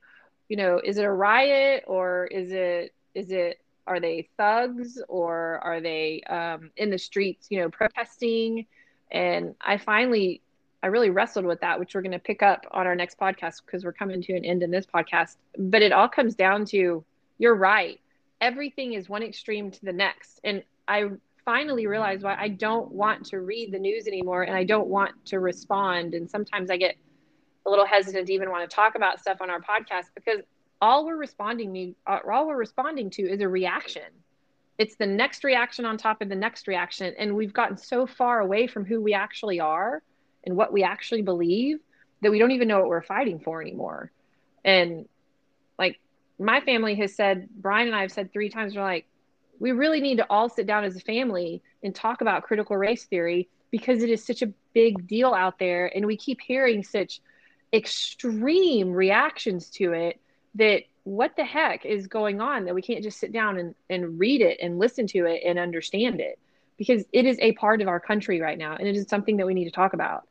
you 0.49 0.57
know, 0.57 0.81
is 0.83 0.97
it 0.97 1.05
a 1.05 1.11
riot 1.11 1.85
or 1.87 2.27
is 2.27 2.51
it 2.53 2.95
is 3.15 3.31
it 3.31 3.61
are 3.87 4.01
they 4.01 4.29
thugs 4.37 5.01
or 5.09 5.61
are 5.63 5.81
they 5.81 6.23
um, 6.23 6.71
in 6.77 6.91
the 6.91 6.99
streets, 6.99 7.47
you 7.51 7.61
know, 7.61 7.69
protesting? 7.69 8.67
And 9.11 9.55
I 9.61 9.77
finally 9.77 10.43
I 10.83 10.89
really 10.89 11.11
wrestled 11.11 11.47
with 11.47 11.61
that, 11.61 11.79
which 11.79 11.95
we're 11.95 12.03
going 12.03 12.13
to 12.13 12.19
pick 12.19 12.43
up 12.43 12.67
on 12.71 12.87
our 12.87 12.95
next 12.95 13.19
podcast 13.19 13.63
because 13.65 13.85
we're 13.85 13.93
coming 13.93 14.23
to 14.23 14.37
an 14.37 14.45
end 14.45 14.63
in 14.63 14.71
this 14.71 14.87
podcast. 14.87 15.37
But 15.59 15.83
it 15.83 15.93
all 15.93 16.09
comes 16.09 16.35
down 16.35 16.65
to 16.67 17.05
you're 17.39 17.55
right. 17.55 18.01
Everything 18.41 18.93
is 18.93 19.09
one 19.09 19.23
extreme 19.23 19.71
to 19.71 19.85
the 19.85 19.93
next. 19.93 20.41
And 20.45 20.63
I 20.87 21.11
finally 21.45 21.87
realized 21.87 22.25
why 22.25 22.37
I 22.39 22.49
don't 22.49 22.91
want 22.91 23.27
to 23.27 23.41
read 23.41 23.73
the 23.73 23.79
news 23.79 24.07
anymore 24.07 24.43
and 24.43 24.57
I 24.57 24.65
don't 24.65 24.89
want 24.89 25.13
to 25.27 25.39
respond. 25.39 26.15
And 26.15 26.29
sometimes 26.29 26.71
I 26.71 26.77
get 26.77 26.97
a 27.65 27.71
little 27.71 27.87
hesitant 27.87 28.27
to 28.27 28.33
even 28.33 28.51
want 28.51 28.69
to 28.69 28.75
talk 28.75 28.95
about 28.95 29.21
stuff 29.21 29.39
on 29.41 29.51
our 29.51 29.61
podcast 29.61 30.07
because 30.15 30.41
all 30.81 31.07
we're 31.07 31.17
responding 31.17 31.73
to, 31.73 31.95
uh, 32.07 32.19
all 32.31 32.47
we're 32.49 32.57
responding 32.57 33.11
to 33.11 33.23
is 33.23 33.41
a 33.41 33.49
reaction. 33.49 34.03
It's 34.79 34.97
the 34.97 35.07
next 35.07 35.43
reaction 35.45 35.87
on 35.87 35.97
top 35.97 36.21
of 36.21 36.29
the 36.29 36.35
next 36.35 36.69
reaction. 36.69 37.15
And 37.19 37.35
we've 37.35 37.53
gotten 37.53 37.79
so 37.79 38.07
far 38.07 38.41
away 38.41 38.67
from 38.67 38.85
who 38.85 39.01
we 39.01 39.15
actually 39.15 39.61
are 39.61 40.03
and 40.45 40.57
what 40.57 40.73
we 40.73 40.83
actually 40.83 41.23
believe 41.23 41.79
that 42.23 42.31
we 42.31 42.39
don't 42.39 42.51
even 42.51 42.69
know 42.69 42.81
what 42.81 42.89
we're 42.89 43.03
fighting 43.03 43.41
for 43.41 43.63
anymore. 43.63 44.11
And 44.65 45.09
like 45.79 45.99
my 46.39 46.61
family 46.61 46.95
has 46.97 47.15
said, 47.15 47.49
Brian 47.57 47.89
and 47.89 47.97
I 47.97 48.03
have 48.03 48.13
said 48.13 48.33
three 48.33 48.49
times, 48.49 48.75
we're 48.75 48.83
like, 48.83 49.07
we 49.59 49.73
really 49.73 50.01
need 50.01 50.19
to 50.19 50.27
all 50.29 50.49
sit 50.49 50.67
down 50.67 50.85
as 50.85 50.97
a 50.97 51.01
family 51.01 51.63
and 51.83 51.95
talk 51.95 52.21
about 52.21 52.43
critical 52.43 52.77
race 52.77 53.05
theory 53.05 53.49
because 53.71 54.03
it 54.03 54.11
is 54.11 54.25
such 54.25 54.43
a 54.43 54.53
big 54.75 55.07
deal 55.07 55.33
out 55.33 55.59
there. 55.59 55.91
And 55.95 56.07
we 56.07 56.17
keep 56.17 56.41
hearing 56.41 56.85
such 56.85 57.21
extreme 57.73 58.93
reactions 58.93 59.71
to 59.71 59.93
it 59.93 60.21
that 60.57 60.83
what 61.05 61.37
the 61.37 61.45
heck 61.45 61.85
is 61.87 62.07
going 62.07 62.41
on 62.41 62.65
that 62.65 62.75
we 62.75 62.83
can't 62.83 63.03
just 63.03 63.19
sit 63.19 63.33
down 63.33 63.59
and, 63.59 63.75
and 63.89 64.19
read 64.19 64.41
it 64.41 64.59
and 64.61 64.79
listen 64.79 65.07
to 65.07 65.25
it 65.25 65.43
and 65.45 65.59
understand 65.59 66.21
it 66.21 66.39
because 66.77 67.05
it 67.13 67.25
is 67.25 67.39
a 67.41 67.53
part 67.53 67.81
of 67.81 67.89
our 67.89 68.01
country 68.01 68.41
right 68.41 68.59
now 68.59 68.77
and 68.77 68.89
it 68.89 68.97
is 68.97 69.09
something 69.09 69.37
that 69.37 69.47
we 69.47 69.55
need 69.55 69.65
to 69.65 69.71
talk 69.71 69.93
about. 69.93 70.27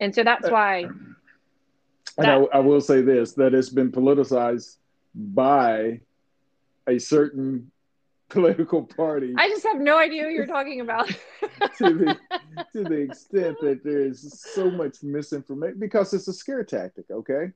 And 0.00 0.14
so 0.14 0.24
that's 0.24 0.46
uh, 0.46 0.50
why 0.50 0.86
And 2.18 2.26
I, 2.26 2.34
I 2.52 2.58
will 2.58 2.80
say 2.80 3.02
this 3.02 3.32
that 3.34 3.54
it's 3.54 3.70
been 3.70 3.92
politicized 3.92 4.76
by 5.16 6.00
a 6.86 6.98
certain 6.98 7.70
political 8.28 8.82
party 8.82 9.32
I 9.38 9.48
just 9.48 9.64
have 9.64 9.80
no 9.80 9.96
idea 9.96 10.24
what 10.24 10.32
you're 10.32 10.48
talking 10.48 10.80
about. 10.80 11.06
to 11.78 11.94
the 11.94 12.18
to 12.72 12.82
the 12.82 12.94
extent 12.94 13.56
that 13.60 13.82
there 13.84 14.02
is 14.02 14.44
so 14.54 14.70
much 14.70 15.02
misinformation 15.02 15.78
because 15.78 16.12
it's 16.12 16.28
a 16.28 16.32
scare 16.32 16.64
tactic. 16.64 17.04
Okay, 17.10 17.52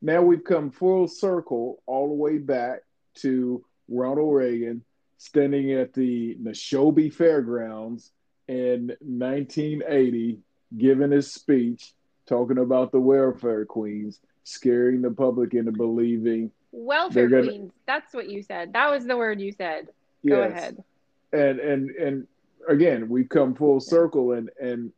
now 0.00 0.22
we've 0.22 0.44
come 0.44 0.70
full 0.70 1.08
circle 1.08 1.82
all 1.86 2.08
the 2.08 2.14
way 2.14 2.38
back 2.38 2.82
to 3.16 3.64
Ronald 3.88 4.32
Reagan 4.34 4.84
standing 5.18 5.72
at 5.72 5.92
the 5.92 6.36
Neshoba 6.42 7.12
Fairgrounds 7.12 8.10
in 8.48 8.88
1980, 9.00 10.40
giving 10.76 11.12
his 11.12 11.32
speech 11.32 11.92
talking 12.26 12.58
about 12.58 12.90
the 12.90 13.00
welfare 13.00 13.64
queens, 13.64 14.18
scaring 14.42 15.02
the 15.02 15.10
public 15.10 15.54
into 15.54 15.72
believing. 15.72 16.50
Welfare 16.72 17.28
gonna- 17.28 17.46
queens. 17.46 17.72
That's 17.86 18.12
what 18.14 18.28
you 18.28 18.42
said. 18.42 18.72
That 18.72 18.90
was 18.90 19.04
the 19.04 19.16
word 19.16 19.40
you 19.40 19.52
said. 19.52 19.88
Go 20.26 20.40
Yes. 20.40 20.50
ahead. 20.50 20.84
and 21.32 21.60
and 21.60 21.90
and 21.92 22.26
again 22.68 23.08
we've 23.08 23.28
come 23.28 23.54
full 23.54 23.80
circle 23.80 24.32
and 24.32 24.50
and 24.60 24.92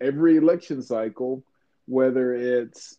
every 0.00 0.36
election 0.36 0.82
cycle 0.82 1.42
whether 1.86 2.34
it's 2.34 2.98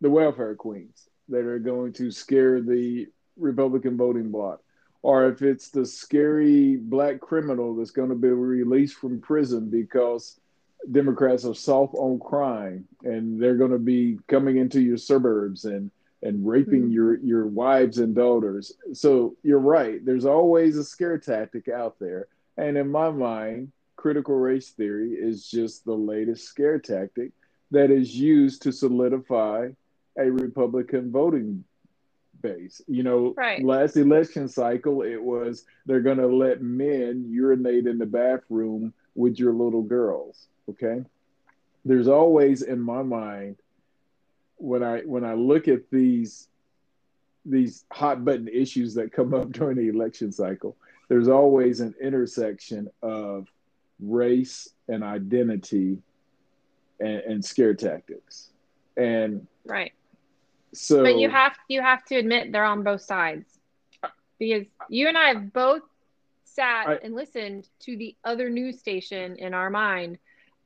the 0.00 0.08
welfare 0.08 0.54
queens 0.54 1.08
that 1.28 1.44
are 1.44 1.58
going 1.58 1.92
to 1.92 2.10
scare 2.12 2.60
the 2.60 3.08
republican 3.36 3.96
voting 3.96 4.30
bloc 4.30 4.60
or 5.02 5.26
if 5.28 5.42
it's 5.42 5.70
the 5.70 5.84
scary 5.84 6.76
black 6.76 7.20
criminal 7.20 7.74
that's 7.74 7.90
going 7.90 8.08
to 8.10 8.14
be 8.14 8.28
released 8.28 8.94
from 8.96 9.20
prison 9.20 9.68
because 9.68 10.38
Democrats 10.90 11.44
are 11.44 11.54
soft 11.54 11.94
on 11.96 12.18
crime 12.20 12.86
and 13.02 13.40
they're 13.40 13.56
going 13.56 13.72
to 13.72 13.78
be 13.78 14.18
coming 14.28 14.56
into 14.58 14.80
your 14.80 14.98
suburbs 14.98 15.64
and 15.64 15.90
and 16.24 16.46
raping 16.48 16.84
mm-hmm. 16.84 16.92
your 16.92 17.18
your 17.18 17.46
wives 17.46 17.98
and 17.98 18.14
daughters. 18.14 18.72
So 18.94 19.36
you're 19.44 19.58
right. 19.58 20.04
There's 20.04 20.24
always 20.24 20.76
a 20.76 20.84
scare 20.84 21.18
tactic 21.18 21.68
out 21.68 21.96
there, 22.00 22.26
and 22.56 22.76
in 22.76 22.90
my 22.90 23.10
mind, 23.10 23.70
critical 23.94 24.34
race 24.34 24.70
theory 24.70 25.12
is 25.12 25.48
just 25.48 25.84
the 25.84 25.94
latest 25.94 26.46
scare 26.46 26.80
tactic 26.80 27.30
that 27.70 27.90
is 27.90 28.14
used 28.14 28.62
to 28.62 28.72
solidify 28.72 29.68
a 30.18 30.30
Republican 30.30 31.12
voting 31.12 31.64
base. 32.40 32.80
You 32.86 33.02
know, 33.02 33.34
right. 33.36 33.62
last 33.62 33.96
election 33.96 34.48
cycle, 34.48 35.02
it 35.02 35.22
was 35.22 35.64
they're 35.86 36.00
going 36.00 36.18
to 36.18 36.26
let 36.26 36.62
men 36.62 37.26
urinate 37.28 37.86
in 37.86 37.98
the 37.98 38.06
bathroom 38.06 38.94
with 39.14 39.38
your 39.38 39.52
little 39.52 39.82
girls. 39.82 40.46
Okay. 40.70 41.04
There's 41.84 42.08
always 42.08 42.62
in 42.62 42.80
my 42.80 43.02
mind 43.02 43.56
when 44.64 44.82
I 44.82 45.00
when 45.00 45.24
I 45.24 45.34
look 45.34 45.68
at 45.68 45.90
these 45.90 46.48
these 47.44 47.84
hot 47.92 48.24
button 48.24 48.48
issues 48.48 48.94
that 48.94 49.12
come 49.12 49.34
up 49.34 49.52
during 49.52 49.76
the 49.76 49.88
election 49.88 50.32
cycle, 50.32 50.76
there's 51.08 51.28
always 51.28 51.80
an 51.80 51.94
intersection 52.00 52.88
of 53.02 53.46
race 54.00 54.70
and 54.88 55.04
identity 55.04 55.98
and, 56.98 57.18
and 57.20 57.44
scare 57.44 57.74
tactics. 57.74 58.50
And 58.96 59.46
right. 59.66 59.92
So 60.72 61.02
But 61.02 61.18
you 61.18 61.28
have 61.28 61.56
you 61.68 61.82
have 61.82 62.04
to 62.06 62.16
admit 62.16 62.50
they're 62.50 62.64
on 62.64 62.82
both 62.82 63.02
sides. 63.02 63.46
Because 64.38 64.66
you 64.88 65.08
and 65.08 65.16
I 65.16 65.28
have 65.28 65.52
both 65.52 65.82
sat 66.44 66.88
I, 66.88 66.94
and 66.96 67.14
listened 67.14 67.68
to 67.80 67.96
the 67.96 68.16
other 68.24 68.50
news 68.50 68.78
station 68.80 69.36
in 69.36 69.54
our 69.54 69.70
mind 69.70 70.18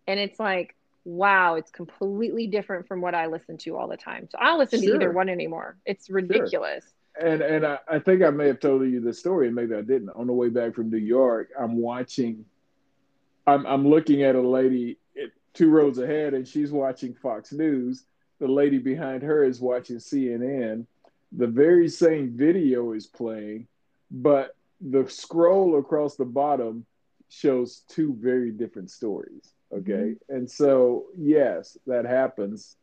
and 0.09 0.19
it's 0.19 0.41
like 0.41 0.75
wow, 1.09 1.55
it's 1.55 1.71
completely 1.71 2.47
different 2.47 2.87
from 2.87 3.01
what 3.01 3.15
I 3.15 3.27
listen 3.27 3.57
to 3.59 3.77
all 3.77 3.89
the 3.89 3.97
time. 3.97 4.29
So 4.31 4.37
I 4.39 4.45
don't 4.45 4.59
listen 4.59 4.83
sure. 4.83 4.91
to 4.91 4.95
either 4.97 5.13
one 5.13 5.31
anymore. 5.31 5.79
It's 5.87 6.11
ridiculous. 6.11 6.85
Sure. 7.19 7.29
And 7.29 7.43
and 7.43 7.67
I, 7.67 7.79
I, 7.91 7.99
think 7.99 8.23
I 8.23 8.31
may 8.31 8.47
have 8.47 8.61
told 8.61 8.83
you 8.83 9.01
the 9.01 9.15
story, 9.15 9.47
and 9.47 9.57
maybe 9.57 9.75
I 9.75 9.81
didn't. 9.81 10.11
On 10.11 10.27
the 10.27 10.33
way 10.35 10.51
back 10.51 10.75
from 10.75 10.91
New 10.91 10.99
York, 10.99 11.49
I'm 11.59 11.77
watching. 11.77 12.45
I'm 13.47 13.67
I'm 13.67 13.89
looking 13.89 14.23
at 14.23 14.35
a 14.35 14.41
lady 14.41 14.99
two 15.55 15.71
rows 15.71 15.99
ahead, 15.99 16.35
and 16.35 16.47
she's 16.47 16.71
watching 16.71 17.15
Fox 17.15 17.53
News. 17.53 18.05
The 18.39 18.47
lady 18.47 18.79
behind 18.79 19.23
her 19.23 19.43
is 19.43 19.61
watching 19.61 19.97
CNN. 19.97 20.87
The 21.33 21.47
very 21.47 21.89
same 21.89 22.37
video 22.37 22.93
is 22.93 23.07
playing, 23.07 23.67
but 24.11 24.55
the 24.81 25.09
scroll 25.09 25.79
across 25.79 26.17
the 26.17 26.25
bottom 26.25 26.87
shows 27.31 27.83
two 27.89 28.17
very 28.21 28.53
different 28.53 28.91
stories. 28.91 29.55
Okay. 29.73 29.93
Mm-hmm. 29.93 30.35
And 30.35 30.51
so, 30.51 31.07
yes, 31.17 31.77
that 31.87 32.05
happens 32.05 32.77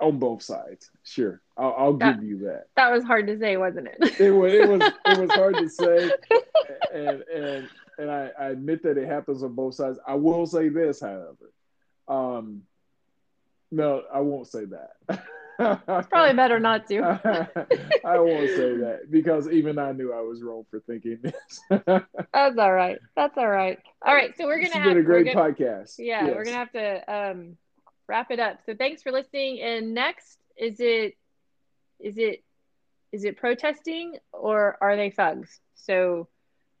on 0.00 0.18
both 0.18 0.42
sides. 0.42 0.90
Sure. 1.04 1.40
I'll, 1.56 1.74
I'll 1.76 1.92
that, 1.98 2.20
give 2.20 2.28
you 2.28 2.38
that. 2.46 2.66
That 2.76 2.92
was 2.92 3.04
hard 3.04 3.26
to 3.26 3.38
say, 3.38 3.56
wasn't 3.56 3.88
it? 3.88 4.20
it 4.20 4.30
was, 4.30 4.52
it 4.52 4.68
was, 4.68 4.92
it 5.06 5.18
was 5.18 5.30
hard 5.30 5.56
to 5.56 5.68
say. 5.68 6.10
And, 6.92 7.22
and, 7.32 7.68
and 7.98 8.10
I, 8.10 8.30
I 8.38 8.48
admit 8.48 8.82
that 8.82 8.98
it 8.98 9.06
happens 9.06 9.44
on 9.44 9.54
both 9.54 9.74
sides. 9.74 9.98
I 10.04 10.14
will 10.14 10.44
say 10.46 10.70
this, 10.70 11.00
however. 11.00 11.52
Um, 12.08 12.62
no, 13.70 14.02
I 14.12 14.20
won't 14.20 14.48
say 14.48 14.64
that. 14.64 15.22
it's 15.58 16.08
probably 16.08 16.34
better 16.34 16.58
not 16.58 16.86
to. 16.88 17.00
I 18.04 18.18
won't 18.18 18.48
say 18.50 18.76
that 18.78 19.10
because 19.10 19.48
even 19.48 19.78
I 19.78 19.92
knew 19.92 20.12
I 20.12 20.20
was 20.20 20.42
wrong 20.42 20.64
for 20.70 20.80
thinking 20.80 21.18
this. 21.22 21.60
That's 21.68 22.58
all 22.58 22.72
right. 22.72 22.98
That's 23.16 23.36
all 23.36 23.48
right. 23.48 23.78
All 24.04 24.14
right. 24.14 24.36
So 24.36 24.46
we're 24.46 24.60
gonna 24.60 24.74
have 24.74 24.84
been 24.84 24.98
a 24.98 25.02
great 25.02 25.26
gonna, 25.26 25.52
podcast. 25.52 25.94
Yeah, 25.98 26.26
yes. 26.26 26.34
we're 26.34 26.44
gonna 26.44 26.56
have 26.56 26.72
to 26.72 27.14
um, 27.14 27.56
wrap 28.08 28.30
it 28.30 28.40
up. 28.40 28.60
So 28.66 28.74
thanks 28.74 29.02
for 29.02 29.12
listening. 29.12 29.60
And 29.60 29.94
next, 29.94 30.38
is 30.56 30.80
it 30.80 31.16
is 31.98 32.18
it 32.18 32.42
is 33.12 33.24
it 33.24 33.36
protesting 33.36 34.18
or 34.32 34.78
are 34.80 34.96
they 34.96 35.10
thugs? 35.10 35.60
So 35.74 36.28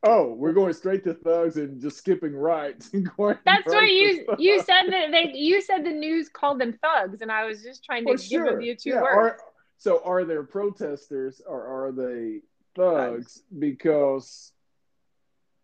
Oh, 0.02 0.32
we're 0.32 0.54
going 0.54 0.72
straight 0.72 1.04
to 1.04 1.12
thugs 1.12 1.58
and 1.58 1.80
just 1.80 1.98
skipping 1.98 2.34
rights. 2.34 2.90
That's 3.18 3.66
what 3.66 3.90
you 3.90 4.26
you 4.38 4.62
said 4.62 4.84
that 4.88 5.10
they 5.10 5.32
you 5.34 5.60
said 5.60 5.84
the 5.84 5.90
news 5.90 6.30
called 6.30 6.58
them 6.58 6.78
thugs, 6.82 7.20
and 7.20 7.30
I 7.30 7.44
was 7.44 7.62
just 7.62 7.84
trying 7.84 8.04
to 8.04 8.12
well, 8.12 8.16
give 8.16 8.44
them 8.44 8.60
you 8.62 8.76
two 8.76 8.90
yeah. 8.90 9.02
words. 9.02 9.16
Are, 9.16 9.38
so 9.76 10.00
are 10.04 10.24
there 10.24 10.42
protesters 10.42 11.42
or 11.46 11.66
are 11.66 11.92
they 11.92 12.40
thugs, 12.74 13.14
thugs 13.14 13.42
because 13.58 14.52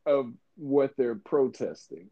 of 0.05 0.33
what 0.57 0.93
they're 0.99 1.15
protesting? 1.15 2.11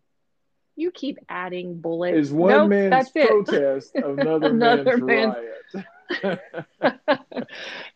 You 0.77 0.91
keep 0.91 1.19
adding 1.29 1.81
bullets. 1.81 2.17
Is 2.17 2.33
one 2.33 2.51
nope, 2.51 2.69
man's 2.71 3.11
protest 3.11 3.93
another, 3.95 4.49
another 4.49 4.97
man's, 4.97 5.35
man's 5.75 5.87
riot? 6.23 6.41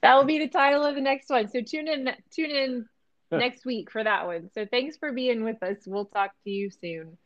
that 0.03 0.15
will 0.15 0.25
be 0.25 0.39
the 0.39 0.49
title 0.49 0.85
of 0.85 0.95
the 0.95 1.01
next 1.01 1.31
one. 1.31 1.49
So 1.49 1.61
tune 1.63 1.89
in 1.89 2.11
tune 2.31 2.51
in 2.51 2.87
next 3.39 3.65
week 3.65 3.91
for 3.91 4.03
that 4.03 4.27
one. 4.27 4.51
So 4.55 4.67
thanks 4.67 4.97
for 4.97 5.13
being 5.13 5.45
with 5.45 5.63
us. 5.63 5.77
We'll 5.87 6.07
talk 6.07 6.33
to 6.45 6.51
you 6.51 6.71
soon. 6.71 7.19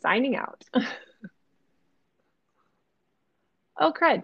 Signing 0.00 0.36
out. 0.36 0.64
oh, 3.78 3.92
cred. 3.92 4.22